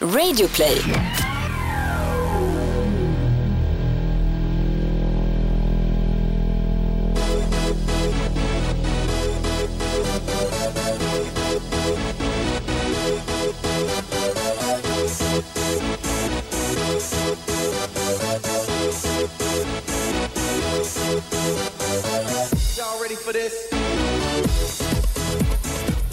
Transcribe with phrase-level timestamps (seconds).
[0.00, 0.78] Radioplay.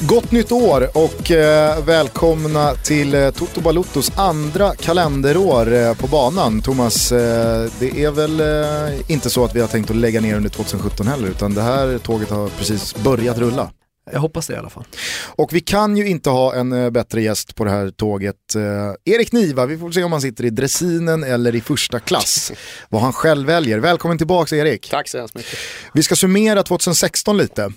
[0.08, 6.62] Gott nytt år och eh, välkomna till eh, Toto Baluttos andra kalenderår eh, på banan.
[6.62, 10.36] Thomas, eh, det är väl eh, inte så att vi har tänkt att lägga ner
[10.36, 13.70] under 2017 heller utan det här tåget har precis börjat rulla.
[14.12, 14.84] Jag hoppas det i alla fall.
[15.26, 18.56] Och vi kan ju inte ha en eh, bättre gäst på det här tåget.
[18.56, 22.52] Eh, Erik Niva, vi får se om han sitter i dressinen eller i första klass.
[22.90, 23.80] Vad han själv väljer.
[23.80, 24.90] Välkommen tillbaka Erik.
[24.90, 25.60] Tack så hemskt mycket.
[25.94, 27.72] Vi ska summera 2016 lite.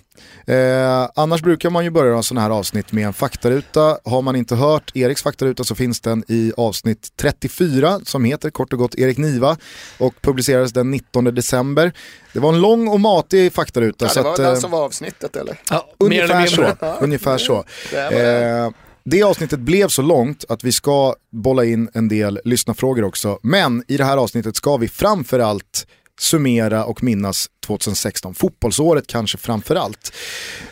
[0.46, 3.98] Eh, annars brukar man ju börja sådana här avsnitt med en faktaruta.
[4.04, 8.72] Har man inte hört Eriks faktaruta så finns den i avsnitt 34 som heter kort
[8.72, 9.56] och gott Erik Niva
[9.98, 11.92] och publicerades den 19 december.
[12.33, 14.05] Det var en lång och matig faktaruta.
[14.05, 15.60] Ja, så det var att, den eh, som var avsnittet eller?
[15.70, 16.75] Ja, Ungefär så.
[17.00, 17.64] Ungefär så.
[17.91, 18.64] Det.
[18.64, 18.70] Eh,
[19.10, 23.38] det avsnittet blev så långt att vi ska bolla in en del lyssnarfrågor också.
[23.42, 25.86] Men i det här avsnittet ska vi framförallt
[26.19, 28.34] summera och minnas 2016.
[28.34, 30.12] Fotbollsåret kanske framförallt.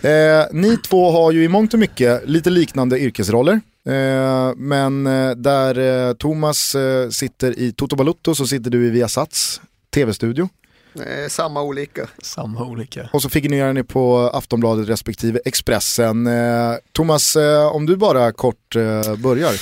[0.00, 3.60] Eh, ni två har ju i mångt och mycket lite liknande yrkesroller.
[3.86, 8.90] Eh, men eh, där eh, Thomas eh, sitter i Toto Balutto så sitter du i
[8.90, 9.60] Viasats
[9.94, 10.48] tv-studio.
[10.94, 12.08] Eh, samma olika.
[12.22, 13.08] Samma olika.
[13.12, 16.26] Och så figurerar ni på Aftonbladet respektive Expressen.
[16.26, 19.52] Eh, Thomas, eh, om du bara kort eh, börjar.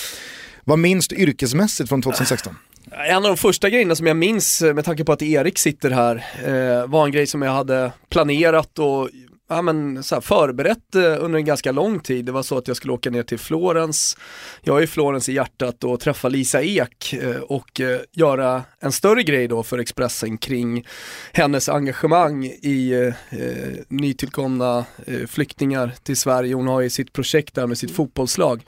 [0.64, 2.56] Vad minns du yrkesmässigt från 2016?
[2.96, 5.90] En av de första grejerna som jag minns eh, med tanke på att Erik sitter
[5.90, 9.10] här eh, var en grej som jag hade planerat och
[9.48, 12.24] ja, men, så här, förberett eh, under en ganska lång tid.
[12.24, 14.16] Det var så att jag skulle åka ner till Florens,
[14.62, 17.80] jag är Florens i hjärtat och träffa Lisa Ek eh, och
[18.12, 20.86] göra en större grej då för Expressen kring
[21.32, 26.54] hennes engagemang i eh, eh, nytillkomna eh, flyktingar till Sverige.
[26.54, 28.62] Hon har ju sitt projekt där med sitt fotbollslag.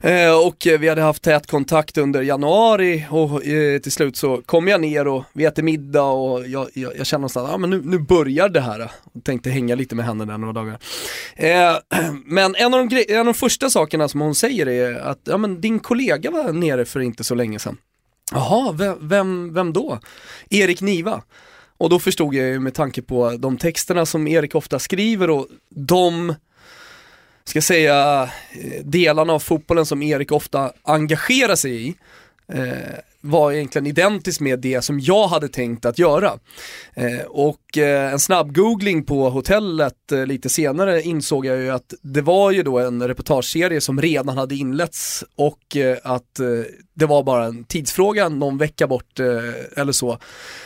[0.00, 4.68] Eh, och vi hade haft tät kontakt under januari och eh, till slut så kom
[4.68, 7.82] jag ner och vi äter middag och jag, jag, jag kände någonstans, att men nu,
[7.84, 8.90] nu börjar det här.
[9.04, 10.78] Och tänkte hänga lite med henne där några dagar.
[11.36, 11.76] Eh,
[12.24, 15.20] men en av, de gre- en av de första sakerna som hon säger är att,
[15.24, 17.76] ja men din kollega var nere för inte så länge sedan.
[18.32, 19.98] Jaha, vem, vem, vem då?
[20.50, 21.22] Erik Niva.
[21.78, 25.46] Och då förstod jag ju med tanke på de texterna som Erik ofta skriver och
[25.70, 26.34] de
[27.48, 31.94] ska säga, eh, delarna av fotbollen som Erik ofta engagerar sig i
[32.52, 36.38] eh, var egentligen identiskt med det som jag hade tänkt att göra.
[36.94, 41.94] Eh, och eh, en snabb googling på hotellet eh, lite senare insåg jag ju att
[42.02, 46.46] det var ju då en reportageserie som redan hade inletts och eh, att eh,
[46.94, 50.18] det var bara en tidsfråga, någon vecka bort eh, eller så,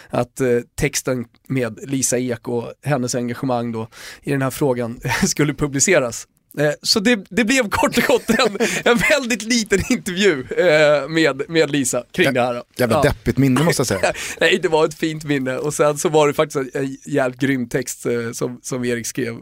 [0.09, 3.89] att eh, texten med Lisa Ek och hennes engagemang då
[4.23, 6.27] i den här frågan skulle publiceras.
[6.59, 11.43] Eh, Så det, det blev kort och gott en, en väldigt liten intervju eh, med,
[11.49, 12.55] med Lisa kring det här.
[12.55, 12.63] då.
[12.77, 13.03] Jävla Ja.
[13.03, 14.13] deppigt minne måste jag säga.
[14.41, 17.69] Nej, det var ett fint minne och sen så var det faktiskt en, jävligt grym
[17.69, 19.37] text eh, som, som Erik skrev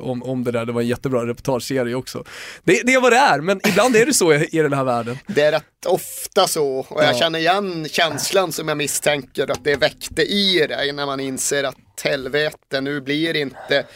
[0.00, 0.66] om, om det där.
[0.66, 2.24] Det var en jättebra reportageserie också.
[2.64, 4.84] Det, det är vad det är, men ibland är det så i, i den här
[4.84, 5.18] världen.
[5.26, 7.18] Det är rätt ofta så och jag Ja.
[7.18, 11.76] känner igen känslan som jag misstänker att det väckte i dig när man inser att
[12.04, 13.86] helvete nu blir inte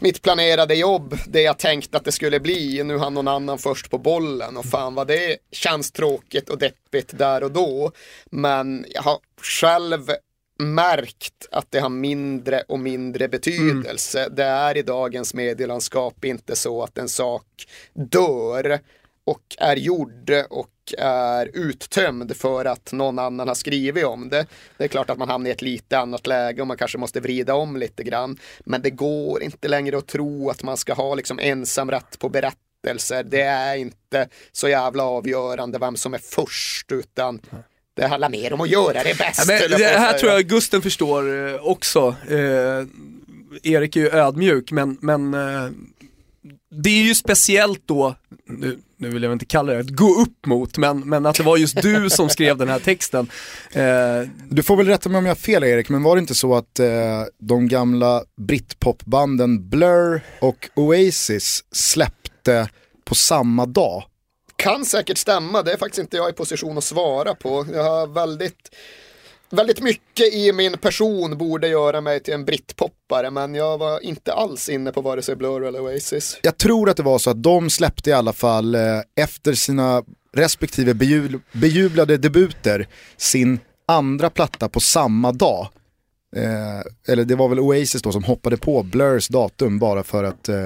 [0.00, 2.82] mitt planerade jobb det jag tänkt att det skulle bli.
[2.82, 7.18] Nu har någon annan först på bollen och fan vad det känns tråkigt och deppigt
[7.18, 7.92] där och då.
[8.30, 9.18] Men jag har
[9.60, 10.10] själv
[10.58, 14.28] märkt att det har mindre och mindre betydelse.
[14.30, 17.46] Det är i dagens medielandskap inte så att en sak
[17.94, 18.80] dör
[19.24, 24.46] och är gjord och är uttömd för att någon annan har skrivit om det.
[24.76, 27.20] Det är klart att man hamnar i ett lite annat läge och man kanske måste
[27.20, 28.38] vrida om lite grann.
[28.64, 33.24] Men det går inte längre att tro att man ska ha liksom ensamrätt på berättelser.
[33.24, 37.40] Det är inte så jävla avgörande vem som är först utan
[37.96, 39.50] det handlar mer om att göra det bäst.
[39.50, 42.16] Ja, men det här tror jag Gusten förstår eh, också.
[42.28, 42.86] Eh,
[43.62, 45.70] Erik är ju ödmjuk men, men eh,
[46.82, 48.14] det är ju speciellt då,
[48.48, 51.42] nu, nu vill jag inte kalla det att gå upp mot, men, men att det
[51.42, 53.30] var just du som skrev den här texten.
[53.72, 56.34] Eh, Du får väl rätta mig om jag har fel Erik, men var det inte
[56.34, 56.86] så att eh,
[57.38, 62.68] de gamla britpopbanden Blur och Oasis släppte
[63.04, 64.04] på samma dag?
[64.56, 67.66] Kan säkert stämma, det är faktiskt inte jag i position att svara på.
[67.72, 68.74] Jag har väldigt,
[69.54, 74.32] väldigt mycket i min person borde göra mig till en brittpoppare, men jag var inte
[74.32, 76.38] alls inne på vare sig Blur eller Oasis.
[76.42, 78.80] Jag tror att det var så att de släppte i alla fall eh,
[79.16, 80.02] efter sina
[80.36, 80.94] respektive
[81.52, 85.68] bejublade debuter sin andra platta på samma dag.
[86.36, 90.48] Eh, eller det var väl Oasis då som hoppade på Blurs datum bara för att
[90.48, 90.56] eh,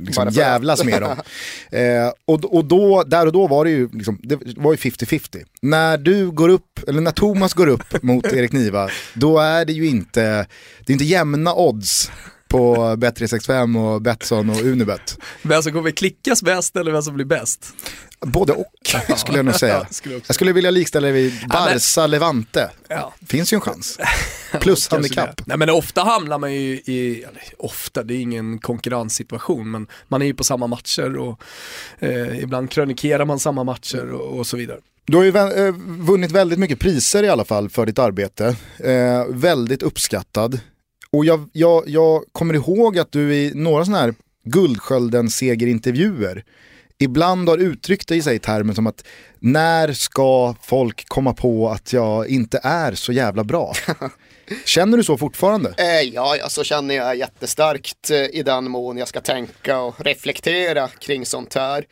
[0.00, 1.16] liksom Bara för jävlas med dem.
[1.70, 5.44] Eh, och, och då, där och då var det ju liksom, det var ju 50-50.
[5.62, 9.72] När du går upp, eller när Thomas går upp mot Erik Niva, då är det
[9.72, 10.46] ju inte,
[10.86, 12.10] det är inte jämna odds
[12.54, 15.18] på Bet365 och Betsson och Unibet.
[15.42, 17.74] Vem som kommer klickas bäst eller vem som blir bäst?
[18.20, 18.66] Både och
[19.16, 19.86] skulle jag nog säga.
[19.90, 22.70] Skulle jag skulle vilja likställa det vid men- Barca Levante.
[22.88, 23.14] Ja.
[23.26, 23.98] Finns ju en chans.
[24.60, 25.46] Plus handikapp.
[25.46, 27.24] Nej men ofta hamnar man ju i,
[27.58, 31.40] ofta, det är ingen konkurrenssituation, men man är ju på samma matcher och
[31.98, 34.78] eh, ibland krönikerar man samma matcher och, och så vidare.
[35.06, 38.56] Du har ju eh, vunnit väldigt mycket priser i alla fall för ditt arbete.
[38.78, 40.60] Eh, väldigt uppskattad.
[41.14, 44.14] Och jag, jag, jag kommer ihåg att du i några sådana här
[44.44, 46.44] Guldskölden-segerintervjuer
[46.98, 49.04] ibland har uttryckt dig i sig i termer som att
[49.38, 53.72] när ska folk komma på att jag inte är så jävla bra?
[54.64, 55.74] Känner du så fortfarande?
[55.78, 60.00] Eh, ja, ja, så känner jag jättestarkt eh, i den mån jag ska tänka och
[60.00, 61.84] reflektera kring sånt här.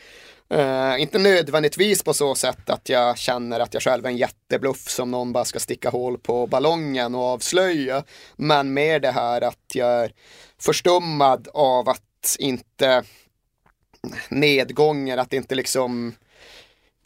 [0.52, 4.88] Eh, inte nödvändigtvis på så sätt att jag känner att jag själv är en jättebluff
[4.88, 8.04] som någon bara ska sticka hål på ballongen och avslöja.
[8.37, 10.12] Men mer det här att jag är
[10.60, 13.04] förstummad av att inte
[14.28, 16.14] nedgångar, att inte liksom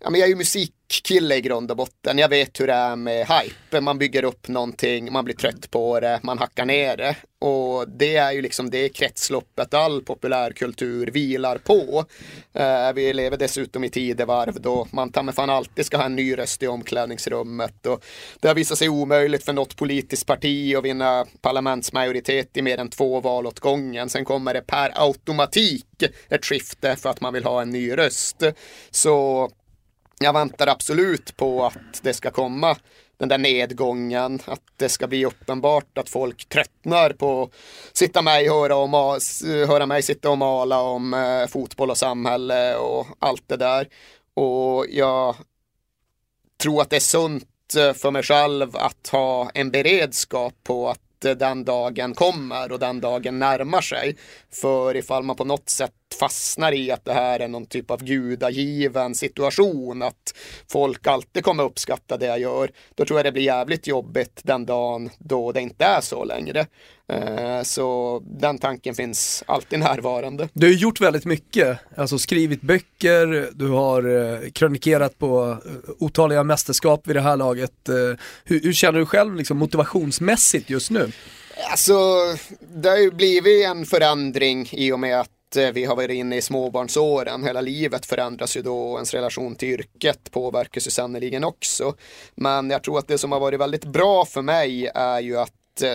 [0.06, 2.18] Ja, men jag är ju musikkille i grund och botten.
[2.18, 3.80] Jag vet hur det är med hype.
[3.80, 7.16] Man bygger upp någonting, man blir trött på det, man hackar ner det.
[7.38, 12.04] Och det är ju liksom det kretsloppet all populärkultur vilar på.
[12.52, 16.16] Eh, vi lever dessutom i tidevarv då man ta mig fan alltid ska ha en
[16.16, 17.86] ny röst i omklädningsrummet.
[17.86, 18.04] Och
[18.40, 22.90] det har visat sig omöjligt för något politiskt parti att vinna parlamentsmajoritet i mer än
[22.90, 24.08] två val åt gången.
[24.08, 28.42] Sen kommer det per automatik ett skifte för att man vill ha en ny röst.
[28.90, 29.50] Så
[30.20, 32.76] jag väntar absolut på att det ska komma
[33.18, 37.50] den där nedgången, att det ska bli uppenbart att folk tröttnar på att
[37.92, 39.18] sitta mig höra, om,
[39.68, 43.88] höra mig sitta och mala om eh, fotboll och samhälle och allt det där.
[44.34, 45.36] Och jag
[46.62, 51.24] tror att det är sunt eh, för mig själv att ha en beredskap på att
[51.24, 54.16] eh, den dagen kommer och den dagen närmar sig.
[54.50, 58.04] För ifall man på något sätt fastnar i att det här är någon typ av
[58.04, 60.34] gudagiven situation, att
[60.72, 64.66] folk alltid kommer uppskatta det jag gör, då tror jag det blir jävligt jobbigt den
[64.66, 66.66] dagen då det inte är så längre.
[67.12, 70.48] Eh, Så den tanken finns alltid närvarande.
[70.52, 74.02] Du har gjort väldigt mycket, alltså skrivit böcker, du har
[74.34, 77.72] eh, krönikerat på eh, otaliga mästerskap vid det här laget.
[78.44, 81.12] Hur, hur känner du själv liksom, motivationsmässigt just nu?
[81.70, 81.94] Alltså,
[82.74, 86.36] det har ju blivit en förändring i och med att Eh, vi har varit inne
[86.36, 87.44] i småbarnsåren.
[87.44, 91.94] Hela livet förändras ju då och ens relation till yrket påverkas ju sannerligen också.
[92.34, 95.82] Men jag tror att det som har varit väldigt bra för mig är ju att
[95.82, 95.94] eh,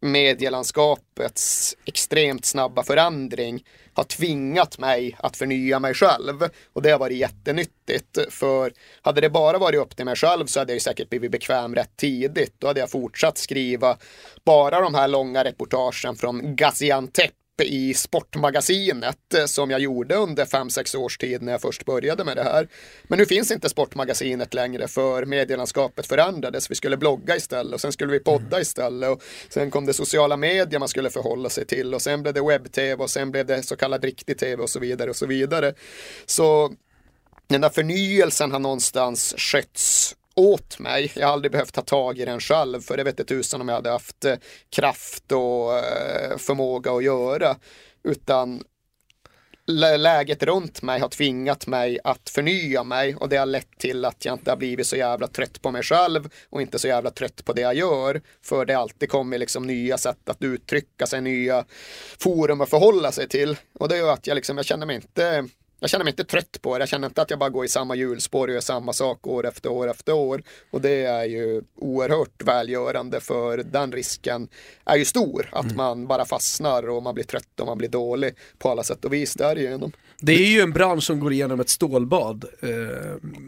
[0.00, 3.64] medielandskapets extremt snabba förändring
[3.94, 6.48] har tvingat mig att förnya mig själv.
[6.72, 8.18] Och det har varit jättenyttigt.
[8.30, 8.72] För
[9.02, 11.74] hade det bara varit upp till mig själv så hade jag ju säkert blivit bekväm
[11.74, 12.54] rätt tidigt.
[12.58, 13.96] Då hade jag fortsatt skriva
[14.44, 20.96] bara de här långa reportagen från Gaziantep i Sportmagasinet eh, som jag gjorde under 5-6
[20.96, 22.68] års tid när jag först började med det här.
[23.02, 26.70] Men nu finns inte Sportmagasinet längre för medielandskapet förändrades.
[26.70, 30.36] Vi skulle blogga istället och sen skulle vi podda istället och sen kom det sociala
[30.36, 33.62] medier man skulle förhålla sig till och sen blev det webb-tv och sen blev det
[33.62, 35.74] så kallad riktig tv och så vidare och så vidare.
[36.26, 36.72] Så
[37.46, 41.12] den där förnyelsen har någonstans skötts åt mig.
[41.14, 43.74] Jag har aldrig behövt ta tag i den själv för det vete tusan om jag
[43.74, 44.34] hade haft eh,
[44.70, 47.56] kraft och eh, förmåga att göra.
[48.04, 48.62] Utan
[49.66, 54.24] läget runt mig har tvingat mig att förnya mig och det har lett till att
[54.24, 57.44] jag inte har blivit så jävla trött på mig själv och inte så jävla trött
[57.44, 58.20] på det jag gör.
[58.42, 61.64] För det alltid kommer liksom nya sätt att uttrycka sig, nya
[62.18, 63.56] forum att förhålla sig till.
[63.74, 65.48] Och det gör att jag liksom, jag känner mig inte
[65.82, 66.82] jag känner mig inte trött på det.
[66.82, 69.46] Jag känner inte att jag bara går i samma hjulspår och gör samma sak år
[69.46, 70.42] efter år efter år.
[70.70, 74.48] Och det är ju oerhört välgörande för den risken
[74.84, 75.48] är ju stor.
[75.52, 79.04] Att man bara fastnar och man blir trött och man blir dålig på alla sätt
[79.04, 79.92] och vis därigenom.
[80.24, 82.44] Det är ju en bransch som går igenom ett stålbad.
[82.60, 82.68] Eh,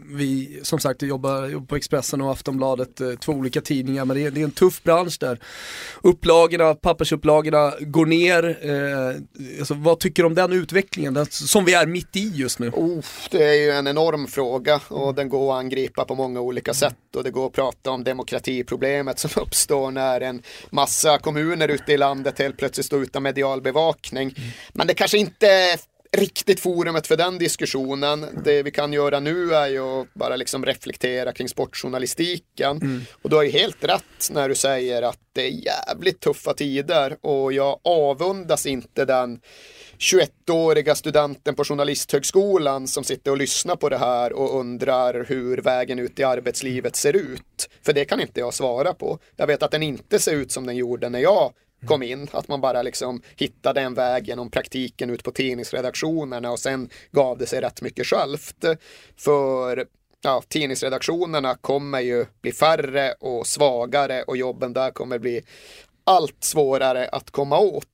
[0.05, 4.43] vi, som sagt, jobbar, på Expressen och Aftonbladet, eh, två olika tidningar, men det är,
[4.43, 5.39] en tuff bransch där.
[6.01, 8.57] Upplagorna, pappersupplagorna går ner.
[8.61, 12.69] Eh, alltså, vad tycker du om den utvecklingen, som vi är mitt i just nu?
[12.69, 16.73] Oh, det är ju en enorm fråga och den går att angripa på många olika
[16.73, 21.93] sätt och det går att prata om demokratiproblemet som uppstår när en massa kommuner ute
[21.93, 24.35] i landet helt plötsligt står utan medial bevakning.
[24.73, 25.77] Men det kanske inte
[26.15, 28.25] riktigt forumet för den diskussionen.
[28.43, 32.77] Det vi kan göra nu är ju att bara liksom reflektera kring sportjournalistiken.
[32.77, 33.01] Mm.
[33.21, 37.17] Och du har ju helt rätt när du säger att det är jävligt tuffa tider
[37.21, 39.39] och jag avundas inte den
[39.99, 45.99] 21-åriga studenten på Journalisthögskolan som sitter och lyssnar på det här och undrar hur vägen
[45.99, 47.69] ut i arbetslivet ser ut.
[47.81, 49.19] För det kan inte jag svara på.
[49.35, 51.53] Jag vet att den inte ser ut som den gjorde när jag
[51.85, 52.27] kom in.
[52.31, 57.37] Att man bara liksom hittade en väg genom praktiken ut på tidningsredaktionerna och sen gav
[57.37, 58.65] det sig rätt mycket självt.
[59.17, 59.85] För
[60.23, 65.41] ja, tidningsredaktionerna kommer ju bli färre och svagare och jobben där kommer bli
[66.03, 67.85] allt svårare att komma åt.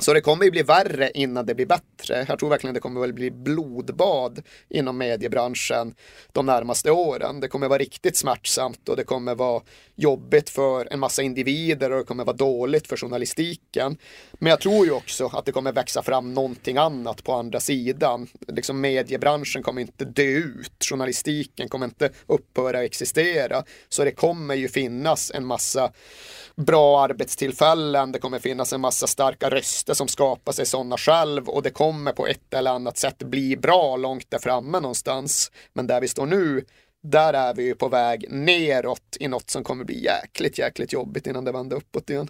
[0.00, 2.24] Så det kommer ju bli värre innan det blir bättre.
[2.28, 5.94] Jag tror verkligen det kommer väl bli blodbad inom mediebranschen
[6.32, 7.40] de närmaste åren.
[7.40, 9.62] Det kommer vara riktigt smärtsamt och det kommer vara
[9.94, 13.96] jobbigt för en massa individer och det kommer vara dåligt för journalistiken.
[14.38, 18.28] Men jag tror ju också att det kommer växa fram någonting annat på andra sidan.
[18.48, 23.64] Liksom mediebranschen kommer inte dö ut, journalistiken kommer inte upphöra existera.
[23.88, 25.92] Så det kommer ju finnas en massa
[26.56, 31.62] bra arbetstillfällen, det kommer finnas en massa starka röster som skapar sig sådana själv och
[31.62, 35.52] det kommer på ett eller annat sätt bli bra långt där framme någonstans.
[35.72, 36.64] Men där vi står nu,
[37.02, 41.26] där är vi ju på väg neråt i något som kommer bli jäkligt, jäkligt jobbigt
[41.26, 42.28] innan det vänder uppåt igen.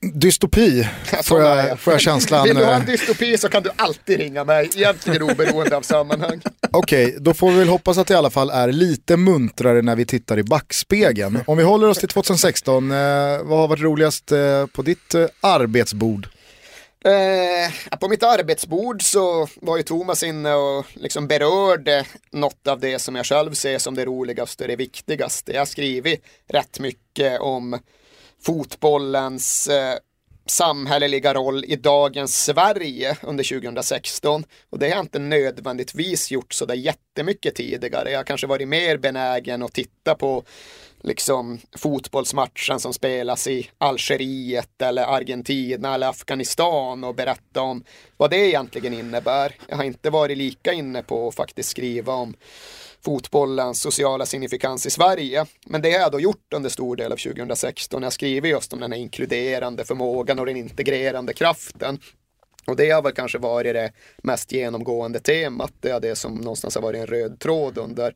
[0.00, 0.88] Dystopi,
[1.22, 2.44] får jag, får jag känslan.
[2.44, 6.40] Vill du ha en dystopi så kan du alltid ringa mig, egentligen oberoende av sammanhang.
[6.70, 9.82] Okej, okay, då får vi väl hoppas att det i alla fall är lite muntrare
[9.82, 11.40] när vi tittar i backspegeln.
[11.46, 12.96] Om vi håller oss till 2016, eh,
[13.42, 16.28] vad har varit roligast eh, på ditt eh, arbetsbord?
[17.04, 22.98] Eh, på mitt arbetsbord så var ju Thomas inne och liksom berörde något av det
[22.98, 25.52] som jag själv ser som det roligaste och det viktigaste.
[25.52, 27.78] Jag har skrivit rätt mycket om
[28.42, 29.94] fotbollens eh,
[30.50, 34.44] samhälleliga roll i dagens Sverige under 2016.
[34.70, 38.10] Och det har jag inte nödvändigtvis gjort så där jättemycket tidigare.
[38.10, 40.44] Jag har kanske varit mer benägen att titta på
[41.02, 47.84] liksom fotbollsmatchen som spelas i Algeriet eller Argentina eller Afghanistan och berätta om
[48.16, 49.54] vad det egentligen innebär.
[49.68, 52.34] Jag har inte varit lika inne på att faktiskt skriva om
[53.04, 55.46] fotbollens sociala signifikans i Sverige.
[55.66, 58.02] Men det har jag då gjort under stor del av 2016.
[58.02, 61.98] Jag skriver just om den här inkluderande förmågan och den integrerande kraften.
[62.68, 65.72] Och det har väl kanske varit det mest genomgående temat.
[65.80, 68.14] Det är det som någonstans har varit en röd tråd under,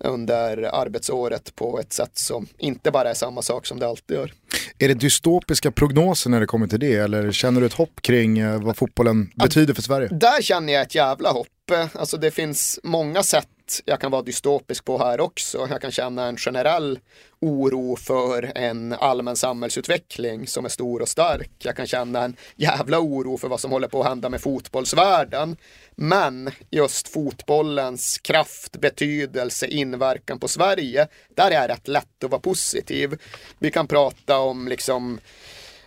[0.00, 4.32] under arbetsåret på ett sätt som inte bara är samma sak som det alltid gör.
[4.78, 8.38] Är det dystopiska prognoser när det kommer till det eller känner du ett hopp kring
[8.38, 10.08] eh, vad fotbollen betyder för Sverige?
[10.08, 11.48] Där känner jag ett jävla hopp.
[11.92, 13.48] Alltså det finns många sätt
[13.84, 15.66] jag kan vara dystopisk på här också.
[15.70, 16.98] Jag kan känna en generell
[17.40, 21.50] oro för en allmän samhällsutveckling som är stor och stark.
[21.58, 25.56] Jag kan känna en jävla oro för vad som håller på att hända med fotbollsvärlden.
[25.94, 32.40] Men just fotbollens kraft, betydelse, inverkan på Sverige, där är det rätt lätt att vara
[32.40, 33.18] positiv.
[33.58, 35.20] Vi kan prata om liksom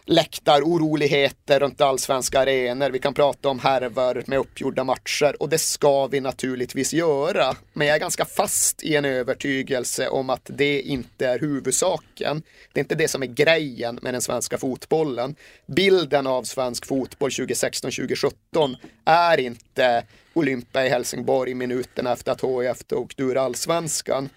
[0.06, 2.90] läktaroroligheter runt allsvenska arenor.
[2.90, 7.56] Vi kan prata om härvor med uppgjorda matcher och det ska vi naturligtvis göra.
[7.74, 12.44] Men jag är ganska fast i en övertygelse om att det inte är huvudsaken.
[12.74, 15.36] Det är inte det som är grejen med den svenska fotbollen.
[15.66, 23.14] Bilden av svensk fotboll 2016-2017 är inte Olympia i Helsingborg minuterna efter att HIF tog
[23.18, 24.30] ur allsvenskan.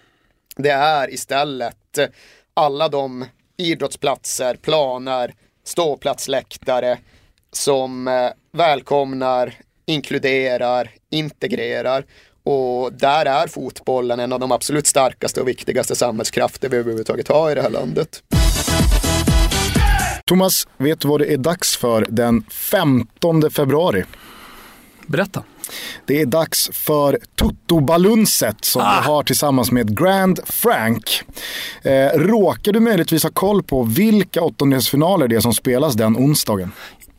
[0.55, 1.99] Det är istället
[2.53, 3.25] alla de
[3.57, 5.33] idrottsplatser, planer,
[5.67, 6.97] ståplatsläktare
[7.51, 9.53] som eh, välkomnar,
[9.85, 12.05] inkluderar, integrerar.
[12.43, 17.51] Och där är fotbollen en av de absolut starkaste och viktigaste samhällskrafter vi överhuvudtaget har
[17.51, 18.23] i det här landet.
[20.25, 24.03] Thomas, vet du vad det är dags för den 15 februari?
[25.05, 25.43] Berätta.
[26.05, 28.99] Det är dags för Toto-balunset som ah.
[29.01, 31.21] vi har tillsammans med Grand Frank.
[31.81, 36.71] Eh, råkar du möjligtvis ha koll på vilka åttondelsfinaler det är som spelas den onsdagen?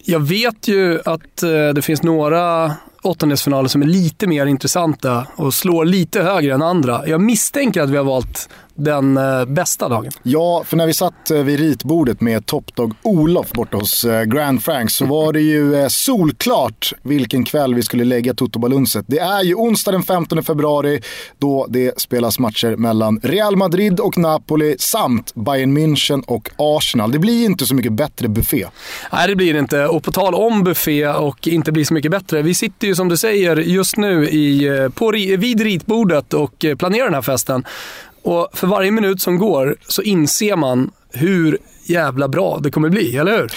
[0.04, 5.54] Jag vet ju att eh, det finns några åttondelsfinaler som är lite mer intressanta och
[5.54, 7.08] slår lite högre än andra.
[7.08, 10.12] Jag misstänker att vi har valt den eh, bästa dagen.
[10.22, 14.62] Ja, för när vi satt eh, vid ritbordet med toppdog Olof borta hos eh, Grand
[14.62, 19.04] Franks så var det ju solklart vilken kväll vi skulle lägga Toto Balunset.
[19.08, 21.00] Det är ju onsdag den 15 februari
[21.38, 27.12] då det spelas matcher mellan Real Madrid och Napoli samt Bayern München och Arsenal.
[27.12, 28.66] Det blir inte så mycket bättre buffé.
[29.12, 29.86] Nej, det blir det inte.
[29.86, 32.42] Och på tal om buffé och inte bli så mycket bättre.
[32.42, 37.14] Vi sitter ju som du säger just nu i, på, vid ritbordet och planerar den
[37.14, 37.64] här festen.
[38.28, 43.16] Och för varje minut som går så inser man hur jävla bra det kommer bli,
[43.16, 43.50] eller hur?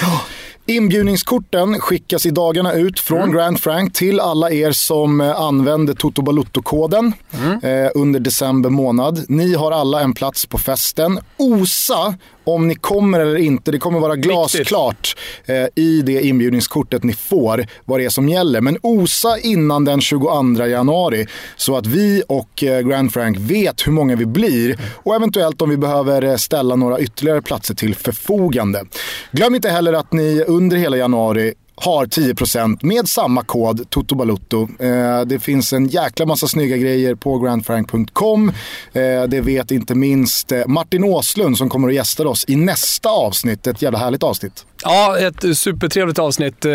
[0.65, 3.31] Inbjudningskorten skickas i dagarna ut från Mm.
[3.35, 7.13] Grand Frank till alla er som eh, använder Toto Balutto-koden
[7.43, 7.85] Mm.
[7.85, 9.25] eh, under december månad.
[9.27, 11.19] Ni har alla en plats på festen.
[11.37, 12.15] Osa
[12.55, 13.71] om ni kommer eller inte.
[13.71, 18.61] Det kommer vara glasklart eh, i det inbjudningskortet ni får vad det är som gäller.
[18.61, 21.27] Men osa innan den 22 januari
[21.57, 25.69] så att vi och eh, Grand Frank vet hur många vi blir och eventuellt om
[25.69, 28.85] vi behöver eh, ställa några ytterligare platser till förfogande.
[29.31, 34.67] Glöm inte heller att ni under hela januari har 10% med samma kod Toto Balutto.
[34.79, 38.51] Eh, det finns en jäkla massa snygga grejer på grandfrank.com.
[38.93, 43.09] Eh, det vet inte minst eh, Martin Åslund som kommer att gästa oss i nästa
[43.09, 43.67] avsnitt.
[43.67, 44.65] Ett jävla härligt avsnitt.
[44.83, 46.65] Ja, ett supertrevligt avsnitt.
[46.65, 46.71] Eh,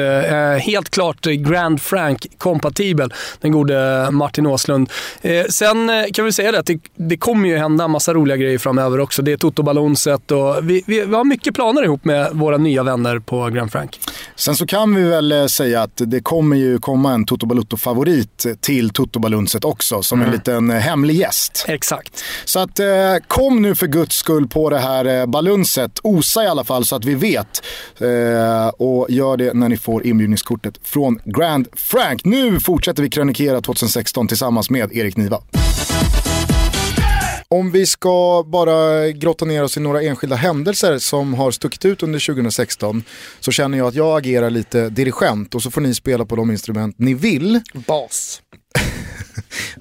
[0.58, 4.90] helt klart Grand Frank-kompatibel, den gode Martin Åslund.
[5.22, 8.36] Eh, sen eh, kan vi säga det att det, det kommer ju hända massa roliga
[8.36, 9.22] grejer framöver också.
[9.22, 12.82] Det är Toto Balonset och vi, vi, vi har mycket planer ihop med våra nya
[12.82, 14.00] vänner på Grand Frank.
[14.36, 18.46] Sen så kan vi väl eh, säga att det kommer ju komma en Toto Balutto-favorit
[18.60, 21.64] till Toto Balunset också som en liten eh, hemlig gäst.
[21.68, 22.25] Exakt.
[22.44, 22.86] Så att eh,
[23.28, 26.00] kom nu för guds skull på det här eh, balunset.
[26.02, 27.62] Osa i alla fall så att vi vet.
[28.00, 32.24] Eh, och gör det när ni får inbjudningskortet från Grand Frank.
[32.24, 35.42] Nu fortsätter vi krönikera 2016 tillsammans med Erik Niva.
[37.48, 42.02] Om vi ska bara grotta ner oss i några enskilda händelser som har stuckit ut
[42.02, 43.02] under 2016
[43.40, 46.50] så känner jag att jag agerar lite dirigent och så får ni spela på de
[46.50, 47.60] instrument ni vill.
[47.72, 48.42] Bas.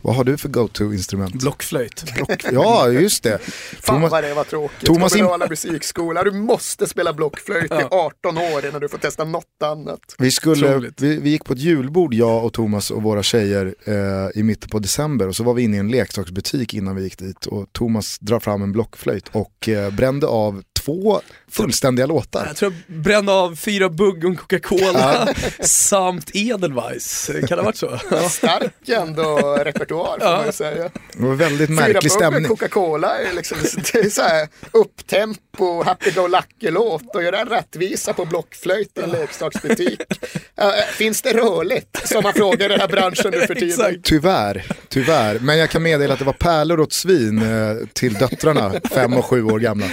[0.02, 1.34] Vad har du för go-to-instrument?
[1.34, 2.04] Blockflöjt.
[2.52, 3.40] Ja, just det.
[3.82, 4.86] Fan Thomas- vad det var tråkigt.
[4.86, 9.46] Thomas Kommunala musikskola, du måste spela blockflöjt i 18 år innan du får testa något
[9.64, 10.00] annat.
[10.18, 14.40] Vi, skulle, vi, vi gick på ett julbord, jag och Thomas och våra tjejer eh,
[14.40, 17.18] i mitten på december och så var vi inne i en leksaksbutik innan vi gick
[17.18, 21.22] dit och Thomas drar fram en blockflöjt och eh, brände av två
[21.56, 22.46] fullständiga låtar.
[22.48, 25.28] Jag tror jag brände av fyra bugg och Coca-Cola
[25.60, 27.30] samt Edelweiss.
[27.34, 28.00] Kan det ha varit så?
[28.30, 30.90] Stark ändå repertoar får man ju säga.
[31.14, 32.46] Det var väldigt Fyra märklig bugg stämning.
[32.46, 33.58] Coca-Cola är liksom,
[33.94, 39.10] det är så här upptempo, happy go lucky-låt och göra rättvisa på blockflöjt i en
[39.10, 40.02] leksaksbutik.
[40.92, 42.08] Finns det rörligt?
[42.08, 44.02] Som man frågar i den här branschen nu för tiden.
[44.04, 45.40] Tyvärr, tyvärr.
[45.40, 49.26] Men jag kan meddela att det var pärlor åt svin eh, till döttrarna, fem och
[49.26, 49.86] sju år gamla.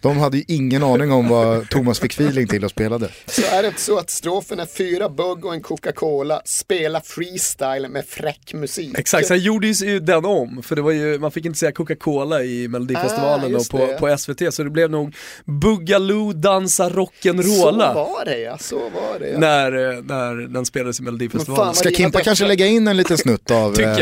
[0.00, 3.08] De hade ju ingen aning om vad Thomas fick feeling till och spelade.
[3.26, 7.88] Så är det inte så att strofen är fyra bugg och en Coca-Cola, spela freestyle
[7.88, 8.98] med fräck musik.
[8.98, 12.42] Exakt, sen gjordes ju den om, för det var ju, man fick inte säga Coca-Cola
[12.42, 13.98] i Melodifestivalen Ah, och på, det.
[13.98, 15.14] på SVT, så det blev nog
[15.44, 19.38] Boogaloo dansa Så rock'n'rolla var det ja, så var det ja.
[19.38, 21.64] när, eh, när den spelades i Melodifestivalen.
[21.66, 23.96] fan, Ska Kimpa kanske lägga in en liten snutt av eh,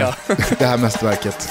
[0.59, 1.49] det här mästerverket?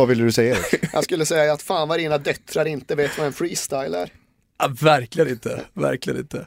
[0.00, 0.84] Vad ville du säga Erik?
[0.92, 4.12] Jag skulle säga att fan vad dina döttrar inte vet vad en freestyle är.
[4.58, 6.46] Ja, verkligen inte, verkligen inte.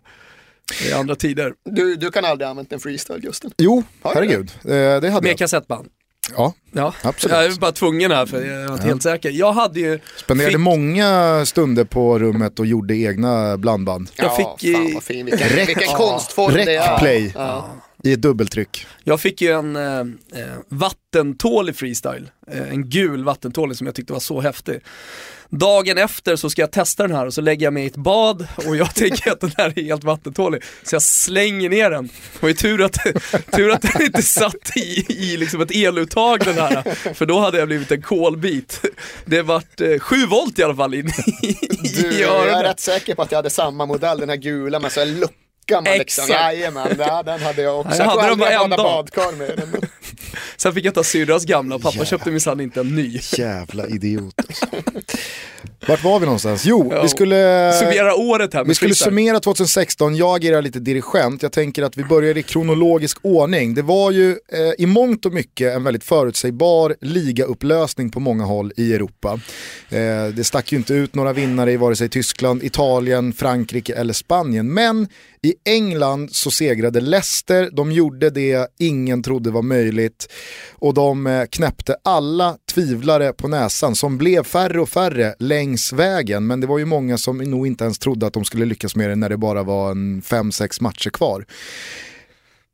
[0.83, 1.53] Det är andra tider.
[1.65, 3.51] Du, du kan aldrig använt en freestyle Gusten.
[3.57, 4.51] Jo, herregud.
[4.63, 5.37] Eh, det hade Med jag.
[5.37, 5.87] kassettband.
[6.35, 7.35] Ja, Ja, Absolut.
[7.35, 9.29] jag är bara tvungen här för jag är inte helt säker.
[9.31, 14.09] Jag hade ju, spenderade Fick- många stunder på rummet och gjorde egna blandband.
[14.15, 16.91] Jag ja, fick i- fan vad fin, vilken, Rec- vilken konstform det är.
[16.91, 17.69] Recplay Ja.
[18.03, 18.87] I ett dubbeltryck.
[19.03, 19.99] jag fick ju en eh,
[20.41, 22.29] eh, vattentålig freestyle.
[22.51, 24.79] Eh, en gul vattentålig som jag tyckte var så häftig.
[25.49, 27.95] Dagen efter så ska jag testa den här och så lägger jag mig i ett
[27.95, 30.63] bad och jag tänker att den här är helt vattentålig.
[30.83, 32.07] Så jag slänger ner den.
[32.07, 32.93] Det var ju tur att,
[33.55, 37.13] tur att den inte satt i, i liksom ett eluttag den här.
[37.13, 38.81] För då hade jag blivit en kolbit.
[39.25, 41.57] Det vart eh, 7 volt i alla fall in i,
[42.01, 42.63] Du, i jag är öronen.
[42.63, 45.33] rätt säker på att jag hade samma modell, den här gula med så här lucka
[45.71, 46.23] man liksom.
[46.23, 46.30] Exakt.
[46.30, 47.91] Jajamän, ja, den hade jag också.
[47.91, 49.06] Ja, jag hade dem jag en badade dag.
[49.06, 49.82] badkar med den.
[50.58, 53.19] Sen fick jag ta syrras gamla och pappa köpte minsann inte en ny.
[53.38, 54.65] Jävla idiot alltså.
[55.88, 56.65] Vart var vi någonstans?
[56.65, 57.02] Jo, Ja.
[57.02, 57.73] vi skulle...
[57.80, 59.06] Summera året här Vi skulle freestyle.
[59.12, 61.43] summera 2016, jag agerar lite dirigent.
[61.43, 63.73] Jag tänker att vi börjar i kronologisk ordning.
[63.76, 64.38] Det var ju eh,
[64.78, 69.39] i mångt och mycket en väldigt förutsägbar ligaupplösning på många håll i Europa.
[69.89, 74.13] Eh, det stack ju inte ut några vinnare i vare sig Tyskland, Italien, Frankrike eller
[74.13, 74.73] Spanien.
[74.73, 75.08] Men
[75.43, 80.32] i England så segrade Leicester, de gjorde det ingen trodde var möjligt
[80.71, 86.47] och de eh, knäppte alla tvivlare på näsan som blev färre och färre längs vägen.
[86.47, 89.10] Men det var ju många som nog inte ens trodde att de skulle lyckas med
[89.10, 91.45] det när det bara var en fem sex matcher kvar.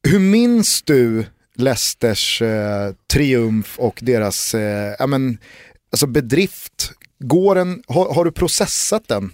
[0.07, 5.37] Hur minns du Leicesters eh, triumf och deras eh, ja, men,
[5.91, 6.91] alltså bedrift?
[7.19, 9.31] Går den, har, har du processat den?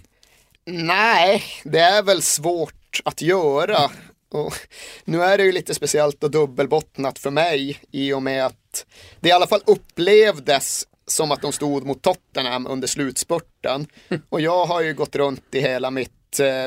[0.67, 3.91] Nej, det är väl svårt att göra.
[4.31, 4.53] Och
[5.05, 8.85] nu är det ju lite speciellt och dubbelbottnat för mig i och med att
[9.19, 13.87] det i alla fall upplevdes som att de stod mot Tottenham under slutspurten.
[14.29, 16.11] Och jag har ju gått runt i hela mitt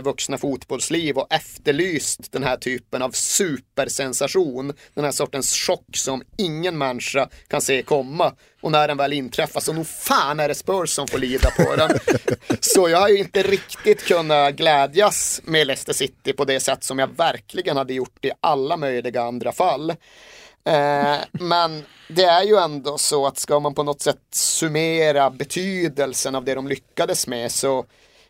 [0.03, 4.73] vuxna fotbollsliv och efterlyst den här typen av supersensation.
[4.95, 8.33] Den här sortens chock som ingen människa kan se komma.
[8.61, 11.77] Och när den väl inträffar så nog fan är det Spurs som får lida på
[11.77, 11.91] den.
[12.61, 16.99] så jag har ju inte riktigt kunnat glädjas med Leicester City på det sätt som
[16.99, 19.91] jag verkligen hade gjort i alla möjliga andra fall.
[20.65, 26.35] Eh, men det är ju ändå så att ska man på något sätt summera betydelsen
[26.35, 27.85] av det de lyckades med så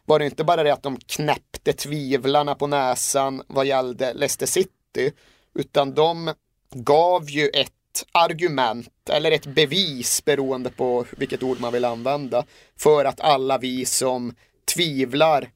[0.08, 5.12] var det inte bara det att de knäppte tvivlarna på näsan vad gällde Leicester City,
[5.54, 6.34] utan de
[6.70, 7.72] gav ju ett
[8.12, 12.44] argument eller ett bevis beroende på vilket ord man vill använda
[12.76, 14.34] för att alla vi som
[14.74, 15.50] tvivlar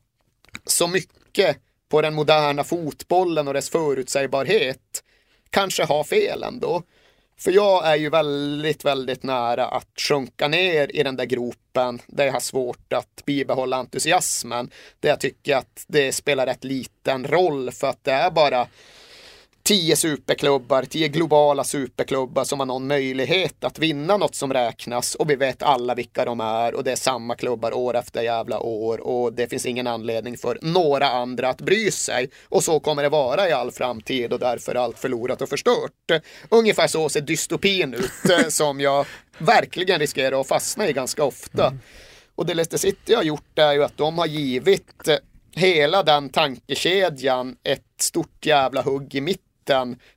[0.66, 1.56] så mycket
[1.88, 5.02] på den moderna fotbollen och dess förutsägbarhet
[5.50, 6.82] kanske har fel ändå.
[7.38, 12.26] För jag är ju väldigt, väldigt nära att sjunka ner i den där gropen där
[12.26, 14.70] jag har svårt att bibehålla entusiasmen.
[15.00, 18.66] Där jag tycker att det spelar rätt liten roll för att det är bara
[19.62, 25.30] tio superklubbar, tio globala superklubbar som har någon möjlighet att vinna något som räknas och
[25.30, 29.00] vi vet alla vilka de är och det är samma klubbar år efter jävla år
[29.00, 33.08] och det finns ingen anledning för några andra att bry sig och så kommer det
[33.08, 36.22] vara i all framtid och därför är allt förlorat och förstört.
[36.48, 39.06] Ungefär så ser dystopin ut eh, som jag
[39.38, 41.74] verkligen riskerar att fastna i ganska ofta.
[42.34, 45.16] Och det Leicester City har gjort är ju att de har givit eh,
[45.54, 49.51] hela den tankekedjan ett stort jävla hugg i mitten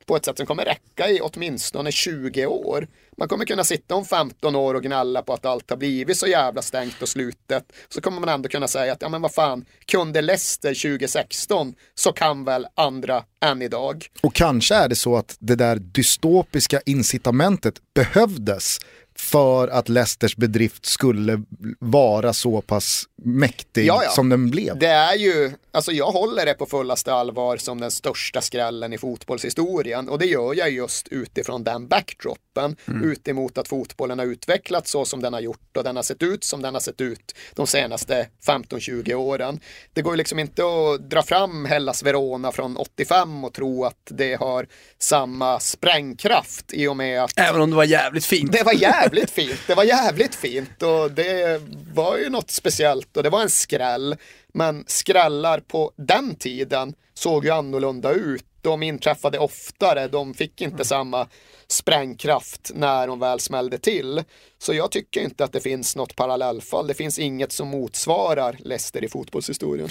[0.06, 2.88] på ett sätt som kommer räcka i åtminstone 20 år.
[3.18, 6.26] Man kommer kunna sitta om 15 år och gnälla på att allt har blivit så
[6.26, 7.72] jävla stängt och slutet.
[7.88, 12.12] Så kommer man ändå kunna säga att ja men vad fan, kunde Leicester 2016 så
[12.12, 14.06] kan väl andra än idag.
[14.20, 18.78] Och kanske är det så att det där dystopiska incitamentet behövdes
[19.18, 21.42] för att Leicesters bedrift skulle
[21.78, 24.10] vara så pass mäktig Ja, ja.
[24.10, 24.78] som den blev.
[24.78, 28.98] Det är ju, alltså jag håller det på fullaste allvar som den största skrällen i
[28.98, 35.04] fotbollshistorien och det gör jag just utifrån den backdropen, utemot att fotbollen har utvecklats så
[35.04, 37.66] som den har gjort och den har sett ut som den har sett ut de
[37.66, 39.60] senaste 15-20 åren.
[39.92, 43.96] Det går ju liksom inte att dra fram Hellas Verona från 85 och tro att
[44.10, 44.66] det har
[44.98, 48.52] samma sprängkraft i och med att Även om det var jävligt fint.
[48.52, 51.62] det var jävligt fint, det var jävligt fint och det
[51.94, 54.16] var ju något speciellt och det var en skräll.
[54.54, 58.44] Men skrällar på den tiden såg ju annorlunda ut.
[58.60, 61.26] De inträffade oftare, de fick inte samma
[61.68, 64.22] sprängkraft när de väl smällde till.
[64.58, 66.86] Så jag tycker inte att det finns något parallellfall.
[66.86, 69.88] Det finns inget som motsvarar Leicester i fotbollshistorien.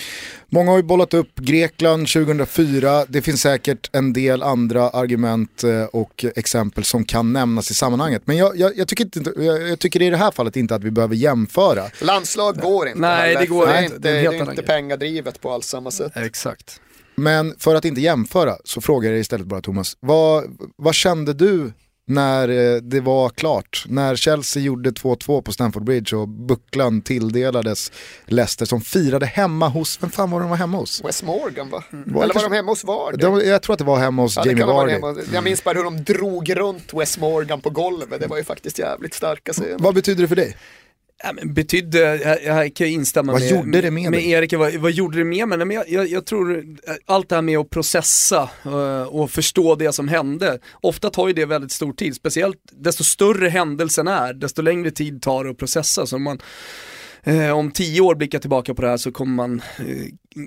[0.49, 5.83] Många har ju bollat upp Grekland 2004, det finns säkert en del andra argument eh,
[5.83, 8.21] och exempel som kan nämnas i sammanhanget.
[8.25, 10.83] Men jag, jag, jag, tycker, inte, jag, jag tycker i det här fallet inte att
[10.83, 11.83] vi behöver jämföra.
[12.01, 13.97] Landslag går inte Nej, heller, det går för inte.
[13.97, 16.11] Det Det är det är inte pengadrivet på alls samma sätt.
[16.15, 16.81] Exakt.
[17.15, 20.43] Men för att inte jämföra så frågar jag istället bara Thomas, vad,
[20.75, 21.71] vad kände du
[22.07, 23.85] när eh, det var klart?
[23.87, 27.91] När Chelsea gjorde 2-2 på Stamford Bridge och bucklan tilldelades
[28.25, 31.03] Leicester som firade hemma hos, vem fan var de var hemma hos?
[31.05, 31.83] Wes Morgan va?
[31.91, 33.17] Var det Eller var de hemma hos Vardy?
[33.17, 34.91] De, jag tror att det var hemma hos Ja, Jamie Vardy.
[34.91, 35.15] hemma.
[35.33, 38.21] Jag minns bara hur de drog runt Wes Morgan på golvet.
[38.21, 39.75] Det var ju faktiskt jävligt starka scener.
[39.79, 40.57] Vad betyder det för dig?
[41.23, 44.25] Ja, men betydde, jag, jag kan ju instämma Vad med, gjorde det med med?
[44.25, 45.57] Erik, vad, vad gjorde det med mig?
[45.57, 46.63] Men jag, jag, jag tror eh,
[47.05, 51.33] allt det här med att processa eh, och förstå det som hände, ofta tar ju
[51.33, 55.57] det väldigt stor tid, speciellt desto större händelsen är, desto längre tid tar det att
[55.57, 56.05] processa.
[56.05, 56.39] Så man
[57.25, 59.85] eh, om tio år blickar tillbaka på det här så kommer man eh,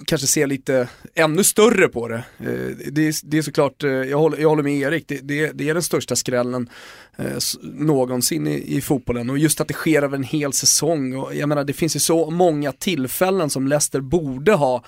[0.07, 2.25] kanske se lite ännu större på det.
[2.39, 5.53] Eh, det, är, det är såklart, eh, jag, håller, jag håller med Erik, det, det,
[5.55, 6.71] det är den största skrällen
[7.17, 11.35] eh, någonsin i, i fotbollen och just att det sker över en hel säsong och
[11.35, 14.85] jag menar det finns ju så många tillfällen som Leicester borde ha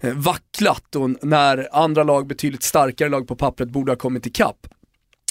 [0.00, 4.66] eh, vacklat och när andra lag, betydligt starkare lag på pappret borde ha kommit ikapp.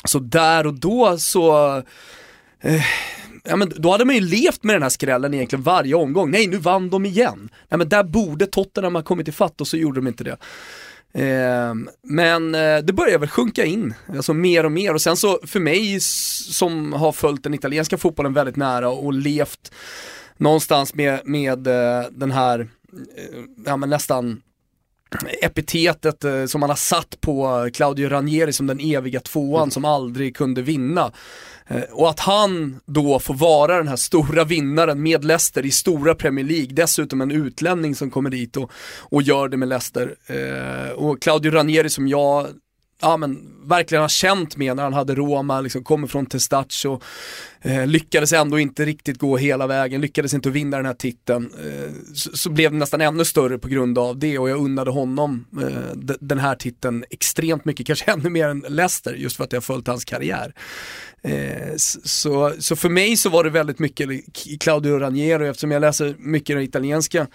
[0.07, 1.77] Så där och då så
[2.61, 2.81] eh,
[3.47, 6.31] Ja, men då hade man ju levt med den här skrällen egentligen varje omgång.
[6.31, 7.49] Nej, nu vann de igen.
[7.69, 10.37] Nej, men där borde Tottenham ha kommit ifatt och så gjorde de inte det.
[11.13, 14.93] Eh, men eh, det börjar väl sjunka in, alltså mer och mer.
[14.93, 19.71] Och sen så för mig som har följt den italienska fotbollen väldigt nära och levt
[20.37, 24.41] någonstans med, med eh, den här, eh, ja men nästan
[25.41, 30.35] epitetet eh, som man har satt på Claudio Ranieri som den eviga tvåan som aldrig
[30.35, 31.11] kunde vinna.
[31.67, 36.15] Eh, och att han då får vara den här stora vinnaren med Leicester i stora
[36.15, 40.15] Premier League, dessutom en utlänning som kommer dit och, och gör det med Leicester.
[40.25, 42.47] Eh, och Claudio Ranieri som jag
[43.01, 47.01] ja, men, verkligen har känt med när han hade Roma, liksom, kommer från Testaccio,
[47.61, 51.51] eh, lyckades ändå inte riktigt gå hela vägen, lyckades inte vinna den här titeln.
[51.65, 54.91] Eh, så, så, blev det nästan ännu större på grund av det och jag unnade
[54.91, 59.51] honom eh, den här titeln extremt mycket, kanske ännu mer än Leicester, just för att
[59.51, 60.53] jag har följt hans karriär.
[61.25, 64.09] Eh, så, så för mig så var det väldigt mycket
[64.59, 67.27] Claudio Ranieri eftersom jag läser mycket i de italienska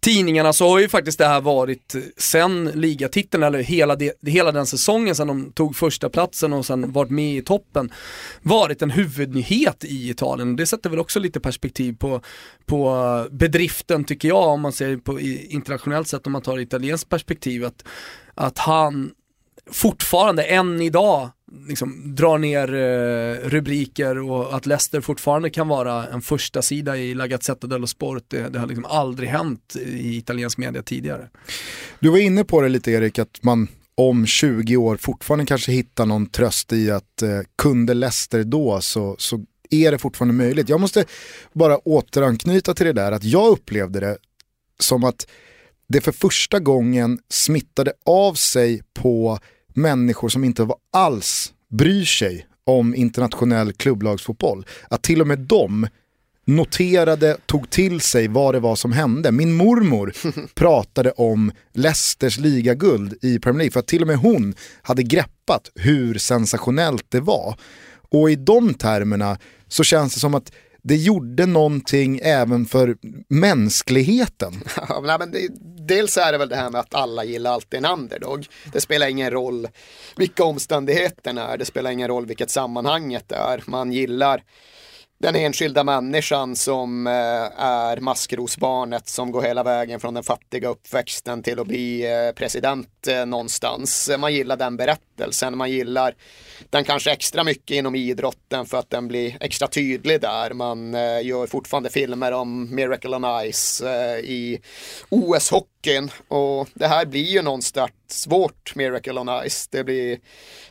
[0.00, 4.52] tidningarna så har ju faktiskt det här varit eh, sen ligatiteln eller hela, de, hela
[4.52, 7.92] den säsongen sen de tog första platsen och sen varit med i toppen
[8.42, 10.56] varit en huvudnyhet i Italien.
[10.56, 12.20] Det sätter väl också lite perspektiv på,
[12.66, 17.64] på bedriften tycker jag om man ser på internationellt sett om man tar italienskt perspektiv
[17.64, 17.84] att,
[18.34, 19.10] att han
[19.70, 21.30] fortfarande än idag
[21.68, 27.14] liksom, drar ner eh, rubriker och att Leicester fortfarande kan vara en första sida i
[27.14, 31.28] La Gazzetta dello Sport, det, det har liksom aldrig hänt i italiensk media tidigare.
[32.00, 36.06] Du var inne på det lite Erik, att man om 20 år fortfarande kanske hittar
[36.06, 40.68] någon tröst i att eh, kunde Leicester då så, så är det fortfarande möjligt.
[40.68, 41.04] Jag måste
[41.52, 44.16] bara återanknyta till det där att jag upplevde det
[44.80, 45.26] som att
[45.88, 49.38] det för första gången smittade av sig på
[49.74, 54.66] människor som inte var alls bryr sig om internationell klubblagsfotboll.
[54.90, 55.88] Att till och med de
[56.48, 59.32] noterade, tog till sig vad det var som hände.
[59.32, 60.12] Min mormor
[60.54, 65.70] pratade om Leicesters ligaguld i Premier League för att till och med hon hade greppat
[65.74, 67.56] hur sensationellt det var.
[68.10, 72.96] Och i de termerna så känns det som att det gjorde någonting även för
[73.28, 74.62] mänskligheten.
[74.88, 75.48] Ja, men det,
[75.88, 78.46] dels är det väl det här med att alla gillar alltid en underdog.
[78.72, 79.68] Det spelar ingen roll
[80.16, 83.62] vilka omständigheterna är, det spelar ingen roll vilket sammanhanget är.
[83.66, 84.42] Man gillar
[85.20, 87.12] den enskilda människan som eh,
[87.62, 93.06] är maskrosbarnet som går hela vägen från den fattiga uppväxten till att bli eh, president
[93.08, 94.10] eh, någonstans.
[94.18, 96.14] Man gillar den berättelsen, man gillar
[96.70, 100.52] den kanske extra mycket inom idrotten för att den blir extra tydlig där.
[100.52, 103.82] Man gör fortfarande filmer om Miracle on Ice
[104.22, 104.60] i
[105.08, 109.68] OS-hockeyn och det här blir ju någonstans vårt Miracle on Ice.
[109.68, 110.18] Det blir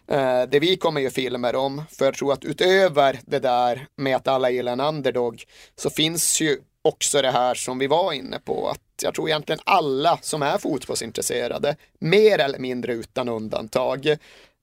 [0.08, 4.15] Eh, det vi kommer ju filmer om för jag tror att utöver det där med
[4.15, 5.43] att alla gillar en underdog
[5.76, 9.62] så finns ju också det här som vi var inne på att jag tror egentligen
[9.63, 14.17] alla som är fotbollsintresserade mer eller mindre utan undantag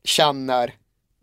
[0.04, 0.74] känner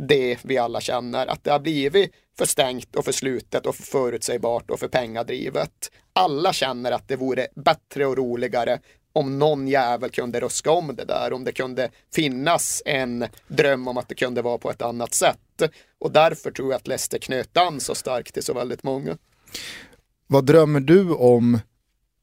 [0.07, 3.83] det vi alla känner att det har blivit för stängt och för slutet och för
[3.83, 5.91] förutsägbart och för pengadrivet.
[6.13, 8.79] Alla känner att det vore bättre och roligare
[9.13, 13.97] om någon jävel kunde ruska om det där, om det kunde finnas en dröm om
[13.97, 15.61] att det kunde vara på ett annat sätt.
[15.99, 19.17] Och därför tror jag att Leicester knöt an så starkt till så väldigt många.
[20.27, 21.59] Vad drömmer du om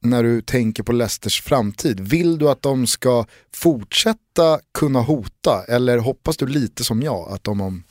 [0.00, 2.00] när du tänker på Leicesters framtid?
[2.00, 3.24] Vill du att de ska
[3.54, 7.82] fortsätta kunna hota eller hoppas du lite som jag att de om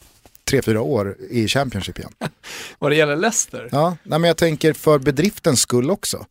[0.50, 2.14] tre, fyra år är i Championship igen?
[2.80, 3.70] Vad det gäller Leicester?
[3.72, 6.26] Ja, nej, men jag tänker för bedriftens skull också.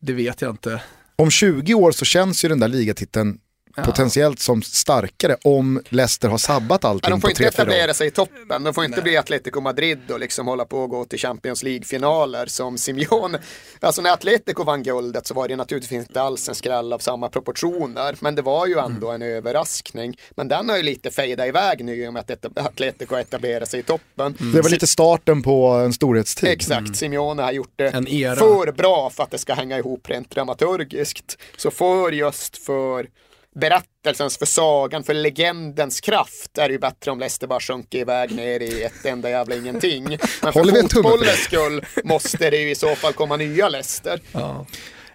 [0.00, 0.82] Det vet jag inte.
[1.16, 3.38] Om 20 år så känns ju den där ligatiteln
[3.82, 8.10] potentiellt som starkare om Leicester har sabbat allting ja, de får inte etablera sig i
[8.10, 8.64] toppen.
[8.64, 12.46] De får inte bli Atletico Madrid och liksom hålla på och gå till Champions League-finaler
[12.46, 13.38] som Simeone.
[13.80, 17.28] Alltså när Atletico vann guldet så var det naturligtvis inte alls en skräll av samma
[17.28, 18.16] proportioner.
[18.20, 20.16] Men det var ju ändå en överraskning.
[20.36, 23.80] Men den har ju lite fejdat iväg nu i och med att Atletico etablerar sig
[23.80, 24.36] i toppen.
[24.54, 26.48] Det var lite starten på en storhetstid.
[26.48, 28.36] Exakt, Simeone har gjort det En era.
[28.36, 31.38] för bra för att det ska hänga ihop rent dramaturgiskt.
[31.56, 33.06] Så för just för
[33.54, 38.32] berättelsens, för sagan, för legendens kraft är det ju bättre om Leicester bara sjunker iväg
[38.36, 40.18] ner i ett enda jävla ingenting.
[40.42, 41.24] Men Håller vi för en tumme för det?
[41.24, 44.20] fotbollens skull måste det ju i så fall komma nya Leicester.
[44.32, 44.66] Ja,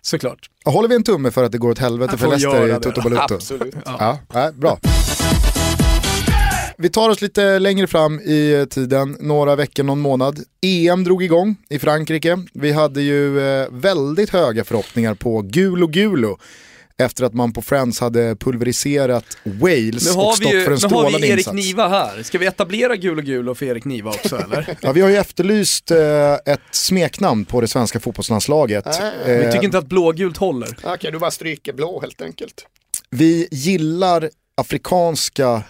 [0.01, 0.49] såklart.
[0.65, 2.81] Håller vi en tumme för att det går åt helvete för Leicester i.
[2.81, 3.33] Toto Balutto?
[3.35, 3.75] Absolut.
[3.85, 4.79] Ja, ja, bra.
[6.77, 10.39] Vi tar oss lite längre fram i tiden, några veckor, någon månad.
[10.61, 12.37] EM drog igång i Frankrike.
[12.53, 16.37] Vi hade ju eh, väldigt höga förhoppningar på Gulo Gulo
[16.99, 20.65] efter att man på Friends hade pulveriserat Wales Nu och har vi stått ju för
[20.65, 21.55] en nu har strålande vi Erik insats.
[21.55, 22.23] Niva här.
[22.23, 24.77] Ska vi etablera Gul och Gul och för Erik Niva också eller?
[24.81, 28.85] Ja, vi har ju efterlyst eh, ett smeknamn på det svenska fotbollslandslaget.
[29.25, 30.69] Vi Eh, tycker inte att blågult håller.
[30.83, 32.65] Okej, du bara stryker blå helt enkelt.
[33.09, 35.63] Vi gillar afrikanska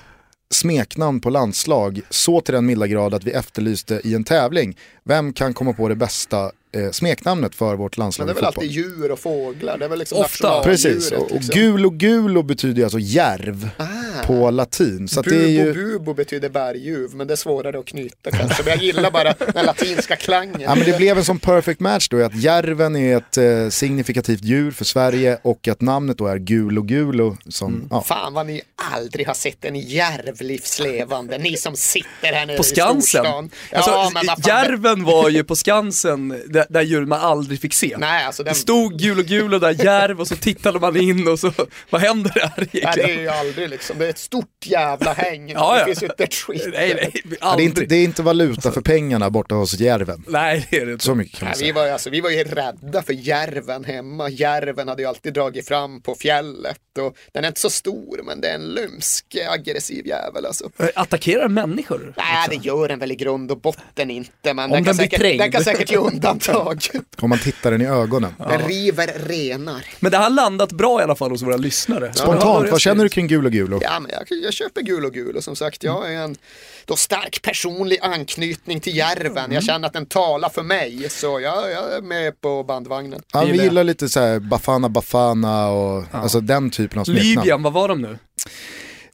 [0.53, 4.77] smeknamn på landslag så till den milda grad att vi efterlyste i en tävling.
[5.03, 8.36] Vem kan komma på det bästa eh, smeknamnet för vårt Men landslag det är i
[8.36, 10.63] väl alltid djur och fåglar, det är väl liksom Ofta.
[10.63, 11.55] Precis, och, och liksom.
[11.55, 13.86] gulo gulo betyder alltså järv Ah.
[14.25, 15.08] på latin.
[15.08, 15.89] Så att det är Bubo ju...
[15.97, 18.63] bubo betyder berguv, men det är svårare att knyta kanske.
[18.63, 20.62] Men jag gillar bara den latinska klangen.
[20.62, 24.43] Ja, men det blev en sån perfect match då, att järven är ett eh, signifikativt
[24.43, 27.38] djur för Sverige och att namnet då är gulo gulo.
[27.49, 27.88] Som, Mm.
[27.91, 28.01] ja.
[28.01, 28.62] Fan vad ni
[28.93, 33.01] aldrig har sett en järv livslevande, ni som sitter här nere På i Skansen.
[33.01, 33.49] storstan.
[33.71, 37.61] Ja, Alltså, men vad fan, järven var ju på Skansen, där, där djur man aldrig
[37.61, 37.95] fick se.
[37.99, 40.97] Nej, alltså den, Det stod gul och gul och där järv och så tittade man
[40.97, 41.51] in och så,
[41.89, 43.21] vad händer där nej, det är egentligen?
[43.21, 45.49] ju aldrig liksom, det är ett stort jävla häng.
[45.49, 45.85] Ja, Det ja.
[45.85, 46.67] finns ju inte ett skit.
[46.73, 50.23] Nej, nej, Ja, det, är inte, det är inte valuta för pengarna borta hos järven.
[50.27, 51.05] Nej, det är det inte.
[51.05, 51.73] Så mycket kan man Nej, vi, säga.
[51.73, 54.29] var, ju- alltså, vi var ju rädda för järven hemma.
[54.29, 56.77] Järven hade ju alltid dragit fram på fjället.
[56.99, 60.69] Och den är inte så stor men det är en lumsk aggressiv jävel alltså.
[60.79, 62.13] Eh, Attackerar människor?
[62.17, 65.07] Nej det gör den väl i grund och botten inte men Om den kan, den
[65.07, 65.97] blir säkert, den kan säkert ge
[66.49, 67.01] undantag.
[67.19, 68.33] Om man tittar den i ögonen.
[68.38, 69.85] Den river renar.
[69.99, 72.13] Men det har landat bra i alla fall hos våra lyssnare.
[72.13, 73.79] Spontant, börjat vad känner du kring gulo gulo?
[73.83, 76.35] Ja men jag, jag köper gul och gul och som sagt jag är en
[76.85, 79.51] då stark personlig anknytning till järven.
[79.51, 83.21] Jag känner att den talar för mig så jag, jag är med på bandvagnen.
[83.33, 87.27] Ja, vi gillar- gillar lite så här Bafana Bafana och alltså den typen av smeknamn.
[87.29, 88.17] Libyen, vad var de nu?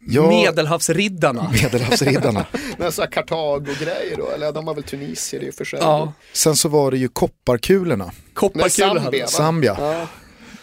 [0.08, 1.52] Ja, Medelhavsriddarna.
[1.64, 2.46] Medelhavsriddarna.
[2.78, 5.80] Men så här Kartago-grejer då, eller de har väl Tunisier i och för sig.
[5.82, 9.28] Ja, Sen så var det ju kopparkulorna, Det är kopparkulor hade Zambia?
[9.28, 9.78] Zambia.
[9.80, 10.08] Ja.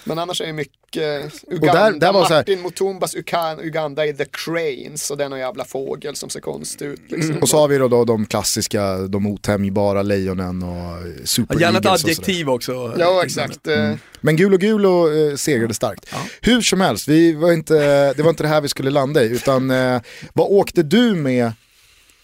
[0.05, 3.15] Men annars är det mycket Uganda, där- där var så här- Martin Mutumbas
[3.63, 7.01] Uganda är The Cranes och någon jävla fågel som ser konstig ut.
[7.09, 7.31] Liksom.
[7.31, 7.43] Mm.
[7.43, 10.97] Och så har vi då, då de klassiska, de otämjbara lejonen och
[11.29, 12.95] super Ja, Gärna ett och adjektiv också.
[12.99, 13.67] Ja exakt.
[13.67, 16.07] eh, Men Gulo Gulo eh, segrade starkt.
[16.41, 17.75] Hur som helst, vi var inte,
[18.15, 20.01] det var inte det här vi skulle landa i, utan eh,
[20.33, 21.53] vad åkte du med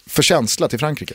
[0.07, 1.13] för känsla till Frankrike?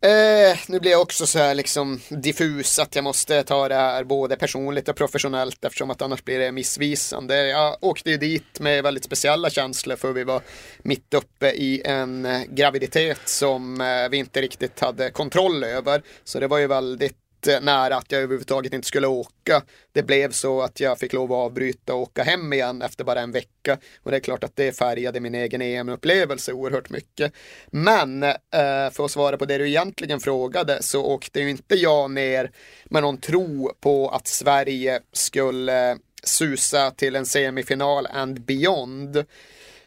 [0.00, 4.04] Eh, nu blir jag också så här liksom diffus att jag måste ta det här
[4.04, 7.46] både personligt och professionellt eftersom att annars blir det missvisande.
[7.46, 10.42] Jag åkte ju dit med väldigt speciella känslor för vi var
[10.78, 16.02] mitt uppe i en eh, graviditet som eh, vi inte riktigt hade kontroll över.
[16.24, 19.62] Så det var ju väldigt nära att jag överhuvudtaget inte skulle åka.
[19.92, 23.20] Det blev så att jag fick lov att avbryta och åka hem igen efter bara
[23.20, 23.78] en vecka.
[24.02, 27.32] Och det är klart att det färgade min egen EM-upplevelse oerhört mycket.
[27.66, 32.10] Men eh, för att svara på det du egentligen frågade så åkte ju inte jag
[32.10, 32.50] ner
[32.84, 39.24] med någon tro på att Sverige skulle susa till en semifinal and beyond.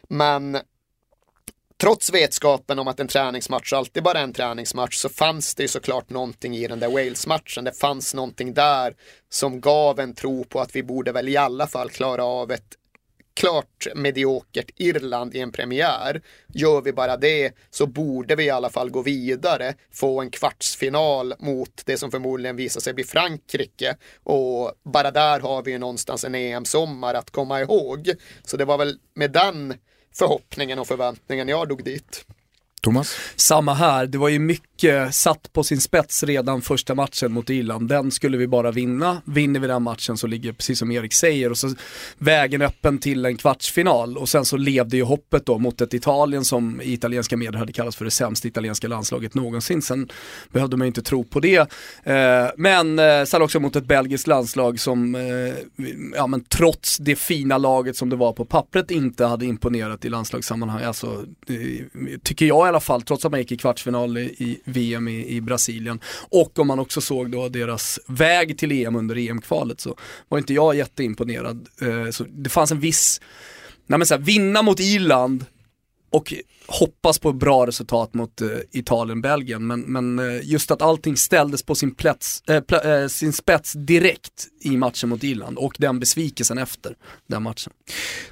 [0.08, 0.58] Men
[1.82, 5.68] trots vetskapen om att en träningsmatch alltid bara är en träningsmatch så fanns det ju
[5.68, 7.64] såklart någonting i den där Wales-matchen.
[7.64, 8.94] Det fanns någonting där
[9.28, 12.76] som gav en tro på att vi borde väl i alla fall klara av ett
[13.34, 16.22] klart mediokert Irland i en premiär.
[16.54, 21.34] Gör vi bara det så borde vi i alla fall gå vidare, få en kvartsfinal
[21.38, 26.24] mot det som förmodligen visar sig bli Frankrike och bara där har vi ju någonstans
[26.24, 28.10] en EM-sommar att komma ihåg.
[28.44, 29.74] Så det var väl med den
[30.14, 32.24] förhoppningen och förväntningen jag dog dit.
[32.82, 33.16] Thomas?
[33.36, 37.50] Samma här, det var ju mycket Eh, satt på sin spets redan första matchen mot
[37.50, 37.88] Irland.
[37.88, 39.22] Den skulle vi bara vinna.
[39.24, 41.74] Vinner vi den matchen så ligger, precis som Erik säger, och så
[42.18, 44.18] vägen öppen till en kvartsfinal.
[44.18, 47.72] Och sen så levde ju hoppet då mot ett Italien som i italienska medier hade
[47.72, 49.82] kallats för det sämsta italienska landslaget någonsin.
[49.82, 50.08] Sen
[50.52, 51.70] behövde man ju inte tro på det.
[52.02, 55.14] Eh, men eh, sen också mot ett belgiskt landslag som,
[56.16, 60.08] ja men trots det fina laget som det var på pappret inte hade imponerat i
[60.08, 60.82] landslagssammanhang.
[60.82, 61.24] Alltså,
[62.22, 65.40] tycker jag i alla fall, trots att man gick i kvartsfinal i VM i, i
[65.40, 66.00] Brasilien.
[66.30, 69.96] Och om man också såg då deras väg till EM under EM-kvalet så
[70.28, 71.68] var inte jag jätteimponerad.
[71.80, 73.20] Eh, så det fanns en viss,
[73.86, 75.44] nej men så här, vinna mot Irland
[76.12, 76.34] och
[76.66, 79.66] hoppas på bra resultat mot eh, Italien-Belgien.
[79.66, 83.72] Men, men eh, just att allting ställdes på sin, plats, eh, pl- eh, sin spets
[83.72, 86.96] direkt i matchen mot Irland och den besvikelsen efter
[87.26, 87.72] den matchen.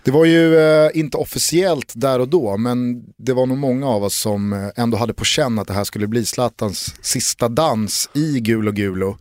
[0.05, 4.05] Det var ju eh, inte officiellt där och då, men det var nog många av
[4.05, 8.11] oss som eh, ändå hade på känn att det här skulle bli Zlatans sista dans
[8.15, 9.17] i Gulo Gulo.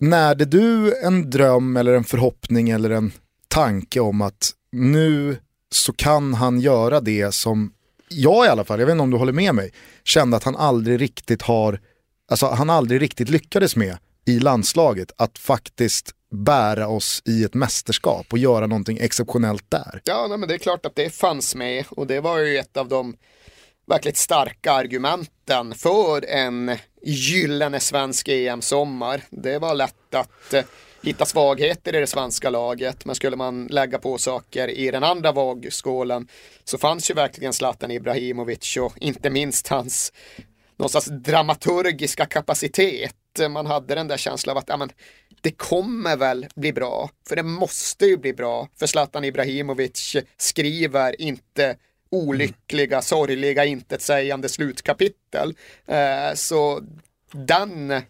[0.00, 3.12] Närde du en dröm eller en förhoppning eller en
[3.48, 5.36] tanke om att nu
[5.70, 7.72] så kan han göra det som
[8.08, 9.72] jag i alla fall, jag vet inte om du håller med mig,
[10.04, 11.80] kände att han aldrig riktigt har,
[12.30, 18.26] alltså han aldrig riktigt lyckades med i landslaget, att faktiskt bära oss i ett mästerskap
[18.30, 20.00] och göra någonting exceptionellt där.
[20.04, 22.76] Ja, nej, men det är klart att det fanns med och det var ju ett
[22.76, 23.16] av de
[23.86, 29.22] verkligt starka argumenten för en gyllene svensk EM-sommar.
[29.30, 30.64] Det var lätt att eh,
[31.02, 35.32] hitta svagheter i det svenska laget, men skulle man lägga på saker i den andra
[35.32, 36.28] vågskålen
[36.64, 40.12] så fanns ju verkligen Zlatan Ibrahimovic och inte minst hans
[40.76, 43.14] någon slags dramaturgiska kapacitet
[43.48, 44.90] man hade den där känslan av att ja, men,
[45.40, 51.20] det kommer väl bli bra, för det måste ju bli bra, för Zlatan Ibrahimovic skriver
[51.20, 51.76] inte
[52.10, 55.54] olyckliga, sorgliga, intetsägande slutkapitel.
[55.86, 56.80] Eh, så
[57.32, 58.02] den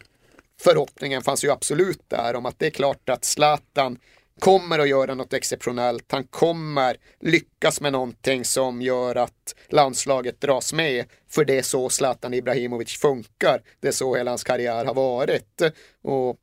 [0.60, 3.98] förhoppningen fanns ju absolut där om att det är klart att Zlatan
[4.38, 6.12] kommer att göra något exceptionellt.
[6.12, 11.04] Han kommer lyckas med någonting som gör att landslaget dras med.
[11.28, 13.62] För det är så Zlatan Ibrahimovic funkar.
[13.80, 15.62] Det är så hela hans karriär har varit.
[16.02, 16.36] Och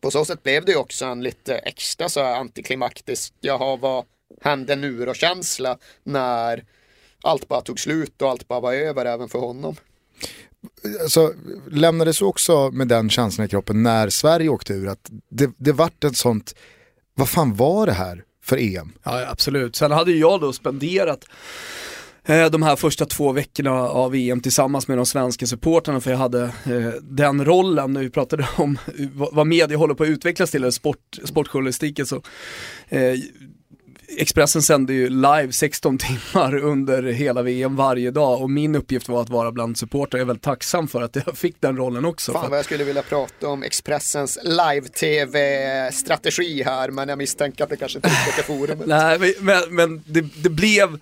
[0.00, 4.04] på så sätt blev det också en lite extra så här antiklimaktisk, jaha vad
[4.40, 6.64] hände nu då känsla när
[7.22, 9.76] allt bara tog slut och allt bara var över även för honom.
[11.02, 11.32] Alltså,
[11.70, 14.88] lämnades också med den känslan i kroppen när Sverige åkte ur?
[14.88, 16.54] Att det, det vart ett sånt,
[17.14, 18.92] vad fan var det här för EM?
[19.02, 19.76] Ja, absolut.
[19.76, 21.24] Sen hade jag då spenderat
[22.24, 26.18] eh, de här första två veckorna av EM tillsammans med de svenska supportrarna för jag
[26.18, 28.78] hade eh, den rollen, när vi pratade om
[29.32, 32.22] vad media håller på att utvecklas till, eller sport, sportjournalistiken så
[32.88, 33.14] eh,
[34.16, 39.22] Expressen sände ju live 16 timmar under hela VM varje dag och min uppgift var
[39.22, 40.18] att vara bland supportrar.
[40.18, 42.32] Jag är väldigt tacksam för att jag fick den rollen också.
[42.32, 47.76] Fan vad jag skulle vilja prata om Expressens live-tv-strategi här, men jag misstänker att det
[47.76, 48.86] kanske inte är forumet.
[49.20, 51.00] Nej, men, men det, det blev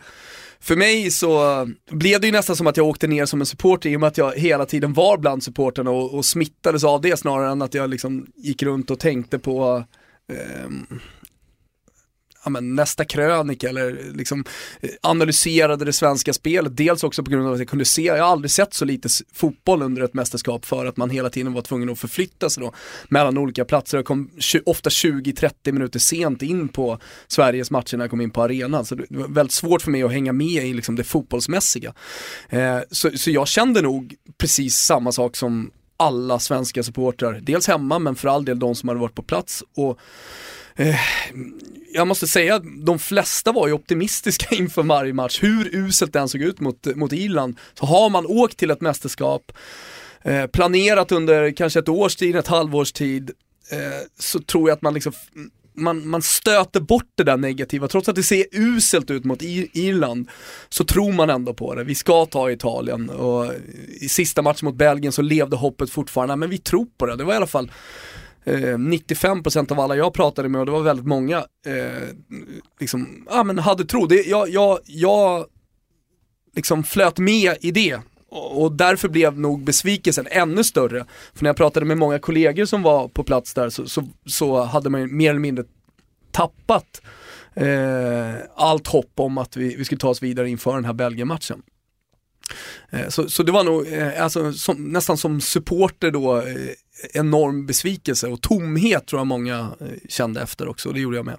[0.61, 3.91] för mig så blev det ju nästan som att jag åkte ner som en supporter
[3.91, 7.17] i och med att jag hela tiden var bland supporterna och, och smittades av det
[7.17, 9.85] snarare än att jag liksom gick runt och tänkte på
[10.33, 10.87] ehm,
[12.45, 14.45] ja, men, nästa krönika eller liksom
[14.81, 16.77] eh, analyserade det svenska spelet.
[16.77, 19.09] Dels också på grund av att jag kunde se, jag har aldrig sett så lite
[19.33, 22.73] fotboll under ett mästerskap för att man hela tiden var tvungen att förflytta sig då
[23.09, 23.99] mellan olika platser.
[23.99, 24.31] Jag kom
[24.67, 28.85] ofta 20-30 minuter sent in på Sveriges matcher när jag kom in på arenan.
[28.85, 31.95] Så det var väldigt svårt för mig att hänga med i liksom det fotbollsmässiga.
[32.49, 37.99] Eh, så, så jag kände nog precis samma sak som alla svenska supportrar, dels hemma
[37.99, 39.65] men för all del de som hade varit på plats.
[39.77, 39.99] Och
[40.77, 40.97] Eh,
[41.95, 45.43] jag måste säga att de flesta var ju optimistiska inför varje match.
[45.43, 49.53] Hur uselt den såg ut mot, mot Irland, så har man åkt till ett mästerskap,
[50.23, 53.31] eh, planerat under kanske ett års tid, ett halvårs tid,
[53.71, 53.79] eh,
[54.19, 55.13] så tror jag att man liksom
[55.75, 59.69] man, man stöter bort det där negativa, trots att det ser uselt ut mot Ir-
[59.73, 60.29] Irland
[60.69, 61.85] så tror man ändå på det.
[61.85, 63.53] Vi ska ta Italien och
[64.01, 67.17] i sista matchen mot Belgien så levde hoppet fortfarande, men vi tror på det.
[67.17, 67.71] Det var i alla fall
[68.45, 71.37] eh, 95% av alla jag pratade med och det var väldigt många,
[71.67, 72.09] eh,
[72.81, 74.07] liksom, ja men hade tro.
[74.07, 75.47] Det, jag, jag, jag
[76.57, 77.99] liksom flöt med i det
[78.35, 81.07] och därför blev nog besvikelsen ännu större.
[81.35, 84.63] För när jag pratade med många kollegor som var på plats där så, så, så
[84.63, 85.65] hade man ju mer eller mindre
[86.31, 87.03] tappat
[87.55, 91.63] eh, allt hopp om att vi, vi skulle ta oss vidare inför den här Belgien-matchen.
[92.91, 96.45] Eh, Så, så det var nog eh, alltså, som, nästan som supporter då eh,
[97.15, 101.27] enorm besvikelse och tomhet tror jag många eh, kände efter också och det gjorde jag
[101.27, 101.39] med.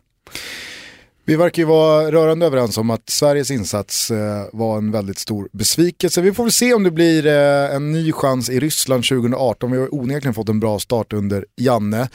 [1.26, 5.50] Vi verkar ju vara rörande överens om att Sveriges insats eh, var en väldigt stor
[5.52, 6.22] besvikelse.
[6.22, 9.72] Vi får väl se om det blir eh, en ny chans i Ryssland 2018.
[9.72, 12.10] Vi har onekligen fått en bra start under Janne.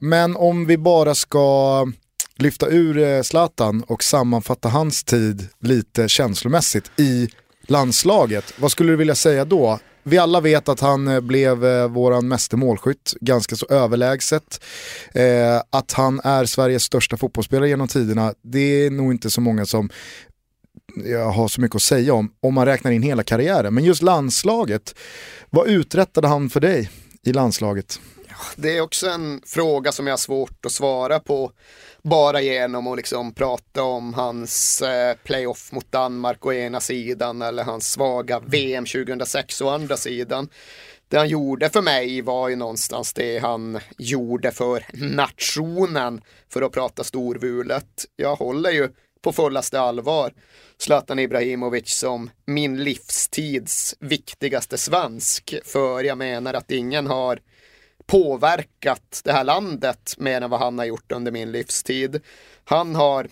[0.00, 1.86] Men om vi bara ska
[2.36, 7.28] lyfta ur Zlatan och sammanfatta hans tid lite känslomässigt i
[7.68, 8.54] landslaget.
[8.58, 9.78] Vad skulle du vilja säga då?
[10.08, 14.64] Vi alla vet att han eh, blev eh, våran meste målskytt, ganska så överlägset.
[15.14, 19.66] Eh, att han är Sveriges största fotbollsspelare genom tiderna, det är nog inte så många
[19.66, 19.90] som
[21.04, 23.74] jag har så mycket att säga om, om man räknar in hela karriären.
[23.74, 24.94] Men just landslaget,
[25.50, 26.90] vad uträttade han för dig
[27.22, 28.00] i landslaget?
[28.56, 31.52] Det är också en fråga som jag har svårt att svara på
[32.02, 37.64] bara genom att liksom prata om hans eh, playoff mot Danmark å ena sidan eller
[37.64, 40.48] hans svaga VM 2006 å andra sidan.
[41.08, 46.72] Det han gjorde för mig var ju någonstans det han gjorde för nationen för att
[46.72, 48.04] prata storvulet.
[48.16, 48.88] Jag håller ju
[49.22, 50.32] på fullaste allvar
[50.78, 55.54] Zlatan Ibrahimovic som min livstids viktigaste svensk.
[55.64, 57.40] För jag menar att ingen har
[58.08, 62.20] påverkat det här landet mer än vad han har gjort under min livstid.
[62.64, 63.28] Han har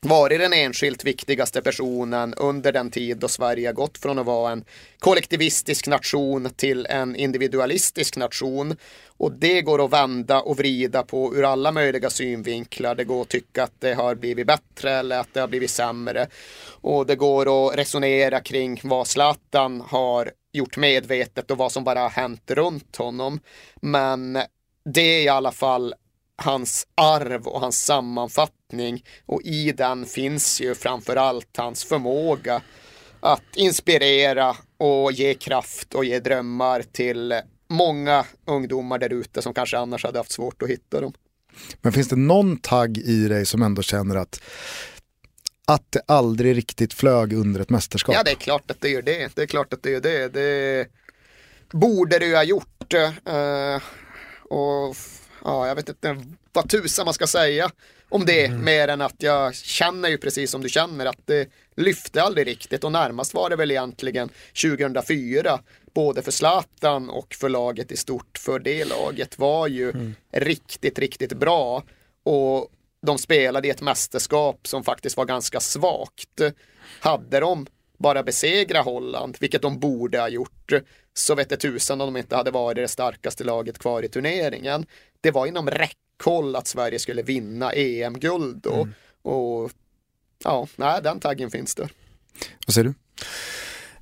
[0.00, 4.52] varit den enskilt viktigaste personen under den tid då Sverige har gått från att vara
[4.52, 4.64] en
[4.98, 8.76] kollektivistisk nation till en individualistisk nation.
[9.16, 12.94] Och det går att vända och vrida på ur alla möjliga synvinklar.
[12.94, 16.26] Det går att tycka att det har blivit bättre eller att det har blivit sämre.
[16.80, 22.00] Och det går att resonera kring vad Zlatan har gjort medvetet och vad som bara
[22.00, 23.40] har hänt runt honom.
[23.80, 24.38] Men
[24.94, 25.94] det är i alla fall
[26.36, 32.62] hans arv och hans sammanfattning och i den finns ju framför allt hans förmåga
[33.20, 37.34] att inspirera och ge kraft och ge drömmar till
[37.68, 41.12] många ungdomar där ute som kanske annars hade haft svårt att hitta dem.
[41.80, 44.40] Men finns det någon tagg i dig som ändå känner att,
[45.68, 48.14] att det aldrig riktigt flög under ett mästerskap?
[48.14, 49.30] Ja, det är klart att det gör det.
[49.34, 50.28] Det är klart att det gör det.
[50.28, 50.86] Det
[51.72, 52.92] borde det ju ha gjort.
[52.94, 53.82] Eh,
[54.50, 54.96] och
[55.44, 56.16] ja, jag vet inte
[56.52, 57.70] vad tusan man ska säga
[58.08, 58.64] om det, Mm.
[58.64, 62.84] mer än att jag känner ju precis som du känner att det lyfte aldrig riktigt
[62.84, 64.28] och närmast var det väl egentligen
[64.62, 65.60] 2004,
[65.94, 70.14] både för Zlatan och för laget i stort, för det laget var ju Mm.
[70.32, 71.82] riktigt, riktigt bra
[72.24, 72.68] och
[73.06, 76.40] de spelade i ett mästerskap som faktiskt var ganska svagt.
[77.00, 77.66] Hade de
[77.98, 80.72] bara besegra Holland, vilket de borde ha gjort,
[81.14, 84.86] så vet det tusan om de inte hade varit det starkaste laget kvar i turneringen.
[85.20, 88.88] Det var inom räckhåll att Sverige skulle vinna EM-guld då.
[89.30, 89.70] Och
[90.44, 91.88] ja, nej, den taggen finns där.
[92.66, 92.94] Vad säger du?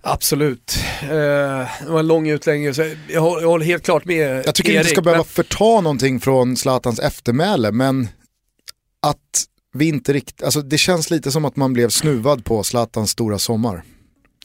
[0.01, 0.77] Absolut.
[1.03, 4.55] Eh, det var en lång utläggning, så jag håller, jag håller helt klart med Jag
[4.55, 8.09] tycker Erik, inte ska behöva men- förta någonting från Zlatans eftermäle, men
[9.09, 9.45] att
[9.75, 13.39] vi inte riktigt, alltså det känns lite som att man blev snuvad på Zlatans stora
[13.39, 13.83] sommar.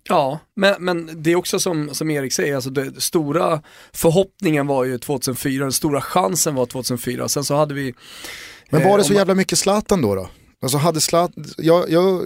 [0.09, 3.61] Ja, men, men det är också som, som Erik säger, alltså det stora
[3.93, 7.93] förhoppningen var ju 2004, den stora chansen var 2004, sen så hade vi
[8.69, 10.15] Men var eh, det så om- jävla mycket Zlatan då?
[10.15, 10.29] då?
[10.63, 12.21] Alltså hade Zlat, jag, jag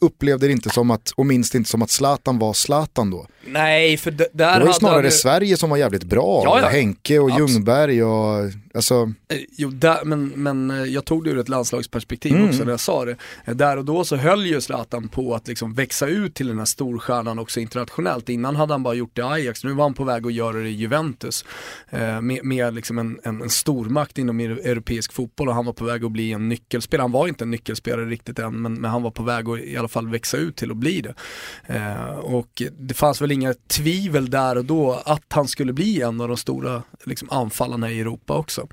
[0.00, 3.26] upplevde det inte som att, och minns det inte som att Zlatan var Zlatan då.
[3.48, 6.42] Nej, för där Det var ju hade snarare ju- Sverige som var jävligt bra.
[6.44, 6.68] Ja, ja.
[6.68, 7.50] Henke och Absolut.
[7.50, 12.32] Ljungberg och, alltså, Eh, Jo, där, men, men eh, jag tog det ur ett landslagsperspektiv
[12.34, 12.48] Mm.
[12.48, 13.16] också när jag sa det.
[13.44, 16.58] Eh, Där och då så höll ju Zlatan på att liksom växa ut till den
[16.58, 18.28] här storstjärnan också internationellt.
[18.28, 20.56] Innan hade han bara gjort det i Ajax, nu var han på väg att göra
[20.56, 21.44] det i Juventus.
[21.90, 25.72] Eh, med med liksom en, en, en stormakt inom euro- europeisk fotboll och han var
[25.72, 27.04] på väg att bli en nyckelspelare.
[27.04, 29.76] Han var inte en nyckelspelare riktigt än, men, men han var på väg att i
[29.76, 31.14] alla fall växa ut till att bli det.
[31.66, 36.20] Eh, och det fanns väl inga tvivel där och då att han skulle bli en
[36.20, 38.68] av de stora liksom, anfallarna i Europa också.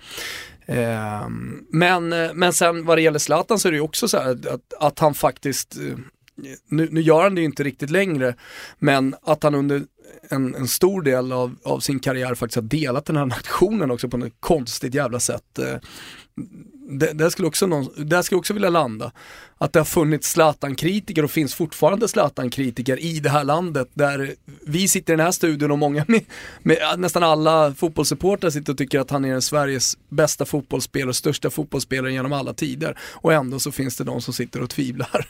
[0.65, 1.29] Eh,
[1.69, 4.31] men, eh, men sen vad det gäller Zlatan så är det ju också så här
[4.31, 5.97] att, att, han faktiskt, eh,
[6.69, 8.35] nu, nu gör han det ju inte riktigt längre,
[8.79, 9.83] men att han under
[10.29, 14.09] en, en stor del av, av sin karriär faktiskt har delat den här nationen också
[14.09, 15.59] på något konstigt jävla sätt.
[15.59, 15.77] Eh,
[17.13, 19.11] det, skulle också någon, där skulle jag också vilja landa.
[19.57, 24.87] Att det har funnits Zlatan-kritiker och finns fortfarande Zlatan-kritiker i det här landet där vi
[24.87, 26.21] sitter i den här studion och många med,
[26.61, 32.13] med nästan alla fotbollssupportrar sitter och tycker att han är Sveriges bästa fotbollsspelare, största fotbollsspelare
[32.13, 32.97] genom alla tider.
[33.01, 35.27] Och ändå så finns det de som sitter och tvivlar.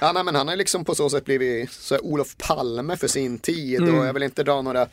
[0.00, 3.08] Ja, nej, men han har liksom på så sätt blivit så här, Olof Palme för
[3.08, 3.98] sin tid Mm.
[3.98, 4.86] och jag vill inte dra några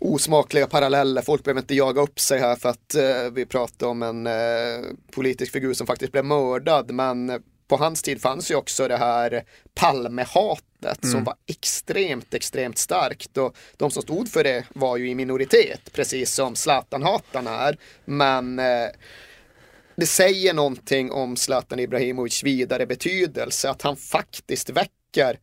[0.00, 1.22] osmakliga paralleller.
[1.22, 4.92] Folk behöver inte jaga upp sig här för att eh, vi pratar om en eh,
[5.14, 6.90] politisk figur som faktiskt blev mördad.
[6.90, 9.44] Men på hans tid fanns ju också det här
[9.74, 13.36] Palmehatet som var extremt, extremt starkt.
[13.36, 17.76] Och de som stod för det var ju i minoritet, precis som Zlatan-hatarna är.
[18.04, 18.88] Men eh,
[19.96, 25.38] det säger någonting om Zlatan Ibrahimovic vidare betydelse, att han faktiskt väcker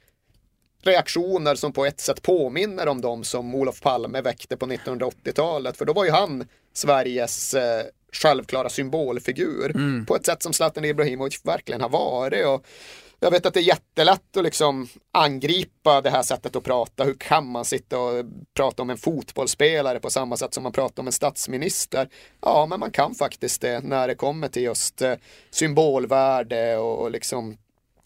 [0.82, 5.78] reaktioner som på ett sätt påminner om de som Olof Palme väckte på 1980-talet.
[5.78, 9.74] För då var ju han Sveriges eh, självklara symbolfigur
[10.06, 12.46] på ett sätt som Zlatan Ibrahimovic verkligen har varit.
[12.46, 12.66] Och
[13.20, 17.04] jag vet att det är jättelätt att liksom angripa det här sättet att prata.
[17.04, 21.04] Hur kan man sitta och prata om en fotbollsspelare på samma sätt som man pratar
[21.04, 22.10] om en statsminister?
[22.42, 25.14] Ja, men man kan faktiskt det när det kommer till just eh,
[25.50, 27.58] symbolvärde och liksom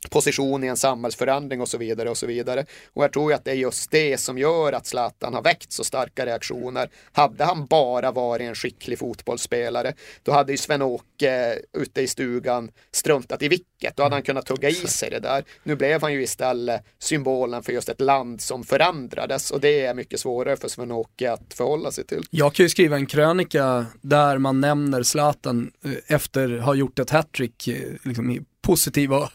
[0.10, 2.66] position i en samhällsförändring och så vidare och så vidare.
[2.94, 5.72] Och jag tror ju att det är just det som gör att Zlatan har väckt
[5.72, 6.90] så starka reaktioner.
[7.12, 9.94] Hade han bara varit en skicklig fotbollsspelare,
[10.24, 13.96] då hade ju Sven-Åke ute i stugan struntat i vilket.
[13.96, 15.44] Då hade han kunnat tugga i sig det där.
[15.64, 19.94] Nu blev han ju istället symbolen för just ett land som förändrades och det är
[19.94, 22.24] mycket svårare för Sven-Åke att förhålla sig till.
[22.30, 27.00] Jag kan ju skriva en krönika där man nämner Zlatan eh, efter att ha gjort
[27.00, 29.30] ett hattrick eh, liksom positiva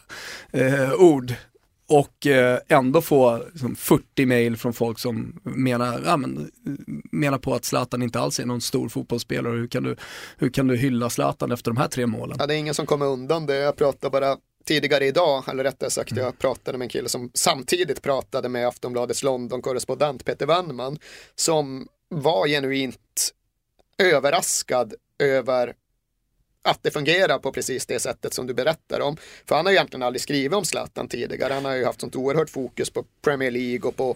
[0.51, 1.33] eh, ord
[1.87, 6.51] och eh, ändå få liksom, 40 mail från folk som menar, ja, men,
[7.11, 9.53] menar på att Zlatan inte alls är någon stor fotbollsspelare.
[9.53, 9.95] Hur kan, du,
[10.37, 12.37] hur kan du hylla Zlatan efter de här tre målen?
[12.39, 13.55] Ja, det är ingen som kommer undan det.
[13.55, 16.23] Jag pratade bara tidigare idag, eller rättare sagt Mm.
[16.23, 20.97] jag pratade med en kille som samtidigt pratade med Aftonbladets London-korrespondent Peter Wennman
[21.35, 23.33] som var genuint
[23.97, 25.73] överraskad över
[26.67, 29.17] att det fungerar på precis det sättet som du berättar om.
[29.47, 31.53] För han har egentligen aldrig skrivit om Zlatan tidigare.
[31.53, 34.15] Han har ju haft sånt oerhört fokus på Premier League och på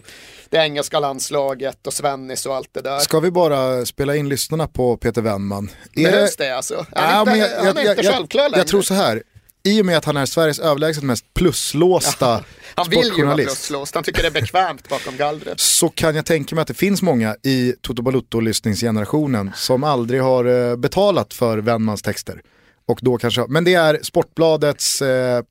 [0.50, 2.98] det engelska landslaget och Svennis och allt det där.
[2.98, 5.70] Ska vi bara spela in lyssnarna på Peter Wennman?
[5.94, 6.86] Är Behövs det alltså?
[6.92, 8.60] Han är Ja, inte, men jag, han är jag, inte jag, självklar jag, längre.
[8.60, 9.22] jag tror så här.
[9.64, 12.44] I och med att han är Sveriges överlägset mest pluslåsta
[12.74, 15.60] Han vill ju vara plusslåst, han tycker det är bekvämt bakom gallret.
[15.60, 20.44] så kan jag tänka mig att det finns många i Toto Balutto-lyssningsgenerationen som aldrig har
[20.70, 22.42] eh, betalat för Wennmans texter.
[22.86, 25.42] Och då kanske, men det är Sportbladets eh,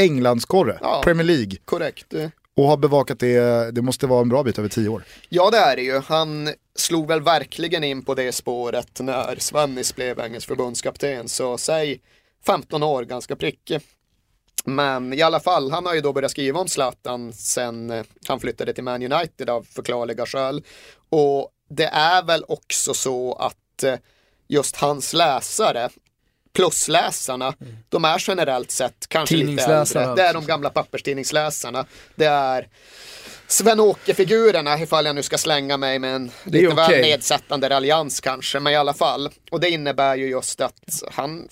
[0.00, 1.00] Englandskorre, Ja.
[1.04, 1.56] Premier League.
[1.64, 2.14] Korrekt.
[2.56, 5.04] Och har bevakat det, det måste vara en bra bit över tio år.
[5.28, 6.00] Ja, det är det ju.
[6.06, 11.28] Han slog väl verkligen in på det spåret när Svennis blev engelsk förbundskapten.
[11.28, 12.00] Så säg
[12.48, 13.80] 15 år, ganska prickig.
[14.64, 18.40] Men i alla fall, han har ju då börjat skriva om Zlatan sen eh, han
[18.40, 20.62] flyttade till Man United av förklarliga skäl.
[21.10, 23.94] Och det är väl också så att eh,
[24.48, 25.88] just hans läsare,
[26.52, 27.54] plusläsarna,
[27.88, 30.14] de är generellt sett kanske lite äldre.
[30.14, 30.48] Det är de alltså.
[30.48, 31.86] gamla papperstidningsläsarna.
[32.14, 32.68] Det är
[33.46, 37.02] Sven-Åke-figurerna, ifall jag nu ska slänga mig med en lite väl okej.
[37.02, 39.30] nedsättande raljans kanske, men i alla fall.
[39.50, 41.48] Och det innebär ju just att han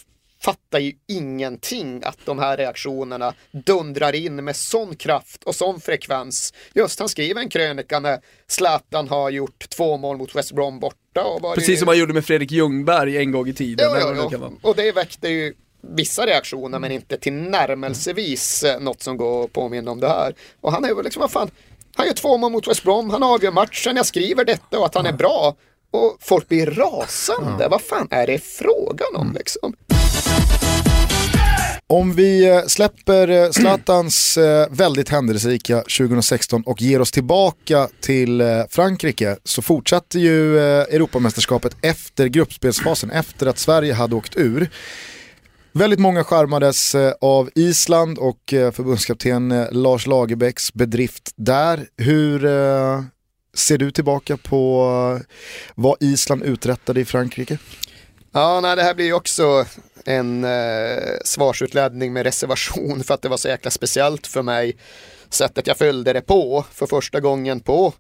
[0.46, 6.54] fattar ju ingenting att de här reaktionerna dundrar in med sån kraft och sån frekvens.
[6.74, 8.18] Just han skriver en krönika när
[8.48, 11.24] Zlatan har gjort två mål mot West Brom borta.
[11.24, 13.88] Och varit- Precis som han gjorde med Fredrik Ljungberg en gång i tiden.
[13.92, 14.30] Jo, jo, det jo.
[14.30, 14.52] kan vara.
[14.62, 19.90] Och det väckte ju vissa reaktioner men inte tillnärmelsevis eh, något som går att påminna
[19.90, 20.34] om det här.
[20.60, 21.50] Och han är ju liksom, vad fan,
[21.94, 24.94] han gör två mål mot West Brom, han avgör matchen, jag skriver detta och att
[24.94, 25.56] han är bra.
[25.90, 29.76] Och folk blir rasande, vad fan är det frågan om liksom?
[31.88, 38.42] Om vi eh, släpper eh, Zlatans eh, väldigt händelserika 2016 och ger oss tillbaka till
[38.70, 44.70] Frankrike så fortsatte ju Europamästerskapet efter gruppspelsfasen, efter att Sverige hade åkt ur.
[45.72, 51.86] Väldigt många charmades av Island och förbundskapten Lars Lagerbäcks bedrift där.
[51.96, 52.40] Hur
[53.54, 55.20] ser du tillbaka på
[55.74, 57.58] vad Island uträttade i Frankrike?
[58.32, 59.66] Ja, nej, det här blir ju också
[60.04, 64.76] en eh, svarsutläggning med reservation för att det var så jäkla speciellt för mig.
[65.28, 67.92] Sättet jag följde det på för första gången på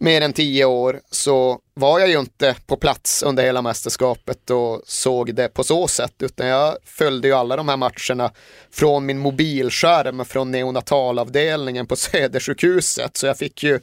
[0.00, 4.82] mer än tio år så var jag ju inte på plats under hela mästerskapet och
[4.84, 8.32] såg det på så sätt utan jag följde ju alla de här matcherna
[8.70, 13.80] från min mobilskärm från neonatalavdelningen på Södersjukhuset så jag fick ju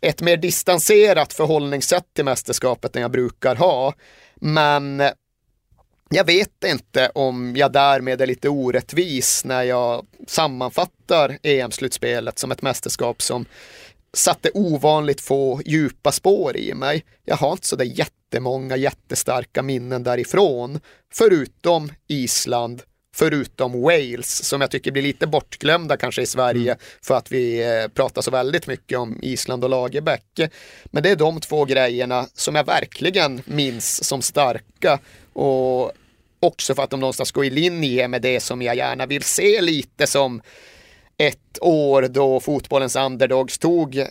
[0.00, 3.94] ett mer distanserat förhållningssätt till mästerskapet än jag brukar ha.
[4.44, 5.02] Men
[6.10, 12.62] jag vet inte om jag därmed är lite orättvis när jag sammanfattar EM-slutspelet som ett
[12.62, 13.44] mästerskap som
[14.12, 17.04] satte ovanligt få djupa spår i mig.
[17.24, 20.80] Jag har inte så där jättemånga jättestarka minnen därifrån,
[21.14, 22.82] förutom Island,
[23.14, 27.88] förutom Wales, som jag tycker blir lite bortglömda kanske i Sverige för att vi eh,
[27.88, 30.40] pratar så väldigt mycket om Island och Lagerbäck.
[30.84, 34.98] Men det är de två grejerna som jag verkligen minns som starka
[35.32, 35.92] och
[36.40, 39.60] också för att de någonstans går i linje med det som jag gärna vill se
[39.60, 40.42] lite som
[41.16, 44.06] ett år då fotbollens underdogs tog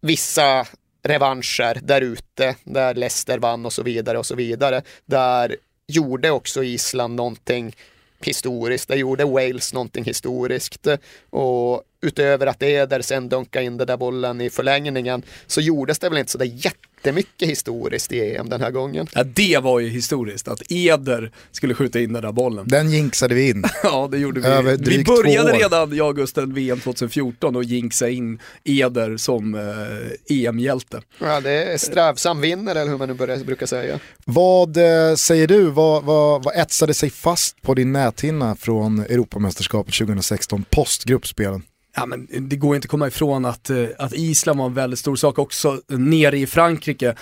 [0.00, 0.66] vissa
[1.02, 4.82] revanscher där ute, där Leicester vann och så vidare och så vidare.
[5.06, 7.76] Där gjorde också Island någonting
[8.20, 10.86] historiskt, där gjorde Wales någonting historiskt.
[11.30, 16.08] Och utöver att Eder sen dunkade in den där bollen i förlängningen så gjordes det
[16.08, 19.06] väl inte så där jättemycket historiskt i EM den här gången.
[19.12, 22.64] Ja, det var ju historiskt, att Eder skulle skjuta in den där bollen.
[22.68, 23.64] Den jinxade vi in.
[23.82, 24.76] Ja, det gjorde Över vi.
[24.76, 31.00] Vi drygt började redan, och Gusten, VM 2014 och jinxa in Eder som eh, EM-hjälte.
[31.18, 33.98] Ja, det är strävsam vinner eller hur man nu börjar- brukar säga.
[34.24, 39.94] Vad eh, säger du, vad, vad, vad etsade sig fast på din näthinna från Europamästerskapet
[39.94, 41.62] 2016 postgruppspelen?
[41.96, 44.98] Ja, men det går inte att komma ifrån att, eh, att Island var en väldigt
[44.98, 47.14] stor sak också nere i Frankrike.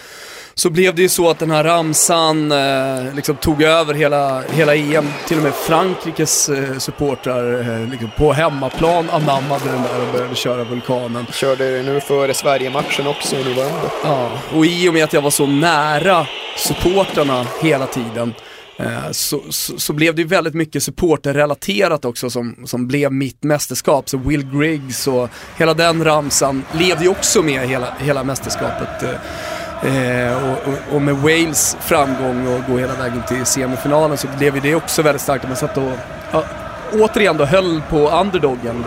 [0.55, 4.75] Så blev det ju så att den här ramsan eh, liksom tog över hela, hela
[4.75, 5.09] EM.
[5.29, 10.35] Till och med Frankrikes eh, supportrar eh, liksom på hemmaplan anammade den där och började
[10.35, 11.27] köra vulkanen.
[11.33, 13.91] Körde det nu före Sverige-matchen också i november.
[14.05, 18.35] Ja, och i och med att jag var så nära supportrarna hela tiden
[18.79, 23.43] Eh, så, så, så blev det ju väldigt mycket supporterrelaterat också som, som blev mitt
[23.43, 24.09] mästerskap.
[24.09, 29.03] Så Will Griggs och hela den ramsan levde ju också med hela, hela mästerskapet.
[29.03, 34.29] eh, eh och, och, och med Wales framgång och gå hela vägen till semifinalen så
[34.39, 35.45] blev ju det också väldigt starkt.
[35.45, 35.93] Man satt och
[36.33, 36.45] ja,
[36.93, 38.85] återigen då höll på underdogen.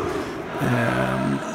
[0.62, 1.54] Eh,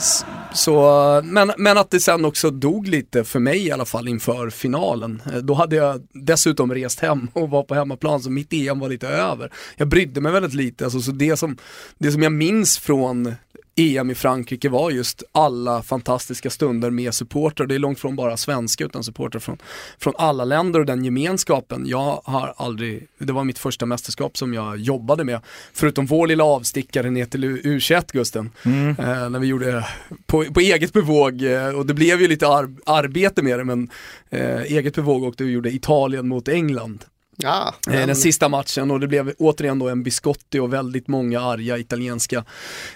[0.54, 4.50] så, men, men att det sen också dog lite, för mig i alla fall, inför
[4.50, 5.22] finalen.
[5.32, 8.88] Eh, då hade jag dessutom rest hem och var på hemmaplan, så mitt EM var
[8.88, 9.52] lite över.
[9.76, 11.56] Jag brydde mig väldigt lite, alltså, så det som,
[11.98, 13.34] det som jag minns från
[13.76, 17.66] EM i Frankrike var just alla fantastiska stunder med supportrar.
[17.66, 19.58] Det är långt från bara svenska utan supportrar från,
[19.98, 21.84] från alla länder och den gemenskapen.
[21.86, 25.40] Jag har aldrig, det var mitt första mästerskap som jag jobbade med.
[25.72, 28.50] Förutom vår lilla avstickare ner till U21 Gusten.
[28.64, 28.88] Mm.
[28.88, 29.86] Eh, när vi gjorde
[30.26, 33.90] på, på eget bevåg eh, och det blev ju lite ar arbete med det men
[34.30, 37.04] eh, eget bevåg åkte vi gjorde Italien mot England.
[37.36, 41.08] Ja, Eh, men- Den sista matchen och det blev återigen då en biscotti och väldigt
[41.08, 42.44] många arga italienska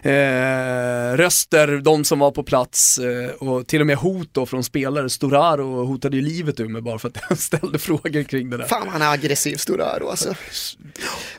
[0.03, 4.64] eh, röster, de som var på plats eh, och till och med hot då från
[4.64, 5.11] spelare.
[5.11, 8.64] Storaro hotade ju livet ur mig bara för att jag ställde frågor kring det där.
[8.66, 10.34] Fan han är aggressiv Storaro alltså.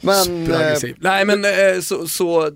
[0.02, 0.95] Men, eh, Superaggressiv.
[1.00, 2.52] Nej men eh, så, så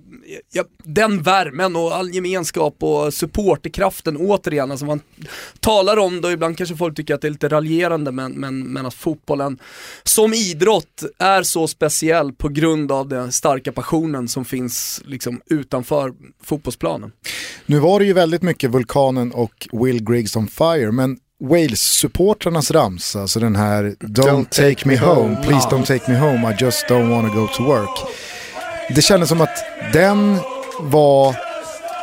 [0.52, 5.02] ja, den värmen och all gemenskap och supporterkraften återigen, alltså man
[5.60, 8.60] talar om det och ibland kanske folk tycker att det är lite raljerande men, men,
[8.74, 9.58] men att fotbollen
[10.04, 16.14] som idrott är så speciell på grund av den starka passionen som finns liksom utanför
[16.44, 17.12] fotbollsplanen.
[17.66, 23.22] Nu var det ju väldigt mycket Vulkanen och Will Griggs on Fire, men Wales-supportrarnas ramsa,
[23.22, 27.10] alltså den här Don't, take, me home, please don't take me home, I just don't
[27.10, 28.00] wanna go to work.
[28.96, 29.64] Det kändes som att
[29.94, 30.38] den
[30.80, 31.30] var,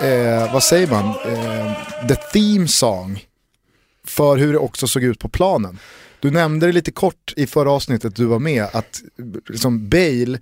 [0.02, 1.72] eh, vad säger man, eh,
[2.08, 3.24] the theme song
[4.06, 5.78] för hur det också såg ut på planen.
[6.20, 9.02] Du nämnde det lite kort i förra avsnittet du var med, att
[9.48, 10.38] liksom Bale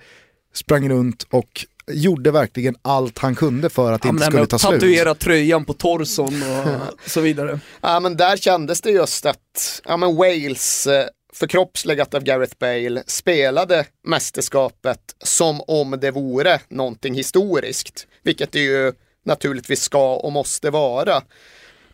[0.55, 4.47] sprang runt och gjorde verkligen allt han kunde för att det inte Ja, men skulle
[4.47, 4.81] ta slut.
[4.81, 7.61] Tatuera tröjan på torson och så vidare.
[7.81, 13.03] Ja men där kändes det just att ja, men Wales, eh, förkroppsligat av Gareth Bale,
[13.07, 18.07] spelade mästerskapet som om det vore någonting historiskt.
[18.22, 18.93] Vilket det ju
[19.24, 21.22] naturligtvis ska och måste vara.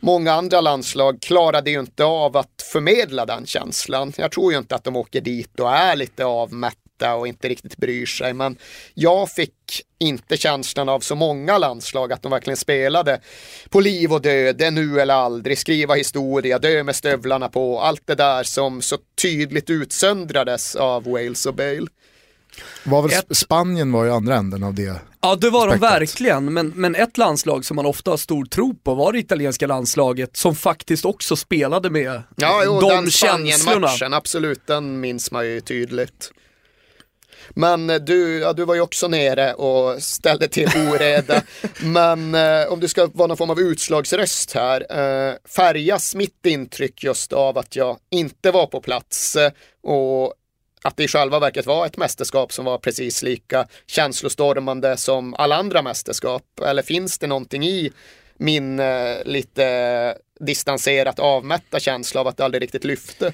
[0.04, 4.12] Många andra landslag klarade ju inte av att förmedla den känslan.
[4.16, 7.76] Jag tror ju inte att de åker dit och är lite avmätta och inte riktigt
[7.76, 8.32] bryr sig.
[8.32, 8.56] Men
[8.94, 9.52] jag fick
[9.98, 13.20] inte känslan av så många landslag att de verkligen spelade
[13.68, 17.80] på liv och död, det är nu eller aldrig, skriva historia, dö med stövlarna på,
[17.80, 21.86] allt det där som så tydligt utsöndrades av Wales och Bale.
[22.84, 25.00] Var väl Ett- Spanien var ju andra änden av det.
[25.20, 26.00] Ja det var de Aspektet.
[26.00, 29.66] verkligen, men, men ett landslag som man ofta har stor tro på var det italienska
[29.66, 33.56] landslaget som faktiskt också spelade med Ja, jo, de den känslorna.
[33.58, 36.30] Spanien-matchen, absolut, den minns man ju tydligt.
[37.50, 41.42] Men eh, du, ja, du var ju också nere och ställde till oreda.
[41.82, 47.04] Men eh, om du ska vara någon form av utslagsröst här, eh, färgas mitt intryck
[47.04, 49.52] just av att jag inte var på plats eh,
[49.82, 50.34] och
[50.84, 55.56] att det i själva verket var ett mästerskap som var precis lika känslostormande som alla
[55.56, 56.42] andra mästerskap?
[56.66, 57.92] Eller finns det någonting i
[58.36, 63.32] min eh, lite distanserat avmätta känsla av att det aldrig riktigt lyfte?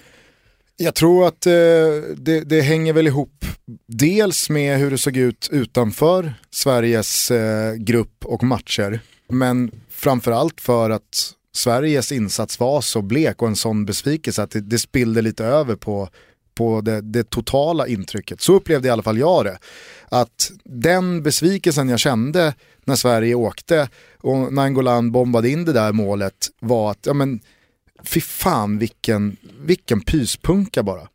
[0.76, 1.52] Jag tror att eh,
[2.16, 3.44] det, det hänger väl ihop
[3.86, 9.00] dels med hur det såg ut utanför Sveriges eh, grupp och matcher.
[9.28, 14.60] Men framförallt för att Sveriges insats var så blek och en sån besvikelse att det,
[14.60, 16.08] det spillde lite över på,
[16.60, 18.40] på det, det totala intrycket.
[18.40, 19.58] Så upplevde i alla fall jag det.
[20.08, 22.54] Att den besvikelsen jag kände
[22.84, 23.88] när Sverige åkte
[24.20, 27.40] och Nangolan bombade in det där målet var att, ja men,
[28.02, 31.08] fy fan vilken, vilken pyspunka bara.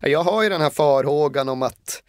[0.00, 2.02] Jag har ju den här farhågan om att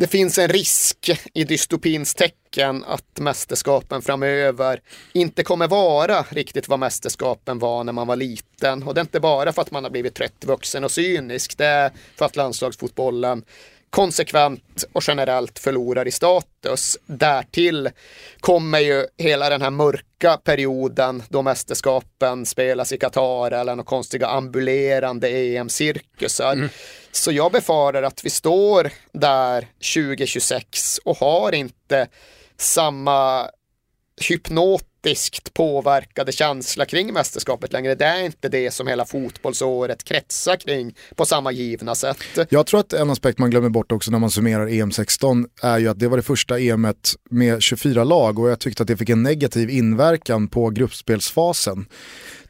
[0.00, 4.80] det finns en risk i dystopins tecken att mästerskapen framöver
[5.12, 8.82] inte kommer vara riktigt vad mästerskapen var när man var liten.
[8.82, 11.58] Och det är inte bara för att man har blivit trött, vuxen och cynisk.
[11.58, 13.44] Det är för att landslagsfotbollen
[13.90, 16.98] konsekvent och generellt förlorar i status.
[17.06, 17.90] Därtill
[18.40, 24.26] kommer ju hela den här mörka perioden då mästerskapen spelas i Qatar eller några konstiga
[24.26, 26.68] ambulerande EM-cirkusar.
[27.12, 32.08] Så jag befarar att vi står där 2026 och har inte
[32.56, 33.50] samma
[35.02, 37.94] politiskt påverkade känsla kring mästerskapet längre.
[37.94, 42.38] Det är inte det som hela fotbollsåret kretsar kring på samma givna sätt.
[42.50, 45.88] Jag tror att en aspekt man glömmer bort också när man summerar EM16 är ju
[45.88, 49.08] att det var det första EMet med 24 lag och jag tyckte att det fick
[49.08, 51.86] en negativ inverkan på gruppspelsfasen.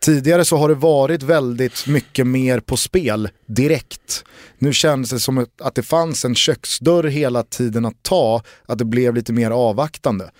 [0.00, 4.24] Tidigare så har det varit väldigt mycket mer på spel direkt.
[4.58, 8.84] Nu kändes det som att det fanns en köksdörr hela tiden att ta, att det
[8.84, 10.30] blev lite mer avvaktande.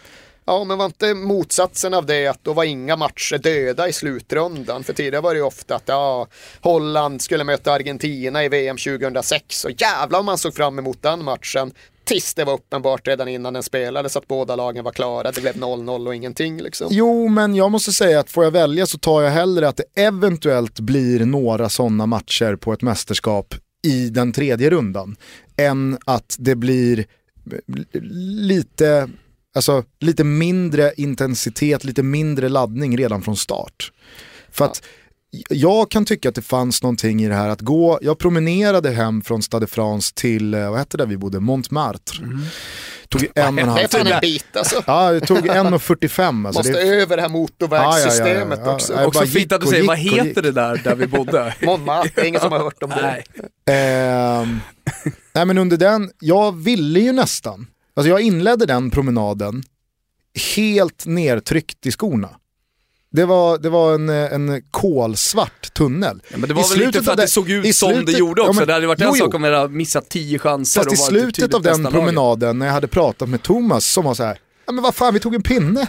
[0.50, 4.84] Ja, men var inte motsatsen av det att då var inga matcher döda i slutrundan?
[4.84, 6.26] För tidigare var det ju ofta att ja,
[6.60, 11.24] Holland skulle möta Argentina i VM 2006 och jävlar om man såg fram emot den
[11.24, 11.72] matchen.
[12.04, 15.32] Tills det var uppenbart redan innan den spelades att båda lagen var klara.
[15.32, 16.88] Det blev 0-0 och ingenting liksom.
[16.90, 20.02] Jo, men jag måste säga att får jag välja så tar jag hellre att det
[20.02, 25.16] eventuellt blir några sådana matcher på ett mästerskap i den tredje rundan.
[25.56, 27.04] Än att det blir
[28.46, 29.08] lite
[29.54, 33.92] alltså, lite mindre intensitet, lite mindre laddning redan från start.
[34.52, 34.82] För att
[35.48, 39.22] jag kan tycka att det fanns någonting i det här att gå, jag promenerade hem
[39.22, 42.24] från Stade France till, eh, vad hette det vi bodde, Montmartre.
[43.08, 44.10] Tog en och en Det är halv timme.
[44.10, 44.82] en bit alltså.
[44.86, 46.46] Ja, det tog 1.45.
[46.46, 48.74] Alltså, Måste det, över det här motorvägssystemet Ja, ja, ja, ja.
[48.74, 48.92] också.
[48.92, 51.54] Ja, Också bara fint att du säger, vad heter det där, där vi bodde?
[51.62, 53.02] Montmartre, det är ingen som har hört om det.
[53.02, 53.24] Nej.
[53.76, 54.60] Ehm,
[55.34, 59.62] nej men under den, jag ville ju nästan, alltså jag inledde den promenaden
[60.56, 62.28] helt nertryckt i skorna.
[63.12, 66.22] Det var, det var en, en kolsvart tunnel.
[66.30, 67.72] Ja, men det I var väl slutet lite för att det den- såg ut i
[67.72, 68.52] som det gjorde också.
[68.52, 70.92] ja, men- det hade varit jo, en sak om vi hade missat tio chanser Fast
[70.92, 71.94] i varit slutet av den laget.
[71.98, 75.14] promenaden när jag hade pratat med Thomas som var så här, ja men vad fan
[75.14, 75.88] vi tog en pinne.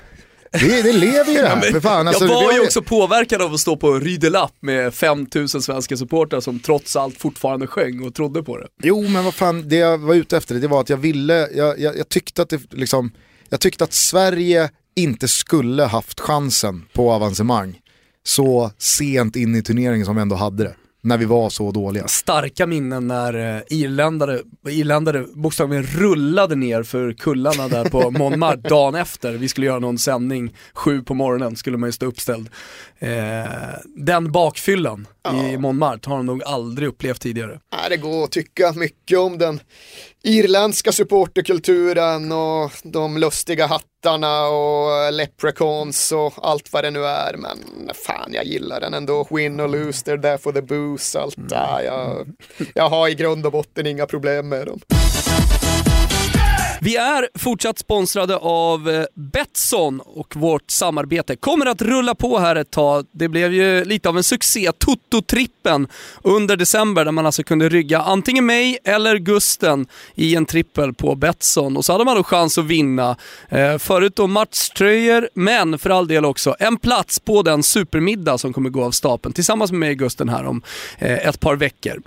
[0.51, 2.07] Det, det lever ju det här, för fan.
[2.07, 5.61] Alltså, jag var ju också påverkad av att stå på Rue de Lapp med 5000
[5.61, 8.67] svenska supportrar som trots allt fortfarande sjöng och trodde på det.
[8.83, 11.79] Jo men vad fan, det jag var ute efter det var att jag ville, jag,
[11.79, 13.11] jag, jag tyckte att det liksom,
[13.49, 17.79] jag tyckte att Sverige inte skulle haft chansen på avancemang
[18.23, 20.75] så sent in i turneringen som vi ändå hade det.
[21.03, 22.07] När vi var så dåliga.
[22.07, 24.39] Starka minnen när eh, irländare,
[24.69, 29.33] irländare bokstavligen rullade ner för kullarna där på Montmartre dagen efter.
[29.33, 32.49] Vi skulle göra någon sändning, sju på morgonen skulle man ju stå uppställd.
[32.99, 33.09] Eh,
[33.95, 35.07] den bakfyllan
[35.51, 37.59] i Montmartre har de nog aldrig upplevt tidigare.
[37.73, 39.59] Nej, det går att tycka mycket om den
[40.23, 47.37] irländska supporterkulturen och de lustiga hattarna och leprechauns och allt vad det nu är.
[47.37, 47.57] Men
[48.05, 49.27] fan, jag gillar den ändå.
[49.31, 51.19] Win or lose, they're there for the booze.
[51.19, 51.35] Allt.
[51.49, 52.27] Ja, jag,
[52.75, 54.79] jag har i grund och botten inga problem med dem.
[56.83, 62.55] Vi är fortsatt sponsrade av eh, Betsson och vårt samarbete kommer att rulla på här
[62.55, 63.05] ett tag.
[63.11, 65.87] Det blev ju lite av en succé, Toto-trippen
[66.23, 71.15] under december där man alltså kunde rygga antingen mig eller Gusten i en trippel på
[71.15, 73.17] Betsson och så hade man då chans att vinna.
[73.49, 78.53] Eh, förut då matchtröjor, men för all del också en plats på den supermiddag som
[78.53, 80.61] kommer gå av stapeln tillsammans med mig och Gusten här om
[80.99, 82.01] eh, ett par veckor.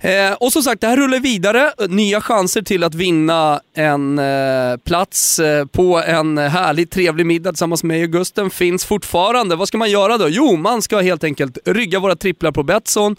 [0.00, 1.72] Eh, och som sagt, det här rullar vidare.
[1.88, 7.84] Nya chanser till att vinna en eh, plats eh, på en härlig, trevlig middag tillsammans
[7.84, 9.56] med mig och Gusten finns fortfarande.
[9.56, 10.26] Vad ska man göra då?
[10.28, 13.16] Jo, man ska helt enkelt rygga våra tripplar på Betsson.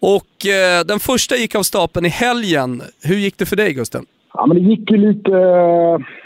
[0.00, 2.82] Och eh, den första gick av stapeln i helgen.
[3.02, 4.04] Hur gick det för dig Gusten?
[4.34, 5.38] Ja, men det gick ju lite,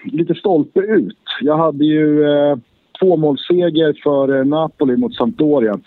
[0.04, 1.18] lite stolpe ut.
[1.40, 2.56] Jag hade ju eh,
[3.00, 5.78] tvåmålsseger för eh, Napoli mot Sampdoria.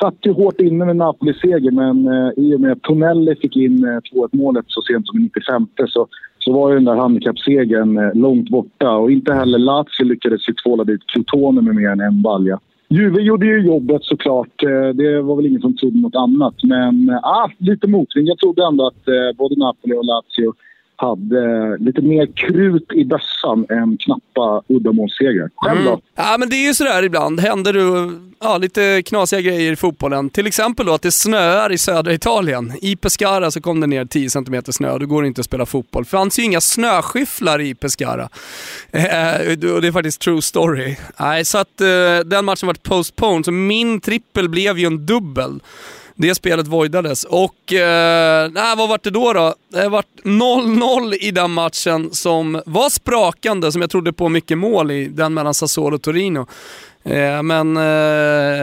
[0.00, 3.84] Satt ju hårt inne med Napoli-seger, men eh, i och med att Tonelli fick in
[3.84, 6.06] eh, 2-1 målet så sent som i 95 så,
[6.46, 8.90] så var ju den där handikappsegern eh, långt borta.
[8.96, 12.60] Och inte heller Lazio lyckades ju tvåla dit Crotone med mer än en balja.
[12.88, 14.62] Juve gjorde ju jobbet såklart.
[14.62, 16.54] Eh, det var väl ingen som trodde något annat.
[16.62, 18.28] Men eh, ah, lite motvind.
[18.28, 19.04] Jag trodde ändå att
[19.36, 20.52] både Napoli och Lazio
[20.96, 25.50] hade lite mer krut i bössan än knappa uddamålssegrar.
[25.56, 26.00] Själv då?
[26.14, 27.40] Ja, men det är ju sådär ibland.
[27.40, 30.30] Händer det ja, lite knasiga grejer i fotbollen.
[30.30, 32.72] Till exempel då att det snöar i södra Italien.
[32.82, 35.44] I Pescara så kom det ner 10 cm snö och då går det inte att
[35.44, 36.02] spela fotboll.
[36.02, 38.28] Det fanns ju inga snöskyfflar i Pescara.
[38.92, 40.96] Eh, och det är faktiskt true story.
[41.20, 41.86] Nej, så att eh,
[42.24, 45.60] den matchen var postponed, så min trippel blev ju en dubbel.
[46.18, 49.54] Det spelet voidades och, eh, nej, vad vart det då då?
[49.68, 54.90] Det vart 0-0 i den matchen som var sprakande, som jag trodde på mycket mål
[54.90, 56.46] i, den mellan Sassuolo och Torino.
[57.04, 57.82] Eh, men eh,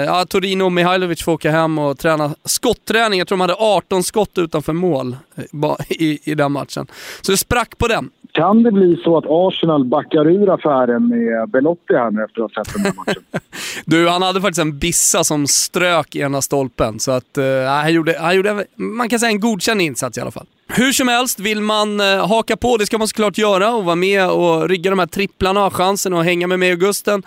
[0.06, 3.20] ja, Torino och Mihailovic får åka hem och träna skotträning.
[3.20, 5.43] Jag tror de hade 18 skott utanför mål eh,
[5.89, 6.88] i, i den matchen.
[7.22, 8.10] Så det sprack på den.
[8.34, 12.55] Kan det bli så att Arsenal backar ur affären med Belotti här nu efter att
[12.55, 13.23] ha sett den här matchen?
[13.86, 16.99] Du, han hade faktiskt en bissa som strök i ena stolpen.
[16.99, 20.31] Så att, eh, han, gjorde, han gjorde, man kan säga en godkänd insats i alla
[20.31, 20.45] fall.
[20.67, 23.95] Hur som helst, vill man eh, haka på, det ska man såklart göra och vara
[23.95, 27.23] med och rigga de här tripplarna, ha chansen att hänga med mig och Gusten.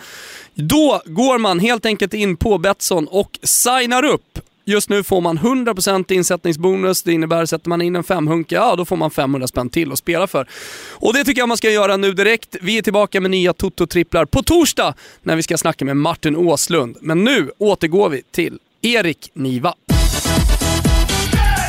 [0.54, 4.38] Då går man helt enkelt in på Betsson och signar upp.
[4.68, 7.02] Just nu får man 100% insättningsbonus.
[7.02, 9.98] Det innebär, sätter man in en femhunka, ja då får man 500 spänn till att
[9.98, 10.48] spela för.
[10.92, 12.56] Och det tycker jag man ska göra nu direkt.
[12.60, 16.96] Vi är tillbaka med nya Toto-tripplar på torsdag när vi ska snacka med Martin Åslund.
[17.00, 19.74] Men nu återgår vi till Erik Niva.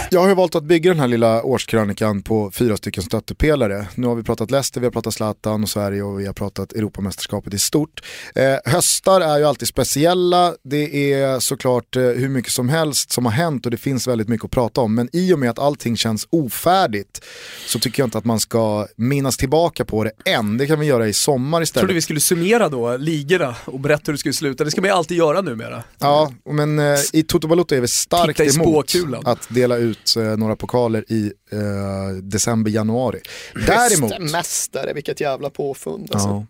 [0.10, 3.88] Jag har ju valt att bygga den här lilla årskrönikan på fyra stycken stöttepelare.
[3.96, 6.74] Nu har vi pratat Leicester, vi har pratat Zlatan och Sverige och vi har pratat
[6.74, 8.04] Europamästerskapet i stort.
[8.36, 13.26] Eh, höstar är ju alltid speciella, det är såklart eh, hur mycket som helst som
[13.26, 14.96] har hänt och det finns väldigt mycket att prata om.
[14.96, 17.26] Men i och med att allting känns ofärdigt
[17.66, 20.58] så tycker jag inte att man ska minnas tillbaka på det än.
[20.58, 21.82] Det kan vi göra i sommar istället.
[21.82, 24.64] trodde vi skulle summera då ligorna och berätta hur det skulle sluta.
[24.64, 25.84] Det ska man ju alltid göra numera.
[26.00, 28.96] Ja, men eh, i Toto Balotto är vi starkt emot
[29.26, 33.20] att dela ut eh, några pokaler i eh, december, januari.
[33.68, 36.28] Däremot, Mästare, vilket jävla påfund alltså.
[36.28, 36.46] ja.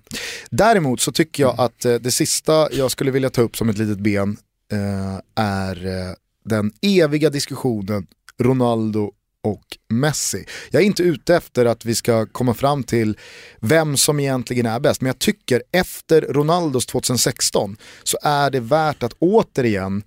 [0.50, 3.78] Däremot så tycker jag att eh, det sista jag skulle vilja ta upp som ett
[3.78, 4.38] litet ben
[4.72, 6.14] eh, är eh,
[6.46, 8.08] den eviga diskussionen
[8.40, 9.12] Ronaldo
[9.44, 10.46] och Messi.
[10.72, 13.18] Jag är inte ute efter att vi ska komma fram till
[13.60, 19.04] vem som egentligen är bäst, men jag tycker efter Ronaldos 2016 så är det värt
[19.04, 20.04] att återigen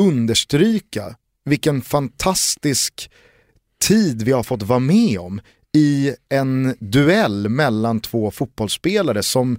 [0.00, 1.14] understryka
[1.44, 3.10] vilken fantastisk
[3.82, 5.40] tid vi har fått vara med om
[5.76, 9.58] i en duell mellan två fotbollsspelare som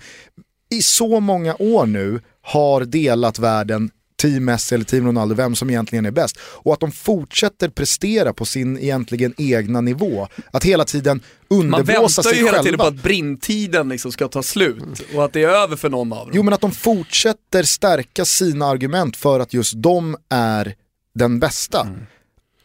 [0.70, 3.90] i så många år nu har delat världen
[4.22, 6.38] Team Messi eller Team Ronaldo, vem som egentligen är bäst.
[6.42, 10.28] Och att de fortsätter prestera på sin egentligen egna nivå.
[10.52, 12.64] Att hela tiden Man underblåsa väntar sig ju hela själva.
[12.64, 16.14] tiden på att brintiden liksom ska ta slut och att det är över för någon
[16.14, 16.32] av dem.
[16.34, 20.76] Jo men att de fortsätter stärka sina argument för att just de är
[21.16, 21.88] den bästa.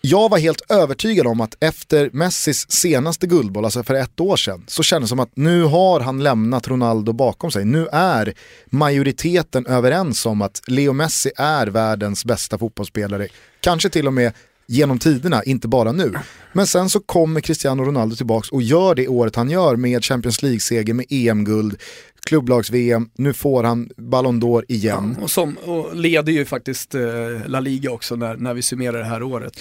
[0.01, 4.65] Jag var helt övertygad om att efter Messis senaste guldboll, alltså för ett år sedan,
[4.67, 7.65] så kändes det som att nu har han lämnat Ronaldo bakom sig.
[7.65, 8.35] Nu är
[8.67, 13.29] majoriteten överens om att Leo Messi är världens bästa fotbollsspelare.
[13.61, 14.33] Kanske till och med
[14.67, 16.15] genom tiderna, inte bara nu.
[16.53, 20.43] Men sen så kommer Cristiano Ronaldo tillbaka och gör det året han gör med Champions
[20.43, 21.83] League-seger, med EM-guld,
[22.25, 25.17] klubblags-VM, nu får han Ballon d'Or igen.
[25.23, 27.01] Och, som, och leder ju faktiskt eh,
[27.47, 29.61] La Liga också när, när vi summerar det här året.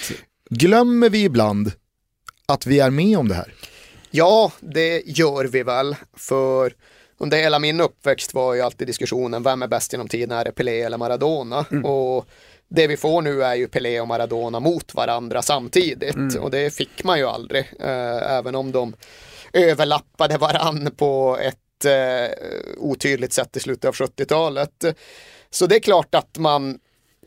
[0.49, 1.71] Glömmer vi ibland
[2.45, 3.53] att vi är med om det här?
[4.11, 5.95] Ja, det gör vi väl.
[6.17, 6.73] För
[7.17, 10.37] under hela min uppväxt var ju alltid diskussionen, vem är bäst genom tiden?
[10.37, 11.65] Är det Pelé eller Maradona?
[11.83, 12.25] Och
[12.67, 16.35] det vi får nu är ju Pelé och Maradona mot varandra samtidigt.
[16.39, 17.65] Och det fick man ju aldrig.
[17.79, 18.93] Eh, även om de
[19.53, 22.29] överlappade varann på ett eh,
[22.77, 24.85] otydligt sätt i slutet av 70-talet.
[25.49, 26.79] Så det är klart att man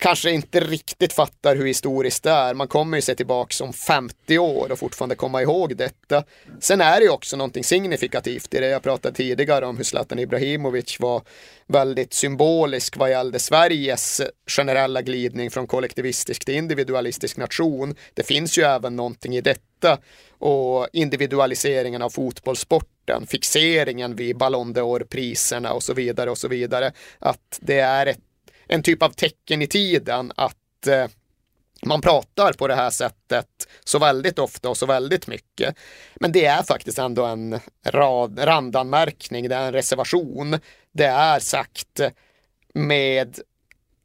[0.03, 2.55] kanske inte riktigt fattar hur historiskt det är.
[2.55, 6.25] Man kommer ju se tillbaka om 50 år och fortfarande komma ihåg detta.
[6.61, 10.19] Sen är det ju också någonting signifikativt i det jag pratade tidigare om hur Zlatan
[10.19, 11.23] Ibrahimovic var
[11.67, 17.95] väldigt symbolisk vad gällde Sveriges generella glidning från kollektivistisk till individualistisk nation.
[18.15, 19.72] Det finns ju även någonting i detta
[20.39, 26.93] och individualiseringen av fotbollssporten, fixeringen vid Ballon d'Or-priserna och så vidare och så vidare.
[27.19, 28.19] Att det är ett
[28.73, 31.07] en typ av tecken i tiden att eh,
[31.87, 35.77] man pratar på det här sättet så väldigt ofta och så väldigt mycket.
[36.15, 40.59] Men det är faktiskt ändå en rad, randanmärkning, det är en reservation.
[40.93, 42.01] Det är sagt
[42.75, 43.41] med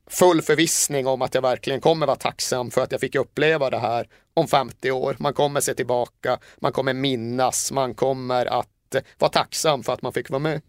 [0.08, 3.80] full förvissning om att jag verkligen kommer vara tacksam för att jag fick uppleva det
[3.80, 5.16] här om 50 år.
[5.20, 10.02] Man kommer se tillbaka, man kommer minnas, man kommer att eh, vara tacksam för att
[10.02, 10.62] man fick vara med.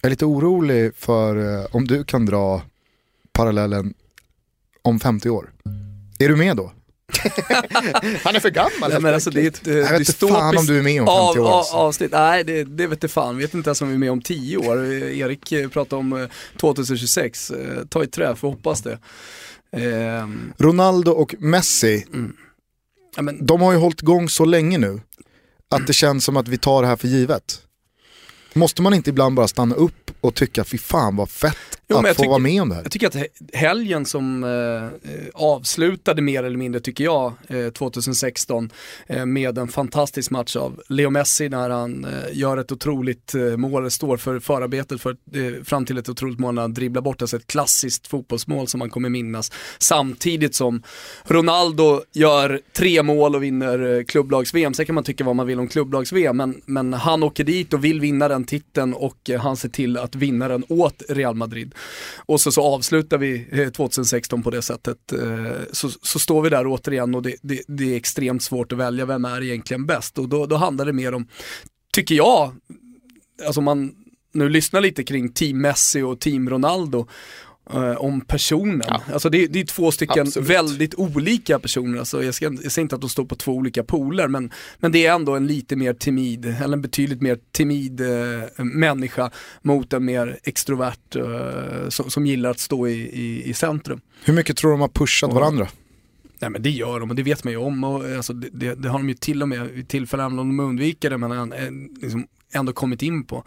[0.00, 2.62] Jag är lite orolig för eh, om du kan dra
[3.32, 3.94] parallellen
[4.82, 5.52] om 50 år.
[6.18, 6.72] Är du med då?
[8.24, 10.56] Han är för gammal Nej, men alltså, det är ett eh, Jag vet inte fan
[10.56, 11.48] om du är med om 50 år.
[11.48, 11.74] av, alltså.
[11.74, 12.12] avsnitt.
[12.12, 13.38] Nej, det, det vet jag fan.
[13.38, 14.84] Vet inte ens om vi är med om 10 år.
[14.84, 16.28] Eh, Erik eh, pratade om eh,
[16.60, 17.50] 2026.
[17.50, 18.98] Eh, Ta i trä, får hoppas det.
[19.76, 22.04] Ehm, Ronaldo och Messi,
[23.16, 25.00] ja, men, de har ju hållit igång så länge nu
[25.70, 27.60] att det känns som att vi tar det här för givet.
[28.52, 32.06] Måste man inte ibland bara stanna upp och tycka fy fan vad fett Jo, att
[32.06, 32.82] jag få tycker- vara med om det här?
[32.82, 38.70] Jag tycker att he- helgen som eh, avslutade mer eller mindre, tycker jag, eh, 2016
[39.06, 43.56] eh, med en fantastisk match av Leo Messi när han eh, gör ett otroligt eh,
[43.56, 47.22] mål, står för förarbetet för, eh, fram till ett otroligt mål när han dribblar bort,
[47.22, 49.52] alltså ett klassiskt fotbollsmål som man kommer minnas.
[49.78, 50.82] Samtidigt som
[51.24, 54.74] Ronaldo gör tre mål och vinner klubblags-VM.
[54.74, 57.84] Sen kan man tycka vad man vill om klubblags-VM, men, men han åker dit och
[57.84, 61.73] vill vinna den titeln och han ser till att vinna den åt Real Madrid.
[62.16, 65.12] Och så, så avslutar vi eh, 2016 på det sättet.
[65.12, 68.78] Eh, så, så står vi där återigen och det, det, det är extremt svårt att
[68.78, 70.18] välja vem är egentligen bäst.
[70.18, 71.28] Och då, då handlar det mer om,
[71.92, 72.52] tycker jag,
[73.46, 73.92] alltså om man
[74.32, 77.06] nu lyssnar lite kring Team Messi och Team Ronaldo,
[77.72, 78.82] eh, om personen.
[78.88, 79.02] Ja.
[79.12, 80.50] Alltså det, det är två stycken Absolut.
[80.50, 81.98] väldigt olika personer.
[81.98, 84.92] Alltså jag, ska, jag säger inte att de står på två olika poler, men, men
[84.92, 89.30] det är ändå en lite mer timid, eller en betydligt mer timid eh, människa
[89.62, 94.00] mot en mer extrovert eh, som, som gillar att stå i, i, i centrum.
[94.24, 95.68] Hur mycket tror du de har pushat Och- varandra?
[96.38, 98.74] Nej men det gör de och det vet man ju om och alltså, det, det,
[98.74, 101.54] det har de ju till och med vid tillfällen, även om de undviker det, men
[102.02, 103.44] liksom ändå kommit in på.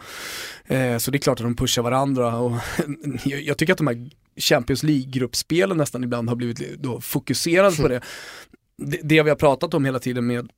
[0.66, 2.56] Eh, så det är klart att de pushar varandra och
[3.24, 8.00] jag, tycker att de här Champions League-gruppspelen nästan ibland har blivit då fokuserade på det.
[8.76, 9.00] det.
[9.02, 10.48] Det vi har pratat om hela tiden med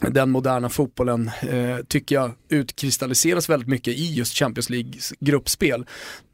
[0.00, 5.86] den moderna fotbollen eh, tycker jag utkristalliseras väldigt mycket i just Champions Leagues gruppspel.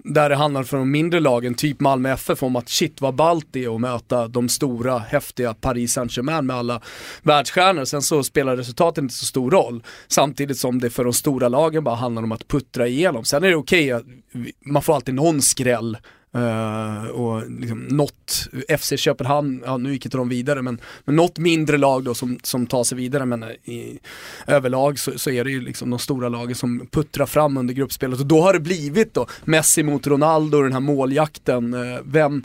[0.05, 3.47] Där det handlar för de mindre lagen, typ Malmö FF, om att shit vad ballt
[3.51, 6.81] det är att möta de stora, häftiga Paris Saint-Germain med alla
[7.23, 7.85] världsstjärnor.
[7.85, 9.83] Sen så spelar resultatet inte så stor roll.
[10.09, 13.25] Samtidigt som det för de stora lagen bara handlar om att puttra igenom.
[13.25, 15.97] Sen är det okej, eh, okay, man får alltid någon skräll
[16.37, 21.39] Uh, och liksom något, FC Köpenhamn, ja nu gick inte de vidare men, men något
[21.39, 23.99] mindre lag då som, som tar sig vidare men eh, i
[24.47, 28.21] överlag så, så är det ju liksom de stora lagen som puttrar fram under gruppspelet
[28.21, 31.75] och då har det blivit då Messi mot Ronaldo, den här måljakten.
[31.75, 32.45] Uh, vem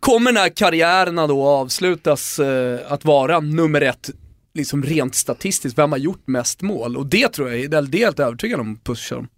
[0.00, 4.10] kommer när karriärerna då avslutas uh, att vara nummer ett
[4.54, 6.96] liksom rent statistiskt, vem har gjort mest mål?
[6.96, 9.28] Och det tror jag, det är helt övertygad om pushar dem.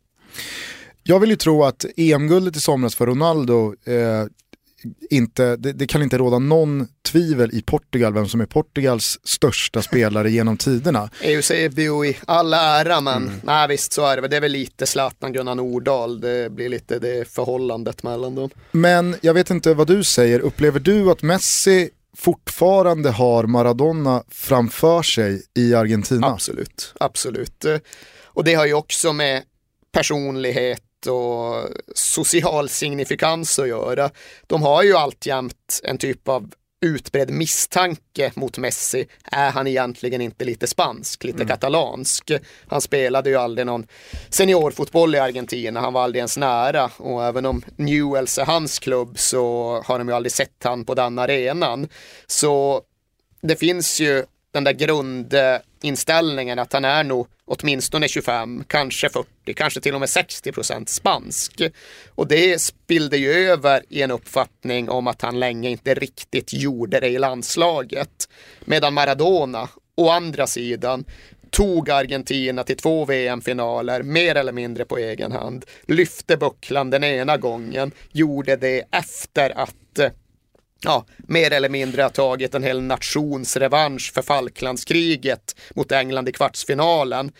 [1.03, 4.27] Jag vill ju tro att EM-guldet i somras för Ronaldo, eh,
[5.11, 9.83] inte, det, det, kan inte råda någon tvivel i Portugal vem som är Portugals största
[9.83, 11.11] spelare genom tiderna.
[11.23, 13.41] Eusebio i all ära men mm.
[13.45, 16.21] nej visst så är det Det är väl lite Zlatan, Gunnar Nordahl.
[16.21, 18.51] Det blir lite det förhållandet mellan dem.
[18.71, 20.41] Men jag vet inte vad du säger.
[20.41, 26.27] Upplever du att Messi fortfarande har Maradona framför sig i Argentina?
[26.27, 27.65] Absolut, absolut.
[28.25, 29.43] Och det har ju också med
[29.93, 34.11] personlighet och social signifikans att göra.
[34.47, 36.51] De har ju alltjämt en typ av
[36.83, 39.07] utbredd misstanke mot Messi.
[39.25, 41.49] Är han egentligen inte lite spansk, lite mm.
[41.49, 42.31] katalansk?
[42.67, 43.87] Han spelade ju aldrig någon
[44.29, 49.19] seniorfotboll i Argentina, han var aldrig ens nära och även om Newells är hans klubb
[49.19, 51.89] så har de ju aldrig sett han på den arenan.
[52.27, 52.83] Så
[53.41, 59.81] det finns ju den där grundinställningen att han är nog åtminstone 25, kanske 40, kanske
[59.81, 61.63] till och med 60 procent spansk.
[62.15, 67.01] Och det spillde ju över i en uppfattning om att han länge inte riktigt gjorde
[67.01, 68.29] det i landslaget.
[68.65, 71.05] Medan Maradona, å andra sidan,
[71.51, 77.37] tog Argentina till två VM-finaler mer eller mindre på egen hand, lyfte bucklan den ena
[77.37, 79.75] gången, gjorde det efter att
[80.85, 86.33] ja, mer eller mindre har tagit en hel nations revansch för Falklandskriget mot England i
[86.33, 87.33] kvartsfinalen.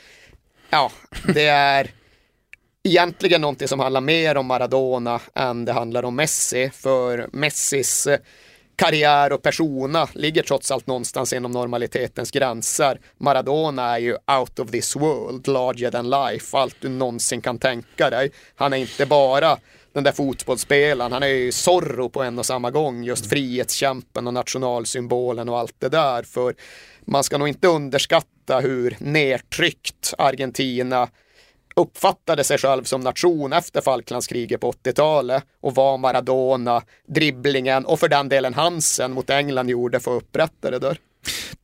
[0.71, 0.93] Ja,
[1.35, 1.91] det är
[2.83, 8.19] egentligen någonting som handlar mer om Maradona än det handlar om Messi, för Messis eh,
[8.77, 13.01] karriär och persona ligger trots allt någonstans inom normalitetens gränser.
[13.19, 18.11] Maradona är ju out of this world, larger than life, allt du någonsin kan tänka
[18.11, 18.33] dig.
[18.55, 19.59] Han är inte bara
[19.93, 21.13] den där fotbollsspelaren.
[21.13, 25.75] Han är ju Zorro på en och samma gång, just frihetskämpen och nationalsymbolen och allt
[25.79, 26.23] det där.
[26.23, 26.55] För
[27.05, 31.09] man ska nog inte underskatta hur nedtryckt Argentina
[31.77, 38.09] uppfattade sig själv som nation efter Falklandskriget på 80-talet och vad Maradona, dribblingen och för
[38.09, 40.99] den delen Hansen mot England gjorde för att upprätta det där.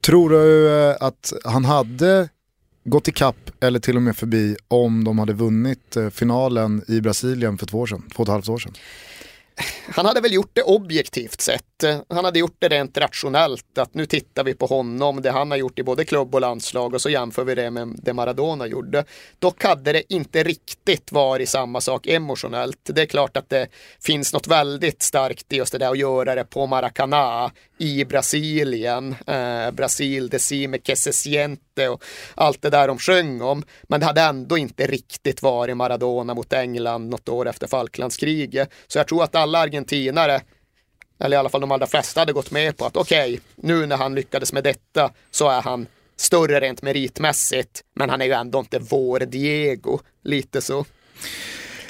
[0.06, 2.28] Tror du eh, att han hade
[2.88, 7.58] gått ikapp eller till och med förbi om de hade vunnit eh, finalen i Brasilien
[7.58, 8.72] för två år sedan, två och ett halvt år sedan?
[9.94, 11.64] Han hade väl gjort det objektivt sett.
[12.08, 13.78] Han hade gjort det rent rationellt.
[13.78, 16.94] Att nu tittar vi på honom, det han har gjort i både klubb och landslag
[16.94, 19.04] och så jämför vi det med det Maradona gjorde.
[19.38, 22.78] Dock hade det inte riktigt varit samma sak emotionellt.
[22.84, 23.68] Det är klart att det
[24.00, 29.16] finns något väldigt starkt i just det där att göra det på Maracanã i Brasilien.
[29.26, 31.56] Eh, Brasil, Decime, que se
[31.86, 32.04] och
[32.34, 33.62] allt det där de sjöng om.
[33.82, 38.70] Men det hade ändå inte riktigt varit Maradona mot England något år efter Falklandskriget.
[38.86, 40.40] Så jag tror att alla alla argentinare
[41.20, 43.86] eller i alla fall de allra flesta hade gått med på att okej, okay, nu
[43.86, 45.86] när han lyckades med detta så är han
[46.16, 50.84] större rent meritmässigt, men han är ju ändå inte vår Diego, lite så.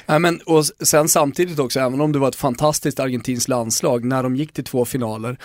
[0.05, 4.23] Ja, men, och sen samtidigt också, även om det var ett fantastiskt argentinskt landslag, när
[4.23, 5.37] de gick till två finaler,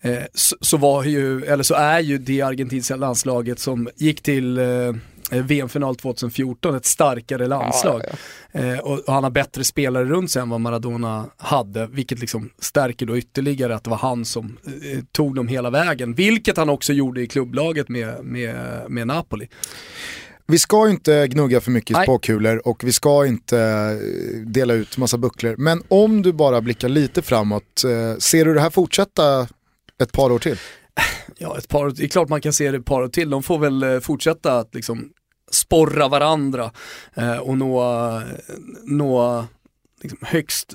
[0.00, 4.58] eh, så, så, var ju, eller så är ju det argentinska landslaget som gick till
[4.58, 4.92] eh,
[5.30, 8.02] VM-final 2014, ett starkare landslag.
[8.04, 8.10] Ja,
[8.52, 8.74] ja, ja.
[8.74, 12.50] Eh, och, och, han har bättre spelare runt sig än vad Maradona hade, vilket liksom
[12.58, 16.14] stärker då ytterligare att det var han som eh, tog dem hela vägen.
[16.14, 18.56] Vilket han också gjorde i klubblaget med, med,
[18.88, 19.48] med Napoli.
[20.46, 24.98] Vi ska inte gnugga för mycket i spåkulor och vi ska inte eh, dela ut
[24.98, 25.54] massa bucklor.
[25.58, 29.48] Men om du bara blickar lite framåt, eh, ser du det här fortsätta
[30.02, 30.56] ett par år till?
[31.38, 33.30] Ja, ett par, det är klart man kan se det ett par år till.
[33.30, 35.12] De får väl eh, fortsätta att liksom
[35.50, 36.70] sporra varandra
[37.14, 37.82] eh, och nå,
[38.84, 39.44] nå
[40.02, 40.74] liksom högst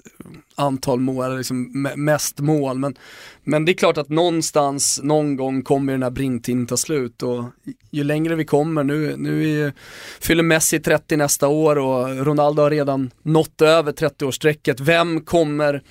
[0.56, 2.78] antal mål, liksom mest mål.
[2.78, 2.96] Men,
[3.44, 7.46] men det är klart att någonstans, någon gång kommer den här brintiden ta slut och
[7.92, 9.74] ju längre vi kommer, nu, nu är,
[10.20, 14.82] fyller Messi 30 nästa år och Ronaldo har redan nått över 30-årsstrecket.
[14.82, 15.84] Vem kommer,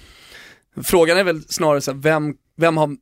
[0.82, 2.96] frågan är väl snarare så här, vem, vem har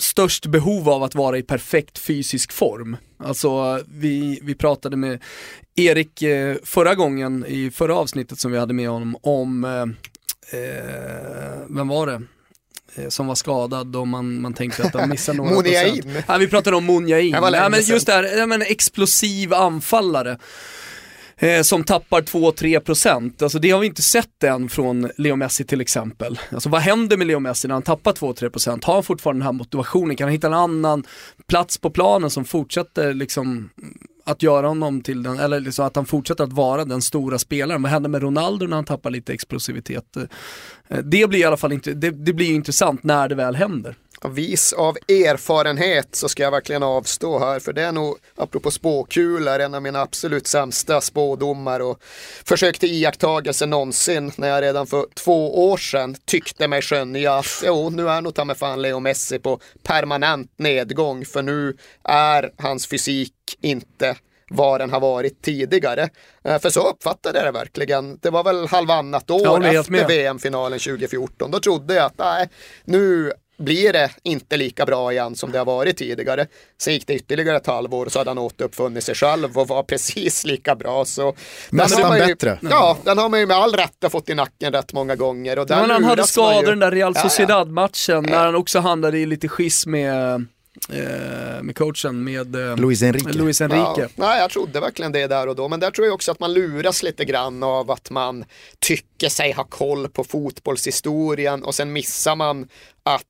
[0.00, 2.96] störst behov av att vara i perfekt fysisk form.
[3.18, 5.22] Alltså vi, vi pratade med
[5.76, 11.58] Erik eh, förra gången i förra avsnittet som vi hade med honom om, eh, eh,
[11.68, 12.22] vem var det?
[12.94, 16.24] Eh, Som var skadad och man, man tänkte att han missade några procent.
[16.28, 17.30] Ja, vi pratade om Munjain.
[17.30, 20.38] Ja, men just det här, ja, men explosiv anfallare
[21.40, 23.42] eh, som tappar 2-3%.
[23.42, 26.38] Alltså det har vi inte sett än från Leo Messi till exempel.
[26.52, 28.84] Alltså vad händer med Leo Messi när han tappar 2-3%?
[28.84, 30.16] Har han fortfarande den här motivationen?
[30.16, 31.04] Kan han hitta en annan
[31.46, 33.70] plats på planen som fortsätter liksom
[34.26, 37.82] att göra honom till den, eller liksom att han fortsätter att vara den stora spelaren.
[37.82, 40.16] Vad händer med Ronaldo när han tappar lite explosivitet?
[40.16, 43.96] Eh, det blir i alla fall inte, det, det blir intressant när det väl händer.
[44.34, 49.60] Vis av erfarenhet så ska jag verkligen avstå här för det är nog, apropå spåkulor,
[49.60, 52.02] en av mina absolut sämsta spådomar och
[52.44, 57.90] försökte iakttagelse någonsin när jag redan för två år sedan tyckte mig skönja att jo,
[57.90, 62.86] nu är nog ta mig fan Leo Messi på permanent nedgång för nu är hans
[62.86, 64.16] fysik inte
[64.50, 66.08] vad den har varit tidigare.
[66.44, 68.18] Eh, För så uppfattade jag det verkligen.
[68.22, 70.08] Det var väl halvannat år efter.
[70.08, 71.50] VM-finalen 2014.
[71.50, 72.48] Då trodde jag att nej,
[72.84, 76.46] nu blir det inte lika bra igen som det har varit tidigare.
[76.78, 79.82] Sen gick det ytterligare ett halvår och så hade han återuppfunnit sig själv och var
[79.82, 81.04] precis lika bra.
[81.04, 81.34] Så
[81.70, 82.58] Nästan ju, bättre.
[82.70, 85.58] Ja, den har man ju med all rätta fått i nacken rätt många gånger.
[85.58, 86.26] Och där Men han hade man ju.
[86.26, 87.28] skador den där Real Ja, ja.
[87.28, 90.34] Sociedad-matchen när han också handlade i lite schism med,
[90.92, 93.32] eh, med coachen, med eh, Luis Enrique.
[93.32, 94.02] Luis Enrique.
[94.02, 96.40] Ja, nej, jag trodde verkligen det där och då, men där tror jag också att
[96.40, 98.44] man luras lite grann av att man
[98.78, 102.68] tycker sig ha koll på fotbollshistorien och sen missar man
[103.02, 103.22] att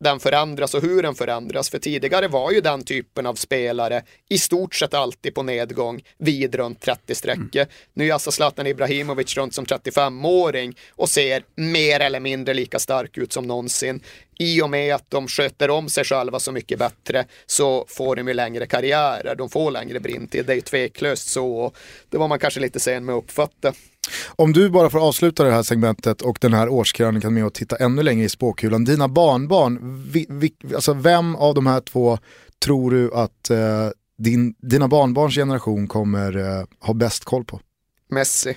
[0.00, 1.70] den förändras och hur den förändras.
[1.70, 6.54] För tidigare var ju den typen av spelare i stort sett alltid på nedgång vid
[6.54, 7.66] runt 30 sträckor.
[7.94, 13.18] Nu är alltså Zlatan Ibrahimovic runt som 35-åring och ser mer eller mindre lika stark
[13.18, 14.00] ut som någonsin.
[14.38, 18.28] I och med att de sköter om sig själva så mycket bättre så får de
[18.28, 21.56] ju längre karriärer, de får längre brintid, det är ju tveklöst så.
[21.56, 21.76] Och
[22.10, 23.72] det var man kanske lite sen med att uppfatta.
[24.36, 27.76] Om du bara får avsluta det här segmentet och den här årskrönikan med att titta
[27.76, 28.84] ännu längre i spåkulan.
[28.84, 32.18] Dina barnbarn, vi, vi, alltså vem av de här två
[32.64, 37.60] tror du att eh, din, dina barnbarns generation kommer eh, ha bäst koll på?
[38.10, 38.56] Messi.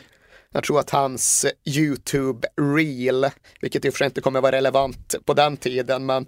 [0.53, 5.15] Jag tror att hans eh, YouTube-reel, vilket i och för sig inte kommer vara relevant
[5.25, 6.25] på den tiden, men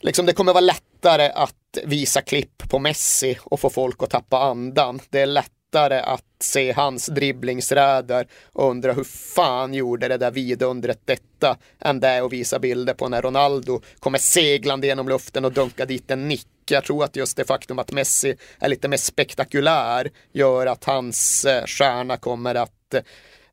[0.00, 4.38] liksom det kommer vara lättare att visa klipp på Messi och få folk att tappa
[4.38, 5.00] andan.
[5.10, 5.26] Det är
[5.68, 12.00] lättare att se hans dribblingsräder och undra hur fan gjorde det där vidundret detta än
[12.00, 16.28] det att visa bilder på när Ronaldo kommer seglande genom luften och dunkar dit en
[16.28, 16.46] nick.
[16.70, 21.44] Jag tror att just det faktum att Messi är lite mer spektakulär gör att hans
[21.44, 23.00] eh, stjärna kommer att eh,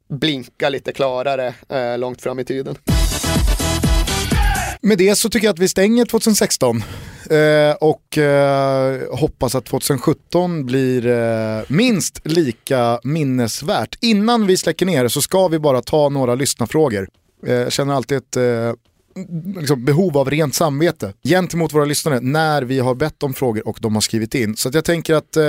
[0.10, 2.78] blinka lite klarare eh, långt fram i tiden.
[4.86, 6.84] Med det så tycker jag att vi stänger 2016
[7.30, 13.98] eh, och eh, hoppas att 2017 blir eh, minst lika minnesvärt.
[14.02, 17.08] Innan vi släcker ner så ska vi bara ta några lyssnarfrågor.
[17.48, 18.74] Eh, jag känner alltid ett eh,
[19.58, 23.78] liksom behov av rent samvete gentemot våra lyssnare när vi har bett om frågor och
[23.82, 24.56] de har skrivit in.
[24.56, 25.44] Så att jag tänker att eh,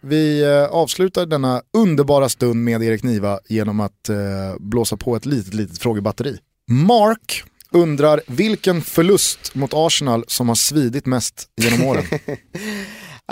[0.00, 4.16] vi eh, avslutar denna underbara stund med Erik Niva genom att eh,
[4.58, 6.38] blåsa på ett litet, litet frågebatteri.
[6.70, 12.04] Mark undrar vilken förlust mot Arsenal som har svidit mest genom åren.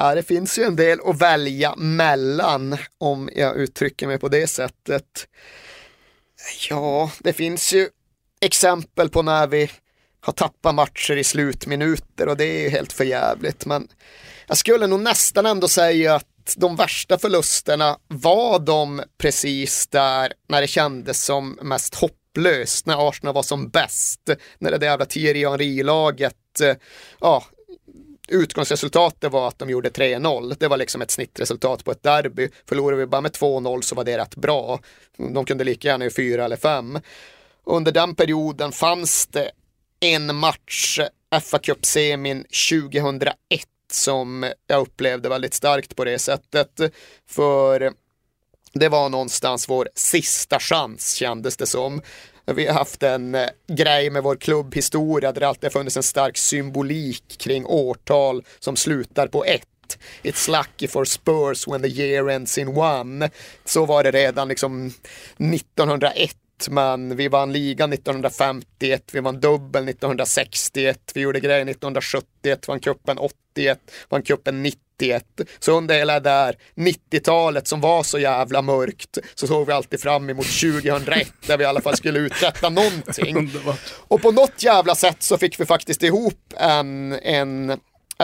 [0.00, 4.46] Ja, det finns ju en del att välja mellan om jag uttrycker mig på det
[4.46, 5.28] sättet.
[6.70, 7.88] Ja, det finns ju
[8.40, 9.70] exempel på när vi
[10.20, 13.66] har tappat matcher i slutminuter och det är ju helt förjävligt.
[13.66, 13.88] Men
[14.46, 20.60] jag skulle nog nästan ändå säga att de värsta förlusterna var de precis där när
[20.60, 25.04] det kändes som mest hopp hopplöst, när Arsenal var som bäst, när det där jävla
[25.04, 26.76] Thierry Henry-laget, eh,
[27.20, 27.44] ja,
[28.28, 30.54] utgångsresultatet var att de gjorde 3-0.
[30.58, 32.48] Det var liksom ett snittresultat på ett derby.
[32.68, 34.80] Förlorade vi bara med 2-0 så var det rätt bra.
[35.16, 36.98] De kunde lika gärna göra 4 eller 5.
[37.64, 39.50] Under den perioden fanns det
[40.00, 41.00] en match,
[41.32, 43.34] eh, fa Cup-semin 2001,
[43.92, 46.80] som jag upplevde väldigt starkt på det sättet.
[47.26, 47.92] För
[48.78, 52.02] det var någonstans vår sista chans kändes det som.
[52.54, 56.02] Vi har haft en eh, grej med vår klubbhistoria där det alltid har funnits en
[56.02, 59.64] stark symbolik kring årtal som slutar på ett.
[60.22, 63.30] It's lucky for Spurs when the year ends in one.
[63.64, 64.86] Så var det redan liksom
[65.38, 66.32] 1901
[66.70, 73.18] men vi vann ligan 1951, vi vann dubbel 1961, vi gjorde grejer 1971, vann cupen
[73.18, 73.78] 81,
[74.08, 75.24] vann cupen 90 91.
[75.58, 80.00] Så under hela det där 90-talet som var så jävla mörkt så såg vi alltid
[80.00, 83.50] fram emot 2001 där vi i alla fall skulle uträtta någonting.
[84.08, 87.80] Och på något jävla sätt så fick vi faktiskt ihop en, en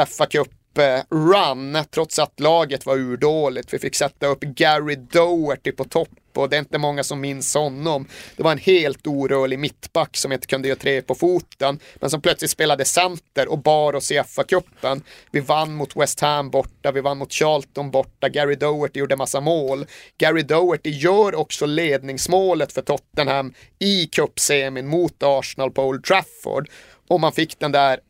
[0.08, 0.48] FA Cup
[0.78, 3.74] Eh, run trots att laget var urdåligt.
[3.74, 7.54] Vi fick sätta upp Gary Doherty på topp och det är inte många som minns
[7.54, 8.06] honom.
[8.36, 12.20] Det var en helt orörlig mittback som inte kunde göra tre på foten men som
[12.20, 15.02] plötsligt spelade center och bar oss i FA-cupen.
[15.30, 19.40] Vi vann mot West Ham borta, vi vann mot Charlton borta, Gary Doherty gjorde massa
[19.40, 19.86] mål.
[20.18, 26.68] Gary Doherty gör också ledningsmålet för Tottenham i cupsemin mot Arsenal på Old Trafford
[27.08, 28.00] och man fick den där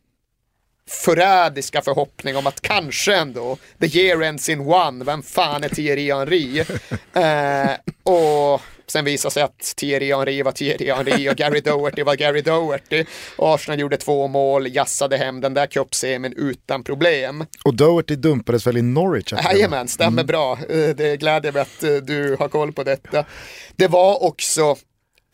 [0.89, 6.11] förrädiska förhoppning om att kanske ändå, the year ends in one, vem fan är Thierry
[6.11, 6.59] Henry?
[7.13, 7.71] eh,
[8.13, 12.41] och sen visade sig att Thierry Henry var Thierry Henry och Gary Doherty var Gary
[12.41, 13.05] Doherty.
[13.35, 17.45] Och Arsenal gjorde två mål, jassade hem den där cupsemin utan problem.
[17.65, 19.33] Och Doherty dumpades väl i Norwich?
[19.43, 20.51] Jajamän, stämmer bra.
[20.69, 23.25] Eh, Det gläder mig att eh, du har koll på detta.
[23.75, 24.75] Det var också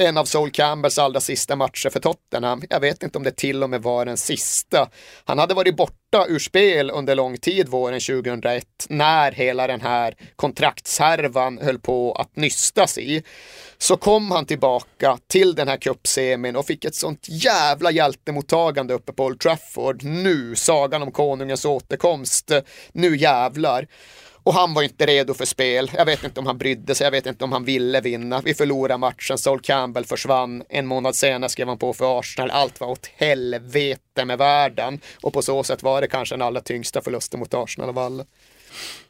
[0.01, 2.63] en av Sol Campbells allra sista matcher för Tottenham.
[2.69, 4.89] Jag vet inte om det till och med var den sista.
[5.25, 10.15] Han hade varit borta ur spel under lång tid våren 2001 när hela den här
[10.35, 13.23] kontraktshärvan höll på att nystas i.
[13.77, 19.13] Så kom han tillbaka till den här cupsemin och fick ett sånt jävla hjältemottagande uppe
[19.13, 20.03] på Old Trafford.
[20.03, 22.51] Nu, sagan om konungens återkomst,
[22.91, 23.87] nu jävlar.
[24.43, 25.91] Och han var inte redo för spel.
[25.97, 28.41] Jag vet inte om han brydde sig, jag vet inte om han ville vinna.
[28.41, 30.63] Vi förlorade matchen, Sol Campbell försvann.
[30.69, 32.51] En månad senare skrev han på för Arsenal.
[32.51, 34.99] Allt var åt helvete med världen.
[35.21, 38.25] Och på så sätt var det kanske den allra tyngsta förlusten mot Arsenal av alla.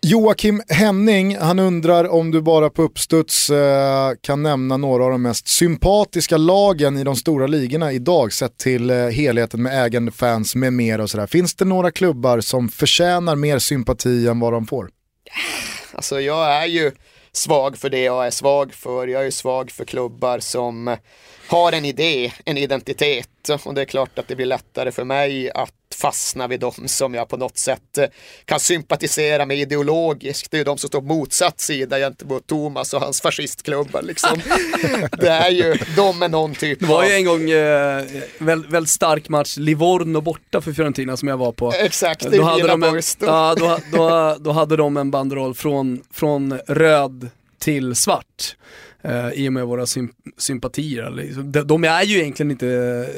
[0.01, 5.21] Joakim Henning, han undrar om du bara på uppstuds eh, kan nämna några av de
[5.21, 10.55] mest sympatiska lagen i de stora ligorna idag sett till eh, helheten med ägande fans
[10.55, 11.27] med mera och sådär.
[11.27, 14.89] Finns det några klubbar som förtjänar mer sympati än vad de får?
[15.93, 16.91] Alltså jag är ju
[17.31, 19.07] svag för det jag är svag för.
[19.07, 20.97] Jag är ju svag för klubbar som
[21.47, 23.49] har en idé, en identitet.
[23.65, 27.13] Och det är klart att det blir lättare för mig att fastna vid dem som
[27.13, 28.05] jag på något sätt eh,
[28.45, 30.51] kan sympatisera med ideologiskt.
[30.51, 34.41] Det är ju de som står på motsatt sida gentemot Thomas och hans fascistklubbar liksom.
[35.11, 37.09] det är ju de med någon typ Det var av...
[37.09, 38.03] ju en gång eh,
[38.37, 41.71] väldigt, väldigt stark match, Livorno borta för Fiorentina som jag var på.
[41.71, 46.59] Exakt, Då hade, de en, ja, då, då, då hade de en banderoll från, från
[46.67, 48.55] röd till svart.
[49.03, 51.09] Eh, I och med våra sym sympatier.
[51.11, 51.51] Liksom.
[51.51, 52.67] De, de är ju egentligen inte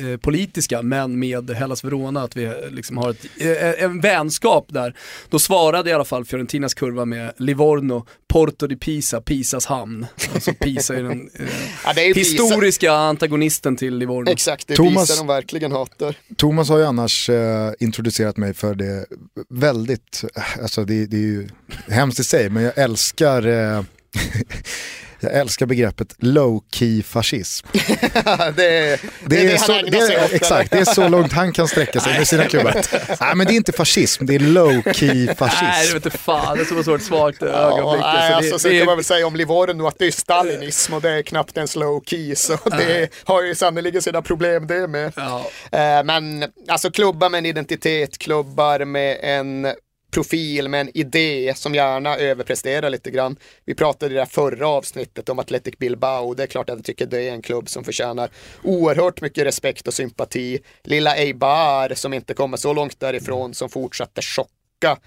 [0.01, 4.65] eh, politiska men med Hellas Verona att vi eh, liksom har ett, eh, en vänskap
[4.69, 4.95] där.
[5.29, 10.05] Då svarade i alla fall Fiorentinas kurva med Livorno, Porto di Pisa, Pisas hamn.
[10.33, 11.45] Alltså Pisa är den eh,
[11.85, 12.43] Ja, det är Pisa.
[12.43, 14.31] historiska antagonisten till Livorno.
[14.31, 16.15] Exakt, det Thomas- visar de verkligen hatar.
[16.37, 19.05] Thomas har ju annars eh, introducerat mig för det
[19.49, 20.23] väldigt,
[20.61, 21.47] alltså det, det är ju
[21.89, 23.83] hemskt i sig, men jag älskar eh,
[25.23, 27.67] Jag älskar begreppet low key fascism.
[27.73, 30.33] det, är, det, är det så, han det, åt.
[30.33, 32.73] Exakt, det är så långt han kan sträcka sig med sina klubbar.
[33.21, 35.93] Nej men det är inte fascism, det är low key Nej, det fascism.
[35.93, 38.01] vet inte fan, det är så svårt svagt Ja, ögonblick.
[38.05, 40.07] nej, Alltså, alltså, det, sen det, kan man är, väl säga om Livorno att det
[40.07, 44.21] är stalinism och det är knappt en slow key så det har ju sannerligen sina
[44.21, 45.13] problem det med.
[45.15, 45.45] ja.
[45.71, 49.67] Eh, Men alltså klubbar med en identitet, klubbar med en
[50.13, 53.35] profil med en idé som gärna överpresterar lite grann.
[53.65, 56.33] Vi pratade i det här förra avsnittet om Athletic Bilbao.
[56.33, 58.29] Det är klart att jag tycker det är en klubb som förtjänar
[58.63, 60.59] oerhört mycket respekt och sympati.
[60.83, 64.97] Lilla Eibar som inte kommer så långt därifrån som fortsätter chocka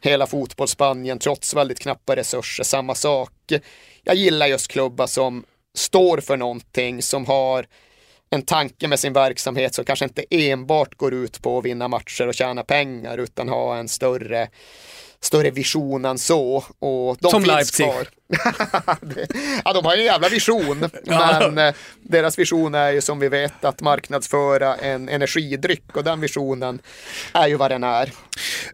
[0.00, 2.64] hela fotbollsspanien trots väldigt knappa resurser.
[2.64, 3.32] Samma sak.
[4.02, 7.66] Jag gillar just klubbar som står för någonting, som har
[8.34, 12.28] en tanke med sin verksamhet som kanske inte enbart går ut på att vinna matcher
[12.28, 14.48] och tjäna pengar utan ha en större,
[15.20, 16.64] större vision än så.
[16.78, 17.86] Och de Som finns Leipzig.
[17.86, 18.06] kvar.
[19.64, 20.88] Ja, de har ju en jävla vision.
[21.04, 26.20] Men eh, deras vision är ju som vi vet att marknadsföra en energidryck och den
[26.20, 26.78] visionen
[27.32, 28.12] är ju vad den är.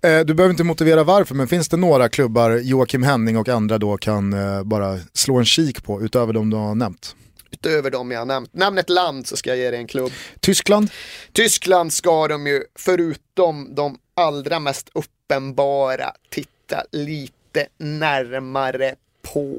[0.03, 3.79] Eh, Du behöver inte motivera varför, men finns det några klubbar Joakim Henning och andra
[3.79, 7.17] då kan eh, bara slå en kik på utöver de du har nämnt?
[7.51, 8.55] Utöver de jag nämnt.
[8.55, 10.13] Nämn ett land så ska jag ge dig en klubb.
[10.41, 10.91] Tyskland?
[11.33, 19.57] Tyskland ska de ju, förutom de allra mest uppenbara, titta lite närmare på.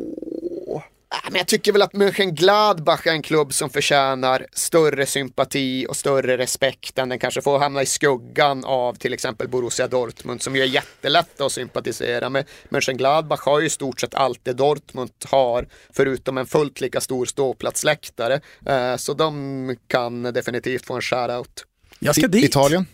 [1.14, 5.96] Ah, Men jag tycker väl att Mönchengladbach är en klubb som förtjänar större sympati och
[5.98, 10.56] större respekt än den kanske får hamna i skuggan av till exempel Borussia Dortmund som
[10.56, 12.46] ju är jättelätta att sympatisera med.
[12.70, 17.26] Mönchengladbach har ju i stort sett allt det Dortmund har förutom en fullt lika stor
[17.26, 18.42] ståplatsläktare.
[18.66, 21.64] Eh, Så de kan definitivt få en shoutout.
[22.00, 22.46] Jag ska dit.
[22.46, 22.86] Italien?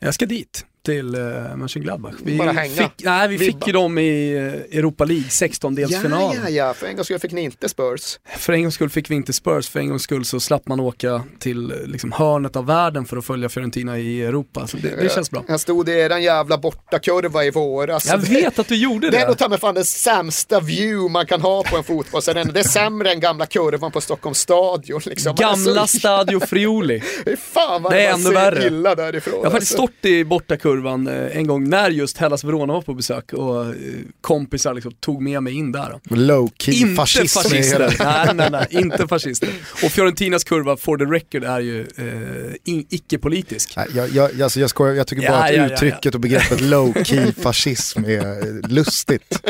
[0.00, 0.64] Jag ska dit.
[0.86, 2.14] Till uh, Mönchengladbach.
[2.24, 2.74] Vi Bara hänga.
[2.74, 3.66] Fick, nej, vi fick Vibba.
[3.66, 4.32] ju dem i
[4.70, 6.10] eh, Europa League, 16-delsfinal.
[6.34, 8.18] Ja, ja, ja, för en gång skull fick ni inte Spurs.
[8.36, 10.80] För en gångs skull fick vi inte Spurs, för en gångs skull så slapp man
[10.80, 14.66] åka till eh, liksom, hörnet av världen för att följa Fiorentina i Europa.
[14.66, 15.44] Så det, det känns bra.
[15.48, 18.06] Jag stod i eran jävla bortakurva i våras.
[18.06, 19.26] Jag vet att du gjorde Det är det.
[19.26, 22.52] nog ta mig fan den sämsta view man kan ha på en fotbollsarena.
[22.52, 25.00] Det är sämre än gamla kurvan på Stockholms stadion.
[25.06, 25.32] Liksom.
[25.32, 27.00] Är Gamla så- Stadio Friuli.
[27.38, 28.62] Fan vad Det är ännu värre.
[28.66, 29.74] Jag har faktiskt alltså.
[29.74, 33.72] stått i bortakurvan eh, en gång när just Hellas Verona var på besök och eh,
[34.20, 36.00] kompisar liksom tog med mig in där.
[36.10, 37.94] Low key Inte hela- fascister.
[38.04, 39.48] nej, nej, nej, inte fascister.
[39.84, 42.54] Och Fiorentinas kurva, for the record, är ju eh,
[42.90, 43.76] icke-politisk.
[43.94, 45.74] Jag, jag, alltså jag, skojar, jag tycker bara Ja, att ja, ja, ja.
[45.74, 48.18] uttrycket och begreppet low key fascism är
[48.62, 49.40] eh, lustigt.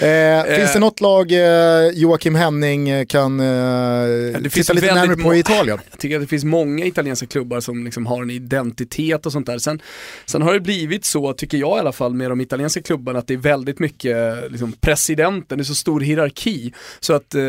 [0.00, 5.38] Eh, finns det något lag eh, Joakim Henning kan eh, titta lite närmare på i
[5.38, 5.78] Italien?
[5.90, 9.46] Jag tycker att det finns många italienska klubbar som liksom har en identitet och sånt
[9.46, 9.58] där.
[9.58, 9.80] Sen,
[10.26, 13.18] sen Sen har det blivit så, tycker jag i alla fall, med de italienska klubbarna
[13.18, 14.16] att det är väldigt mycket
[14.50, 16.72] liksom, presidenten, det är så stor hierarki.
[17.00, 17.42] Så att eh,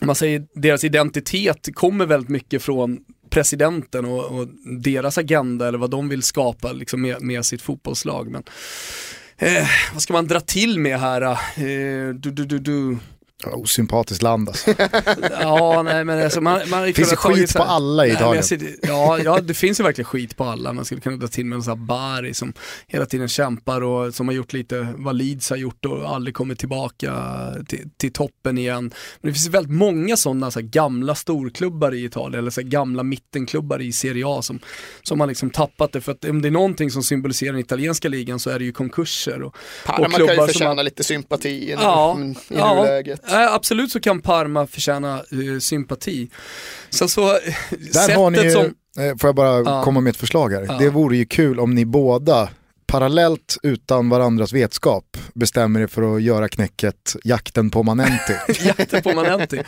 [0.00, 2.98] man säger deras identitet kommer väldigt mycket från
[3.30, 4.48] presidenten och, och
[4.80, 8.30] deras agenda eller vad de vill skapa liksom, med, med sitt fotbollslag.
[8.30, 8.42] Men,
[9.38, 11.22] eh, vad ska man dra till med här?
[11.22, 12.98] Eh, du, du, du, du.
[13.44, 14.70] Ja, Osympatiskt land alltså.
[15.40, 18.44] Ja, nej men alltså, man, man Finns det skit på alla i Italien?
[18.44, 20.72] ser- ja, ja, det finns ju verkligen skit på alla.
[20.72, 22.52] Man skulle kunna dra till med en sån här Bari som
[22.86, 26.58] hela tiden kämpar och som har gjort lite vad Leeds har gjort och aldrig kommit
[26.58, 27.12] tillbaka
[27.68, 28.84] till, till toppen igen.
[29.20, 32.68] Men det finns väldigt många sådana så här, gamla storklubbar i Italien, eller så här,
[32.68, 34.58] gamla mittenklubbar i Serie A som,
[35.02, 36.00] som har liksom tappat det.
[36.00, 38.72] För att om det är någonting som symboliserar den italienska ligan så är det ju
[38.72, 39.42] konkurser.
[39.42, 39.56] Och,
[39.86, 43.20] Parma och kan ju klubbar som förtjäna har- lite sympati i, Ja, i nuläget.
[43.24, 46.30] Ja, absolut så kan Parma förtjäna eh, sympati.
[46.90, 47.38] Sen så, eh,
[47.92, 48.74] Där har ni ju, som...
[49.20, 49.82] får jag bara Ja.
[49.84, 50.66] komma med ett förslag här.
[50.68, 50.76] Ja.
[50.78, 52.48] Det vore ju kul om ni båda
[52.90, 58.34] parallellt utan varandras vetskap bestämmer er för att göra knäcket jakten på Manenti.
[58.64, 59.62] Jakten på Manenti.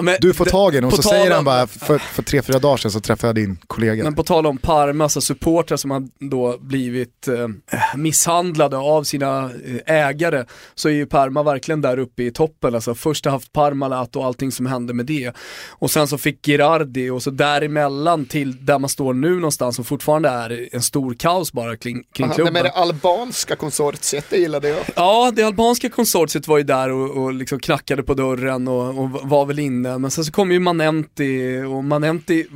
[0.00, 2.58] Men, Du får tag i den och så säger han bara, för, för tre, fyra
[2.58, 4.04] dagar sedan så träffade jag din kollega.
[4.04, 7.48] Men på tal om Parma, så supportrar som har då blivit eh,
[7.96, 9.50] misshandlade av sina
[9.86, 12.74] eh, ägare, så är ju Parma verkligen där uppe i toppen.
[12.74, 15.32] Alltså först har haft Parmalat och allting som hände med det.
[15.68, 19.84] Och sen så fick Girardi och så däremellan till där man står nu någonstans som
[19.84, 22.53] fortfarande är en stor kaos bara kring, kring klubben.
[22.54, 24.78] Men det albanska konsortiet, det gillade jag.
[24.96, 29.10] Ja, det albanska konsortiet var ju där och, och liksom knackade på dörren och, och
[29.10, 29.98] var väl inne.
[29.98, 32.46] Men sen så kom ju Manenti och Manenti...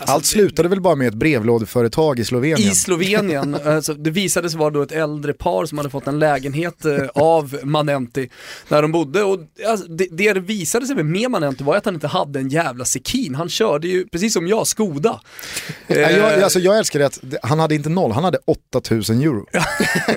[0.00, 2.70] alltså, Allt slutade väl bara med ett brevlådeföretag i Slovenien.
[2.70, 6.18] I Slovenien, alltså, det visade sig vara då ett äldre par som hade fått en
[6.18, 8.28] lägenhet eh, av Manenti
[8.68, 11.94] när de bodde och alltså, det, det det visade sig med Manenti var att han
[11.94, 13.34] inte hade en jävla sekin.
[13.34, 15.20] Han körde ju, precis som jag, Skoda.
[15.86, 18.38] Ja, Eh, jag, alltså jag älskar det att det- han hade inte noll, han hade
[18.46, 19.46] 8000 euro.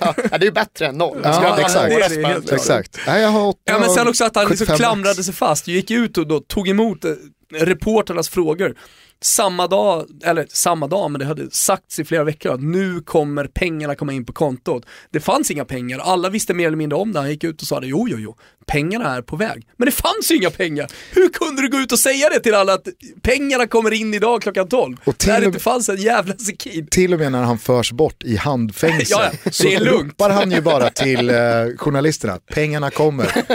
[0.01, 1.17] Ja, det är ju bättre än noll.
[1.23, 1.89] Ja, jag exakt.
[1.89, 2.55] Det helt liksom.
[2.55, 2.99] Exakt.
[3.07, 5.67] Nej, jag har åtta, Ja men sen också att han liksom 75 klamrade sig fast,
[5.67, 7.11] gick ut och då tog emot eh,
[7.53, 8.75] reporternas frågor.
[9.21, 13.45] Samma dag, eller samma dag, men det hade sagts i flera veckor att nu kommer
[13.47, 14.85] pengarna komma in på kontot.
[15.11, 17.19] Det fanns inga pengar, alla visste mer eller mindre om det.
[17.19, 18.35] Han gick ut och sa det, jo jo jo,
[18.67, 19.67] pengarna är på väg.
[19.77, 20.87] Men det fanns ju inga pengar!
[21.11, 22.87] Hur kunde du gå ut och säga det till alla att
[23.21, 24.97] pengarna kommer in idag klockan 12?
[25.03, 26.87] Och till när det och inte fanns en jävla sekin.
[26.91, 30.11] Till och med när han förs bort i handfängsel Ja, ja, så det är lugnt.
[30.11, 31.35] ropar han ju bara till eh,
[31.77, 33.31] journalisterna, pengarna kommer.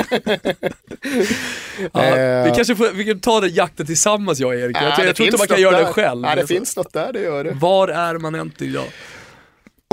[1.92, 2.44] Ja, Eh.
[2.44, 4.76] vi kanske får, vi kan ta den jakten tillsammans jag och Erik.
[4.76, 5.86] jag, tror- jag det tror inte man kan något göra där.
[5.86, 6.22] det själv.
[6.24, 6.55] Ja, det Alltså.
[6.55, 7.51] finns något där, det gör det.
[7.52, 8.86] Var är man inte idag?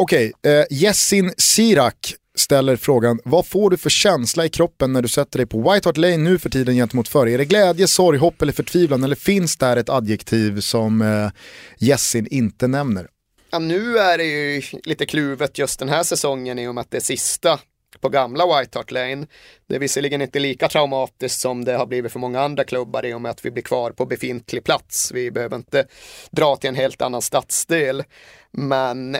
[0.02, 5.08] Okej, eh, Jessin Sirak ställer frågan, vad får du för känsla i kroppen när du
[5.08, 7.28] sätter dig på White Hart Lane nu för tiden gentemot förr?
[7.28, 9.04] Är det glädje, sorg, hopp eller förtvivlan?
[9.04, 11.30] Eller finns där ett adjektiv som eh,
[11.78, 13.08] Jessin inte nämner?
[13.52, 16.92] Ja, nu är det ju lite kluvet just den här säsongen i och med att
[16.92, 17.60] det är sista
[18.02, 19.28] på gamla White Hart Lane.
[19.68, 23.14] Det är visserligen inte lika traumatiskt som det har blivit för många andra klubbar i
[23.14, 25.11] och med att vi blir kvar på befintlig plats.
[25.11, 25.86] Vi behöver inte
[26.32, 28.03] dra till en helt annan stadsdel.
[28.52, 29.18] Men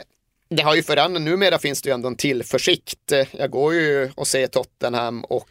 [0.48, 3.12] det har ju förändrats, numera finns det ju ändå en tillförsikt.
[3.32, 5.48] Jag går ju och ser Tottenham och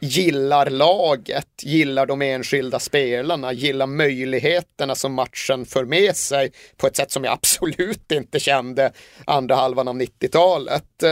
[0.00, 6.96] gillar laget, gillar de enskilda spelarna, gillar möjligheterna som matchen för med sig på ett
[6.96, 8.92] sätt som jag absolut inte kände
[9.24, 11.02] andra halvan av 90-talet.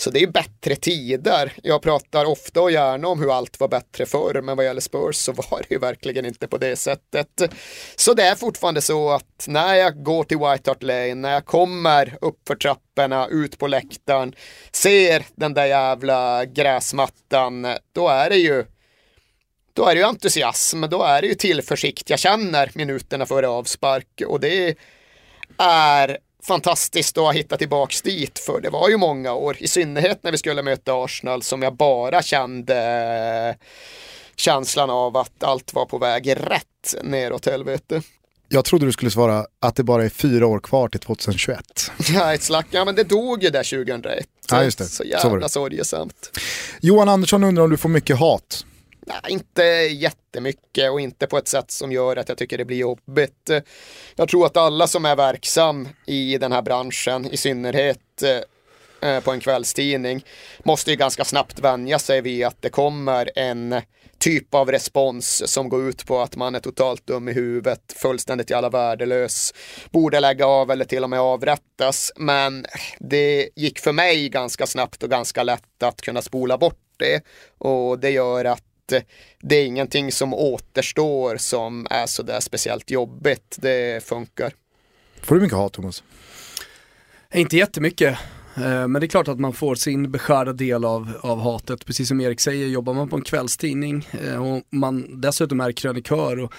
[0.00, 1.52] Så det är bättre tider.
[1.62, 5.16] Jag pratar ofta och gärna om hur allt var bättre förr, men vad gäller Spurs
[5.16, 7.42] så var det ju verkligen inte på det sättet.
[7.96, 11.46] Så det är fortfarande så att när jag går till White Hart Lane, när jag
[11.46, 14.34] kommer uppför trapporna, ut på läktaren,
[14.72, 18.64] ser den där jävla gräsmattan, då är det ju
[19.72, 24.22] då är det ju entusiasm, då är det ju tillförsikt jag känner minuterna före avspark
[24.26, 24.76] och det
[25.58, 30.32] är fantastiskt att hitta tillbaks dit för det var ju många år, i synnerhet när
[30.32, 33.56] vi skulle möta Arsenal som jag bara kände
[34.36, 38.02] känslan av att allt var på väg rätt neråt helvete.
[38.52, 41.90] Jag trodde du skulle svara att det bara är fyra år kvar till 2021.
[42.12, 44.26] Ja, ett slack, ja men det dog ju där 2001.
[44.50, 44.84] Ja, just det.
[44.84, 46.38] Så jävla sorgesamt.
[46.80, 48.64] Johan Andersson undrar om du får mycket hat.
[49.10, 52.76] Nej, inte jättemycket och inte på ett sätt som gör att jag tycker det blir
[52.76, 53.50] jobbigt.
[54.16, 58.22] Jag tror att alla som är verksam i den här branschen, i synnerhet
[59.02, 60.24] eh, på en kvällstidning,
[60.64, 63.82] måste ju ganska snabbt vänja sig vid att det kommer en
[64.18, 68.50] typ av respons som går ut på att man är totalt dum i huvudet, fullständigt
[68.50, 69.54] jävla värdelös,
[69.90, 72.12] borde lägga av eller till och med avrättas.
[72.16, 72.66] Men
[72.98, 77.24] det gick för mig ganska snabbt och ganska lätt att kunna spola bort det
[77.58, 78.69] och det gör att
[79.40, 83.56] det är ingenting som återstår som är sådär speciellt jobbigt.
[83.60, 84.52] Det funkar.
[85.22, 86.02] Får du mycket hat Thomas?
[87.34, 88.18] Inte jättemycket.
[88.56, 91.86] Eh, Men det är klart att man får sin beskärda del av, av hatet.
[91.86, 96.38] Precis som Erik säger, jobbar man på en kvällstidning eh, och man dessutom är krönikör
[96.38, 96.52] och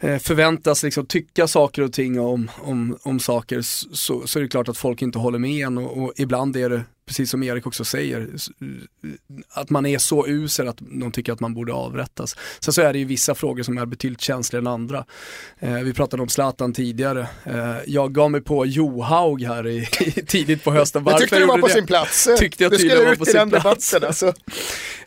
[0.00, 4.48] eh, förväntas liksom tycka saker och ting om, om, om saker så, så är det
[4.48, 7.66] klart att folk inte håller med en och, och ibland är det, precis som Erik
[7.66, 8.28] också säger,
[9.50, 12.36] att man är så usel att de tycker att man borde avrättas.
[12.60, 15.04] Sen så är det ju vissa frågor som är betydligt känsligare än andra.
[15.58, 17.28] Eh, vi pratade om Zlatan tidigare.
[17.44, 19.86] Eh, jag gav mig på Johaug här i,
[20.26, 21.02] tidigt på hösten.
[21.06, 22.28] Jag tyckte Varför det var på sin plats.
[22.38, 23.90] Tyckte jag du tydligen skulle var ut på i sin den plats.
[23.90, 24.32] debatten alltså.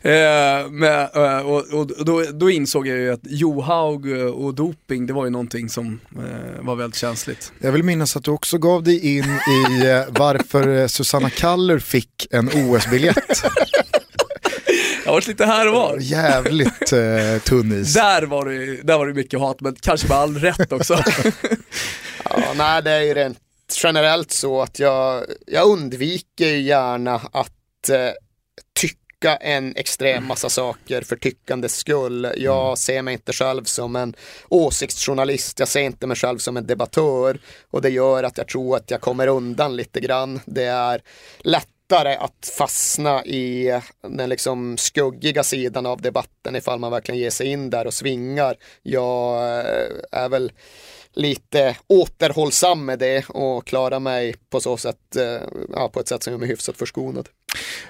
[0.02, 5.06] Eh, med, eh, och och då, då insåg jag ju att Johaug eh, och doping,
[5.06, 7.52] det var ju någonting som eh, var väldigt känsligt.
[7.58, 12.48] Jag vill minnas att du också gav dig in i varför Susanna Kallur fick en
[12.48, 13.42] OS-biljett.
[15.04, 15.96] Jag har varit lite här och var.
[16.00, 17.94] Jävligt eh, tunn is.
[17.94, 21.04] Där var, det, där var det mycket hat, men kanske med all rätt också.
[22.24, 23.38] Ja, nej, det är ju rent
[23.82, 28.10] generellt så att jag, jag undviker ju gärna att eh,
[28.80, 32.32] tycka en extrem massa saker för tyckandets skull.
[32.36, 34.14] Jag ser mig inte själv som en
[34.48, 37.38] åsiktsjournalist, jag ser inte mig själv som en debattör
[37.70, 40.40] och det gör att jag tror att jag kommer undan lite grann.
[40.44, 41.02] Det är
[41.90, 47.46] lättare att fastna i den liksom skuggiga sidan av debatten ifall man verkligen ger sig
[47.46, 48.56] in där och svingar.
[48.82, 50.52] Jag eh, är väl
[51.12, 55.42] lite återhållsam med det och klarar mig på så sätt, eh,
[55.72, 57.28] ja, på ett sätt som gör mig hyfsat förskonad.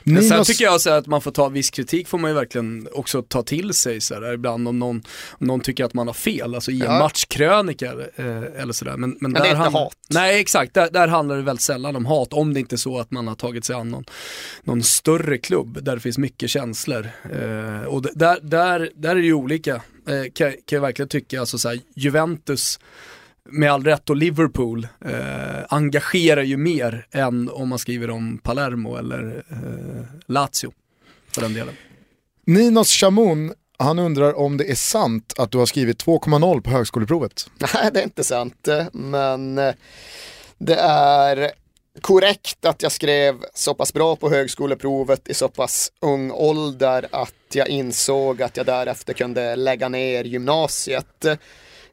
[0.04, 2.34] Men sen Ninos- tycker jag så att man får ta viss kritik får man ju
[2.34, 6.06] verkligen också ta till sig så här, ibland om någon, om någon tycker att man
[6.06, 6.98] har fel, alltså i en Ja.
[6.98, 8.96] matchkrönika eh, eller sådär.
[8.96, 9.92] Men, men, det är där inte hat.
[10.10, 12.98] Nej exakt, där, där handlar det väldigt sällan om hat, om det inte är så
[12.98, 14.04] att man har tagit sig an någon,
[14.64, 17.08] någon större klubb där det finns mycket känslor.
[17.32, 19.74] Eh, och där, där, där är det ju olika,
[20.08, 22.78] eh, kan, kan jag verkligen tycka, alltså så här, Juventus
[23.44, 28.96] med all rätt och Liverpool eh, engagerar ju mer än om man skriver om Palermo
[28.96, 30.72] eller eh, Lazio
[31.32, 31.74] för den delen.
[32.46, 37.50] Ninos Chamoun, han undrar om det är sant att du har skrivit 2,0 på högskoleprovet.
[37.74, 39.74] Nej, det är inte sant, eh, men eh,
[40.58, 41.50] det är
[42.00, 47.34] korrekt att jag skrev så pass bra på högskoleprovet i så pass ung ålder att
[47.52, 51.26] jag insåg att jag därefter kunde lägga ner gymnasiet.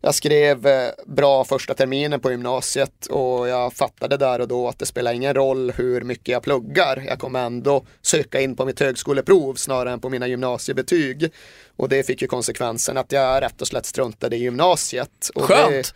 [0.02, 4.80] Jag skrev eh, bra första terminen på gymnasiet och jag fattade där och då att
[4.80, 7.03] det spelar ingen roll hur mycket jag pluggar.
[7.07, 11.32] Jag kommer ändå söka in på mitt högskoleprov snarare än på mina gymnasiebetyg.
[11.78, 15.30] Och det fick ju konsekvensen att jag rätt och slätt struntade i gymnasiet.
[15.36, 15.72] Och Skönt.
[15.72, 15.94] Det,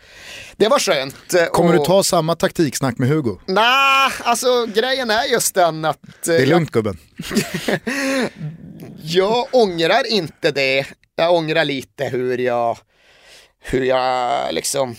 [0.56, 1.50] det var skönt.
[1.52, 1.78] Kommer och...
[1.78, 3.38] du ta samma taktiksnack med Hugo?
[3.46, 6.98] Nej, alltså grejen är just den att eh, Det är lugnt gubben.
[9.02, 10.86] jag ångrar inte det.
[11.16, 12.78] Jag ångrar lite hur jag,
[13.62, 14.96] hur jag liksom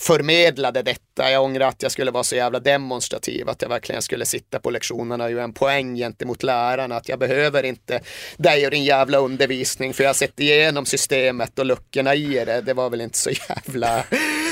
[0.00, 1.30] förmedlade detta.
[1.30, 4.70] Jag ångrar att jag skulle vara så jävla demonstrativ, att jag verkligen skulle sitta på
[4.70, 8.00] lektionerna och göra en poäng gentemot lärarna, att jag behöver inte
[8.36, 12.60] dig och din jävla undervisning, för jag har sett igenom systemet och luckorna i det.
[12.60, 14.04] Det var väl inte så jävla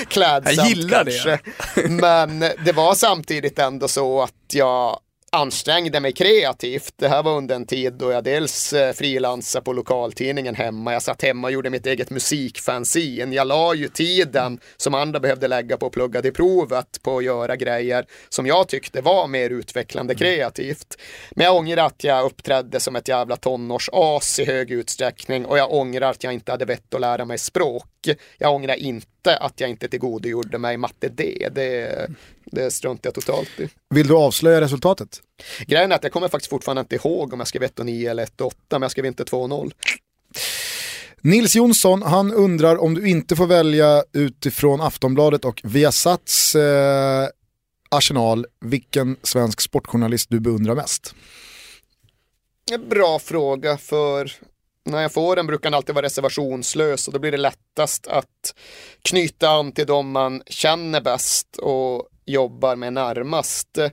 [0.09, 1.11] klädsamt Jag gillar det.
[1.11, 1.39] kanske.
[1.89, 5.01] Men det var samtidigt ändå så att jag
[5.33, 6.95] ansträngde mig kreativt.
[6.97, 10.93] Det här var under en tid då jag dels eh, frilansade på lokaltidningen hemma.
[10.93, 13.35] Jag satt hemma och gjorde mitt eget musikfanzine.
[13.35, 17.25] Jag la ju tiden som andra behövde lägga på att plugga till provet på att
[17.25, 20.99] göra grejer som jag tyckte var mer utvecklande kreativt.
[21.31, 25.73] Men jag ångrar att jag uppträdde som ett jävla tonårsas i hög utsträckning och jag
[25.73, 27.90] ångrar att jag inte hade vett att lära mig språk.
[28.39, 31.49] Jag ångrar inte att jag inte tillgodogjorde mig matte D.
[31.53, 32.11] Det,
[32.45, 33.69] det struntar jag totalt i.
[33.91, 35.23] Vill du avslöja resultatet?
[35.67, 38.53] Grejen är att jag kommer faktiskt fortfarande inte ihåg om jag skrev 1,9 eller 1,8
[38.71, 39.73] men jag skrev inte 2,0.
[41.21, 47.29] Nils Jonsson, han undrar om du inte får välja utifrån Aftonbladet och Viasats eh,
[47.89, 51.15] Arsenal, vilken svensk sportjournalist du beundrar mest?
[52.73, 54.33] En bra fråga för
[54.85, 58.55] när jag får den brukar den alltid vara reservationslös och då blir det lättast att
[59.03, 63.79] knyta an till dem man känner bäst och jobbar med närmast.
[63.79, 63.91] Eh,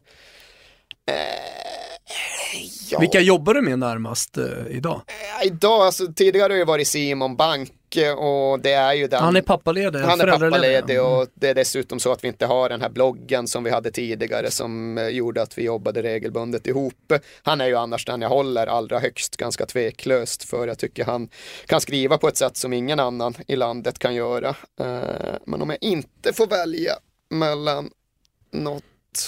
[2.89, 2.99] ja.
[2.99, 5.01] Vilka jobbar du med närmast eh, idag?
[5.07, 9.23] Eh, Idag, alltså tidigare har det varit Simon Bank eh, och det är ju den
[9.23, 12.69] Han är pappaledig, Han är pappaledig och det är dessutom så att vi inte har
[12.69, 17.13] den här bloggen som vi hade tidigare som eh, gjorde att vi jobbade regelbundet ihop.
[17.43, 21.29] Han är ju annars den jag håller allra högst, ganska tveklöst, för jag tycker han
[21.65, 24.49] kan skriva på ett sätt som ingen annan i landet kan göra.
[24.79, 26.93] Eh, Men om jag inte får välja
[27.29, 27.89] mellan
[28.51, 28.83] något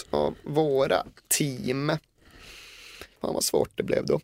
[0.09, 1.91] av våra team
[3.21, 4.19] Fan vad svårt det blev då.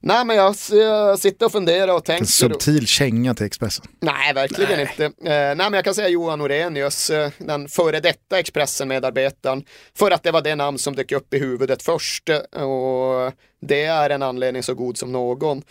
[0.00, 2.24] Nej men jag, jag sitter och funderar och En tänker.
[2.26, 3.84] subtil känga till Expressen.
[4.00, 5.04] Nej, verkligen inte.
[5.04, 9.64] Eh, nej, men jag kan säga Johan Orenius, eh, den före detta Expressen-medarbetaren,
[9.94, 12.28] för att det var det namn som dök upp i huvudet först.
[12.28, 15.62] eh, Och det är en anledning så god som någon.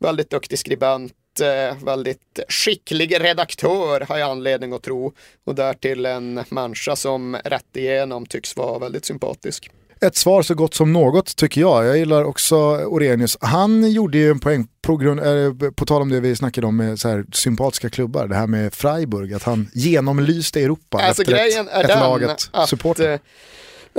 [0.00, 1.12] Väldigt duktig skribent,
[1.42, 5.12] eh, väldigt skicklig redaktör har jag anledning att tro.
[5.46, 9.70] Och därtill en människa som rätt igenom tycks vara väldigt sympatisk.
[10.00, 11.86] Ett svar så gott som något tycker jag.
[11.86, 13.36] Jag gillar också Orenius.
[13.40, 16.76] Han gjorde ju en poäng på, grund, eh, på tal om det vi snackade om
[16.76, 18.26] med så här, sympatiska klubbar.
[18.26, 21.98] Det här med Freiburg, att han genomlyste Europa Alltså efter grejen ett, är ett den
[21.98, 23.12] laget att eh,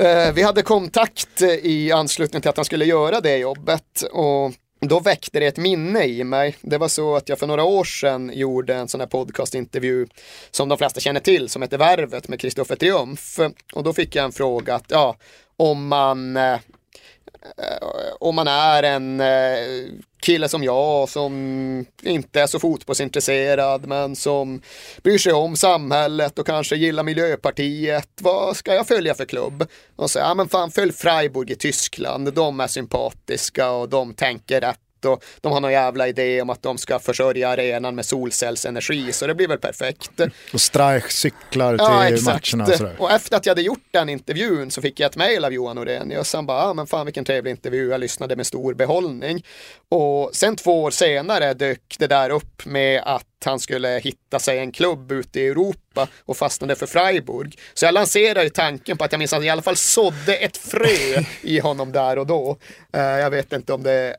[0.06, 5.00] eh, vi hade kontakt i anslutning till att han skulle göra det jobbet och då
[5.00, 6.56] väckte det ett minne i mig.
[6.62, 10.08] Det var så att jag för några år sedan gjorde en sån här podcastintervju
[10.52, 13.40] som de flesta känner till som heter Värvet med Kristoffer Triumf.
[13.74, 15.16] Och då fick jag en fråga att ja,
[15.60, 17.88] om man eh, eh,
[18.19, 24.61] om man är en eh, kille som jag som inte är så fotbollsintresserad men som
[25.03, 28.10] bryr sig om samhället och kanske gillar Miljöpartiet.
[28.22, 29.68] Vad ska jag följa för klubb?
[29.95, 32.34] Och så, ja men fan följ Freiburg i Tyskland.
[32.34, 36.64] De är sympatiska och de tänker rätt och de har någon jävla idé om att
[36.64, 40.12] de ska försörja arenan med solcellsenergi så det blir väl perfekt.
[40.54, 42.54] Och Streich cyklar till Ja, exakt.
[42.54, 42.96] matcherna och sådär.
[43.00, 45.78] Och efter att jag hade gjort den intervjun så fick jag ett mejl av Johan
[45.78, 46.34] Orenius.
[46.34, 49.46] Han bara, ah, men fan vilken trevlig intervju, jag lyssnade med stor behållning.
[49.90, 54.60] Och sen två år senare dök det där upp med att han skulle hitta sig
[54.60, 57.60] en klubb ute i Europa och fastnade för Freiburg.
[57.74, 60.36] Så jag lanserade ju tanken på att jag minns att jag i alla fall sådde
[60.36, 62.58] ett frö i honom där och då.
[62.94, 64.16] Eh, jag vet inte om det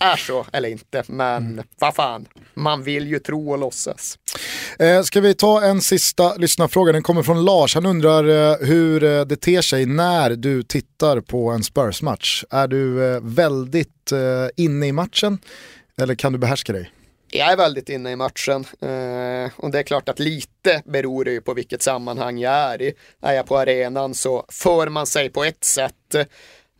[0.00, 4.18] är så eller inte, men vad fan, man vill ju tro och låtsas.
[4.78, 6.92] Eh, ska vi ta en sista lyssnarfråga?
[6.92, 7.74] Den kommer från Lars.
[7.74, 12.44] Han undrar eh, hur eh, det ter sig när du tittar på en Spurs-match.
[12.50, 15.38] Är du eh, väldigt eh, inne i matchen
[16.00, 16.90] eller kan du behärska dig?
[17.30, 21.30] Jag är väldigt inne i matchen eh, och det är klart att lite beror det
[21.30, 22.94] ju på vilket sammanhang jag är i.
[23.22, 26.28] Är jag på arenan så för man sig på ett sätt.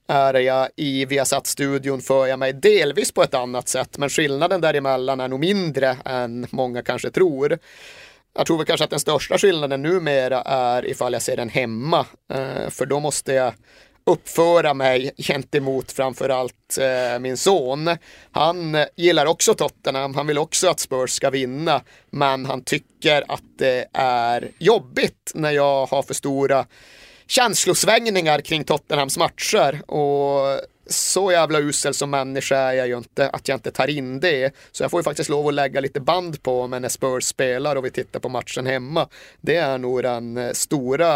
[0.09, 5.21] Är jag i Viasat-studion för jag mig delvis på ett annat sätt men skillnaden däremellan
[5.21, 7.59] är nog mindre än många kanske tror.
[8.37, 12.07] Jag tror väl kanske att den största skillnaden numera är ifall jag ser den hemma.
[12.33, 13.53] Eh, för då måste jag
[14.07, 17.91] uppföra mig gentemot framförallt eh, min son.
[18.31, 21.81] Han eh, gillar också Tottenham, han vill också att Spurs ska vinna,
[22.11, 26.67] men han tycker att det är jobbigt när jag har för stora
[27.27, 29.91] känslosvängningar kring Tottenhams matcher.
[29.91, 34.21] Och så jävla usel som människa är jag ju inte att jag inte tar in
[34.21, 34.55] det.
[34.73, 37.77] Så jag får ju faktiskt lov att lägga lite band på mig när Spurs spelar
[37.77, 39.09] och vi tittar på matchen hemma.
[39.41, 41.07] Det är nog den eh, stora,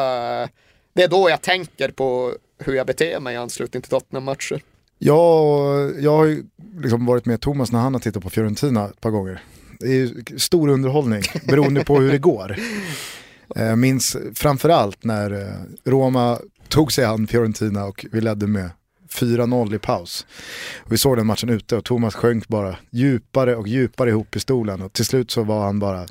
[0.93, 4.61] det är då jag tänker på hur jag beter mig i anslutning till Tottenham-matcher.
[4.99, 6.45] Jag, jag har ju
[6.83, 9.43] liksom varit med Thomas när han har tittat på Fiorentina ett par gånger.
[9.79, 12.57] Det är ju stor underhållning beroende på hur det går.
[13.57, 18.71] Eh, jag minns framförallt när eh, Roma tog sig an Fiorentina och vi ledde med
[19.11, 20.27] 4-0 i paus.
[20.79, 24.41] Och vi såg den matchen ute och Thomas sjönk bara djupare och djupare ihop i
[24.41, 26.07] stolen och till slut så var han bara,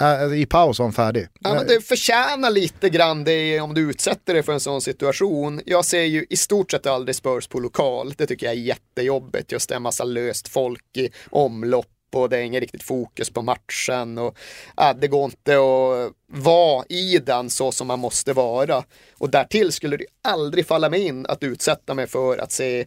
[0.00, 1.28] eh, i paus var han färdig.
[1.40, 5.60] Ja, men det förtjänar lite grann det om du utsätter dig för en sån situation.
[5.66, 8.14] Jag ser ju i stort sett aldrig Spurs på lokal.
[8.16, 9.52] Det tycker jag är jättejobbigt.
[9.52, 13.42] Just det, en massa löst folk i omlopp och det är ingen riktigt fokus på
[13.42, 14.36] matchen och
[14.76, 18.84] ja, det går inte att vara i den så som man måste vara.
[19.18, 22.86] Och därtill skulle det aldrig falla mig in att utsätta mig för att se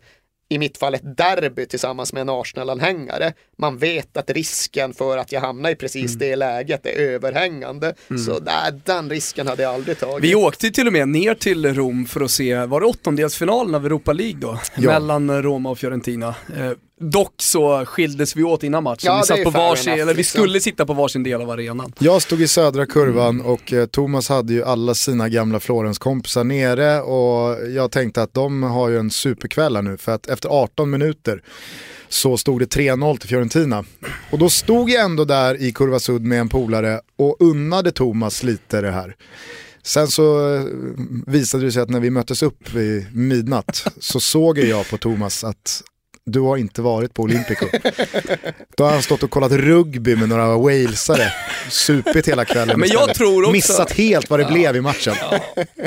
[0.49, 3.33] i mitt fall ett derby tillsammans med en Arsenal-anhängare.
[3.57, 7.93] Man vet att risken för att jag hamnar i precis det läget är överhängande.
[8.25, 10.23] Så där, den risken hade jag aldrig tagit.
[10.23, 13.85] Vi åkte till och med ner till Rom för att se, var det åttondelsfinalen av
[13.85, 14.59] Europa League då?
[14.77, 14.91] Ja.
[14.91, 16.35] Mellan Roma och Fiorentina.
[16.99, 19.07] Dock så skildes vi åt innan matchen.
[19.11, 20.39] Ja, vi, satt på varsin, enough, eller vi liksom.
[20.39, 21.93] skulle sitta på varsin del av arenan.
[21.99, 27.01] Jag stod i södra kurvan och eh, Thomas hade ju alla sina gamla Florens-kompisar nere
[27.01, 30.89] och jag tänkte att de har ju en superkväll här nu för att efter 18
[30.89, 31.43] minuter
[32.09, 33.83] så stod det 3-0 till Fiorentina.
[34.31, 38.43] Och då stod jag ändå där i kurva Sud med en polare och unnade Thomas
[38.43, 39.15] lite det här.
[39.83, 40.63] Sen så eh,
[41.27, 45.43] visade det sig att när vi möttes upp vid midnatt så såg jag på Thomas
[45.43, 45.83] att
[46.29, 47.65] du har inte varit på Olympico.
[48.77, 51.33] Då har han stått och kollat rugby med några walesare,
[51.69, 53.17] supit hela kvällen Men jag istället.
[53.17, 55.15] tror också- Missat helt vad det blev i matchen.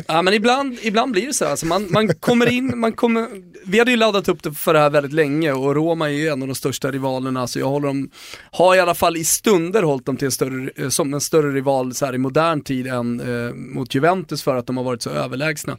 [0.06, 1.50] Ja men ibland, ibland blir det så här.
[1.50, 3.26] Alltså man, man kommer in, man kommer,
[3.64, 6.28] vi hade ju laddat upp det för det här väldigt länge och Roma är ju
[6.28, 8.10] en av de största rivalerna så jag håller dem,
[8.50, 11.94] har i alla fall i stunder hållit dem till en större, som en större rival
[11.94, 15.10] så här i modern tid än eh, mot Juventus för att de har varit så
[15.10, 15.76] överlägsna.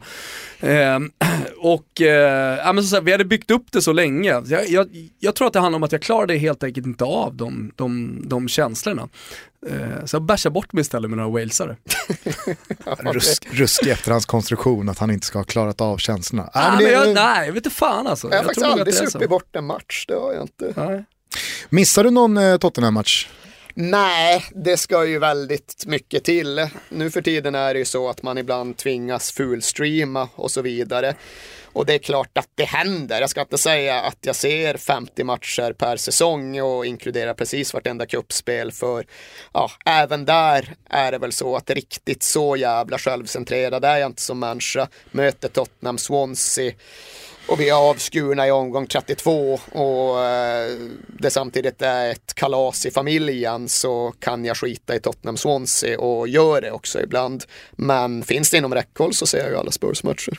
[0.60, 0.98] Eh,
[1.58, 4.42] och eh, ja, men så här, vi hade byggt upp det så länge.
[4.52, 7.36] Jag, jag, jag tror att det handlar om att jag klarade helt enkelt inte av
[7.36, 9.08] de, de, de känslorna.
[9.66, 11.76] Eh, så jag bärsade bort mig istället med några walesare.
[12.98, 16.50] Rusk, ruskig efterhandskonstruktion att han inte ska ha klarat av känslorna.
[16.54, 18.30] Nej, Nej, men jag, nej, jag vet inte fan alltså.
[18.30, 19.10] Jag har faktiskt tror nog att aldrig det är så.
[19.10, 20.72] supit bort en match, det har jag inte.
[20.76, 21.04] Nej.
[21.68, 23.28] Missar du någon eh, Tottenham-match?
[23.74, 26.68] Nej, det ska ju väldigt mycket till.
[26.88, 31.14] Nu för tiden är det ju så att man ibland tvingas fullstreama och så vidare.
[31.72, 33.20] Och det är klart att det händer.
[33.20, 38.06] Jag ska inte säga att jag ser 50 matcher per säsong och inkluderar precis vartenda
[38.06, 39.06] kuppspel för
[39.52, 44.22] ja, även där är det väl så att riktigt så jävla självcentrerad är jag inte
[44.22, 44.88] som människa.
[45.10, 46.72] Möter Tottenham, Swansea
[47.46, 50.78] och vi är avskurna i omgång 32 och eh,
[51.18, 56.28] det samtidigt är ett kalas i familjen så kan jag skita i Tottenham Swansea och
[56.28, 57.44] gör det också ibland.
[57.72, 60.38] Men finns det inom räckhåll så ser jag ju alla Spurs-matcher.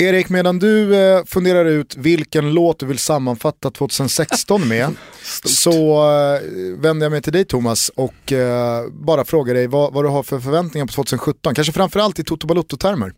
[0.00, 4.94] Erik, medan du eh, funderar ut vilken låt du vill sammanfatta 2016 med
[5.44, 6.40] så eh,
[6.78, 10.22] vänder jag mig till dig Thomas och eh, bara frågar dig vad, vad du har
[10.22, 11.54] för förväntningar på 2017.
[11.54, 13.12] Kanske framförallt i Toto Balotto-termer.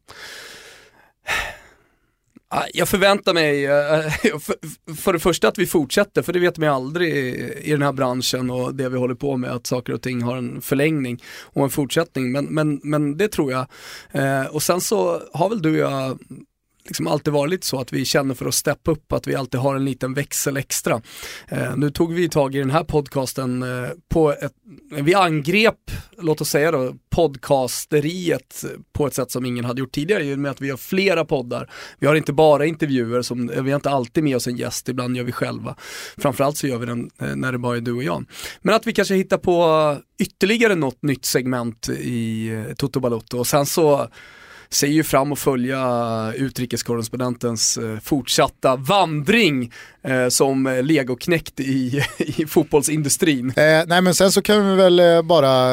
[2.73, 3.67] Jag förväntar mig
[4.97, 7.15] för, det första att vi fortsätter, för det vet man ju aldrig
[7.63, 10.37] i den här branschen och det vi håller på med, att saker och ting har
[10.37, 12.33] en förlängning och en fortsättning.
[12.33, 13.67] Men, men, men det tror jag.
[14.55, 16.19] Och sen så har väl du och jag
[16.85, 19.61] liksom alltid varit lite så att vi känner för att steppa upp, att vi alltid
[19.61, 21.03] har en liten växel extra.
[21.49, 24.53] Eh, nu tog vi tag i den här podcasten eh, på ett,
[24.91, 30.25] vi angrep, låt oss säga då, podcasteriet på ett sätt som ingen hade gjort tidigare
[30.25, 31.71] i och med att vi har flera poddar.
[31.99, 35.17] Vi har inte bara intervjuer, som, vi har inte alltid med oss en gäst, ibland
[35.17, 35.77] gör vi själva.
[36.19, 38.25] Framförallt så gör vi den eh, när det bara är du och jag.
[38.61, 43.47] Men att vi kanske hittar på ytterligare något nytt segment i eh, Toto Balotto och
[43.47, 44.09] sen så
[44.73, 49.73] ser ju fram att följa utrikeskorrespondentens eh, fortsatta vandring
[50.03, 53.49] eh, som legoknäckt i, i fotbollsindustrin.
[53.49, 55.71] Eh, nej men sen så kan vi väl eh, bara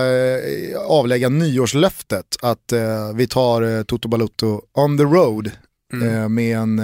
[0.88, 5.52] avlägga nyårslöftet att eh, vi tar Toto Balotto on the road
[5.94, 6.82] eh, med en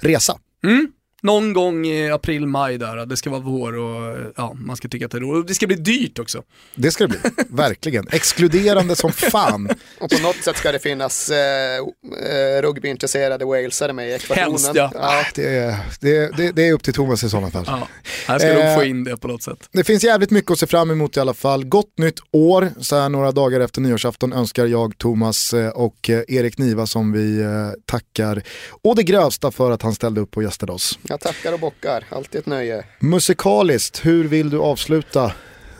[0.00, 0.38] resa.
[0.64, 0.88] Mm.
[1.26, 5.06] Någon gång i april, maj där, det ska vara vår och ja, man ska tycka
[5.06, 5.48] att det är roligt.
[5.48, 6.42] Det ska bli dyrt också.
[6.74, 8.08] Det ska det bli, verkligen.
[8.12, 9.68] Exkluderande som fan.
[10.00, 14.50] Och på något sätt ska det finnas eh, eh, rugbyintresserade walesare med i ekvationen.
[14.50, 15.24] Helst, ja.
[15.34, 17.64] Det är, det, det, det är upp till Thomas i sådana fall.
[17.66, 17.88] Ja,
[18.26, 19.68] här ska de Eh, få in det på något sätt.
[19.72, 21.64] Det finns jävligt mycket att se fram emot i alla fall.
[21.64, 26.22] Gott nytt år, så här några dagar efter nyårsafton önskar jag Thomas eh, och eh,
[26.28, 27.44] Erik Niva som vi
[27.84, 28.42] tackar
[28.82, 30.98] å det grövsta för att han ställde upp och gästade oss.
[31.16, 32.84] Jag tackar och bockar, alltid ett nöje.
[32.98, 35.32] Musikaliskt, hur vill du avsluta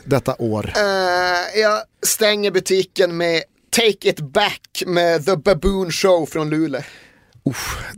[0.03, 0.73] detta år?
[0.75, 6.81] Eh, jag stänger butiken med Take It Back med The Baboon Show från Luleå.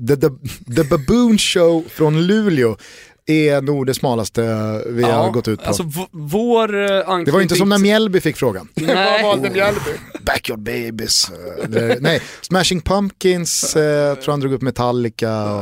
[0.07, 0.29] The, the,
[0.75, 2.77] the Baboon Show från Luleå
[3.29, 4.41] är nog det smalaste
[4.85, 5.67] vi har gått ut på.
[5.67, 7.25] Alltså vår eh, anknytning...
[7.25, 8.69] det var inte som när Mjällby fick frågan.
[8.75, 9.91] Vad valde Mjällby?
[10.25, 11.29] Backyard Babies.
[11.75, 15.53] eh, nej, Smashing Pumpkins, eh, tror han drog upp Metallica.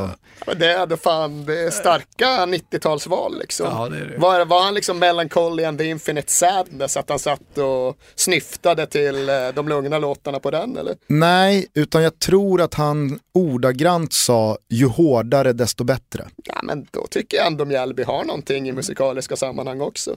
[0.46, 3.66] Och, Det är det fan det är starka 90-talsval liksom.
[3.66, 4.18] Ja, det är det.
[4.18, 9.28] Var, var han liksom Melancholy and the Infinite Sadness att han satt och snyftade till
[9.28, 10.96] eh, de lugna låtarna på den eller?
[11.06, 16.28] nej, utan jag tror att han ordagrant sa ju hårdare desto bättre.
[16.44, 20.16] Ja men då tycker jag ändå Mjällby har någonting i musikaliska sammanhang också.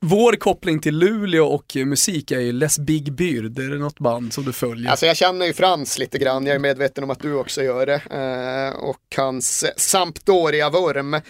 [0.00, 3.58] Vår koppling till Luleå och musik är ju Les Big Byrd.
[3.58, 4.90] Är det något band som du följer?
[4.90, 7.86] Alltså jag känner ju Frans lite grann, jag är medveten om att du också gör
[7.86, 8.02] det.
[8.10, 11.20] Eh, och han hans Sampdoria-vurm.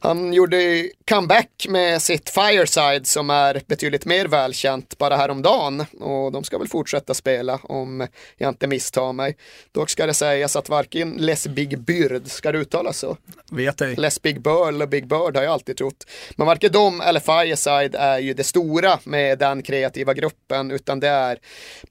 [0.00, 6.44] Han gjorde comeback med sitt Fireside som är betydligt mer välkänt bara häromdagen och de
[6.44, 8.06] ska väl fortsätta spela om
[8.36, 9.36] jag inte misstar mig.
[9.72, 13.16] Dock ska det sägas att varken Les Big Byrd, ska det uttalas så?
[13.50, 13.96] Vet ej.
[13.96, 16.06] Les Big Bird eller Big Bird har jag alltid trott.
[16.36, 21.08] Men varken de eller Fireside är ju det stora med den kreativa gruppen utan det
[21.08, 21.38] är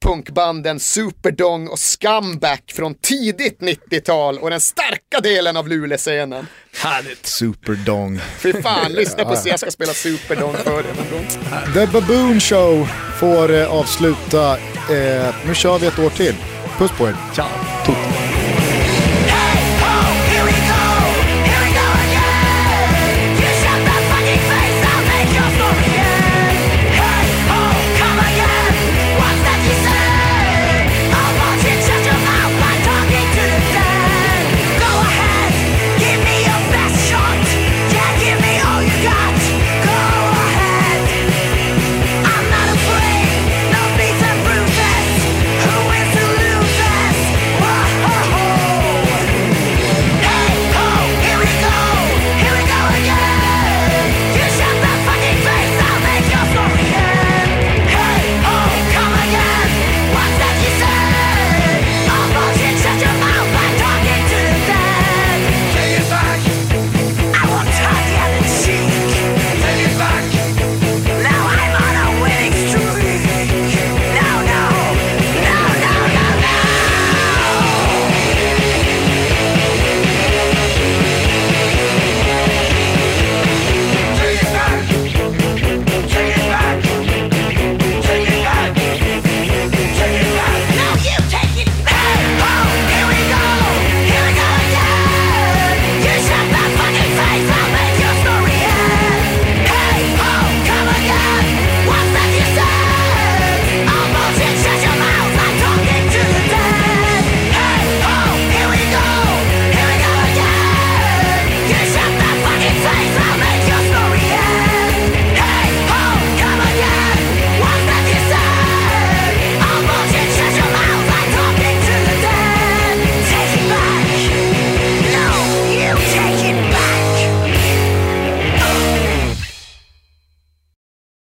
[0.02, 6.48] punkbanden Superdong och Scumbag från tidigt 90-tal och den starka delen av Luleå-scenen.
[6.84, 7.26] Härligt.
[7.26, 8.20] Superdong.
[8.40, 11.74] Fy fan, lyssna på sig, jag ska spela Superdong för er någon gång.
[11.74, 12.88] The Baboon Show
[13.20, 14.58] får eh, avsluta.
[14.58, 16.36] Eh, nu kör vi ett år till.
[16.78, 17.16] Puss på er.
[17.36, 17.77] Ciao.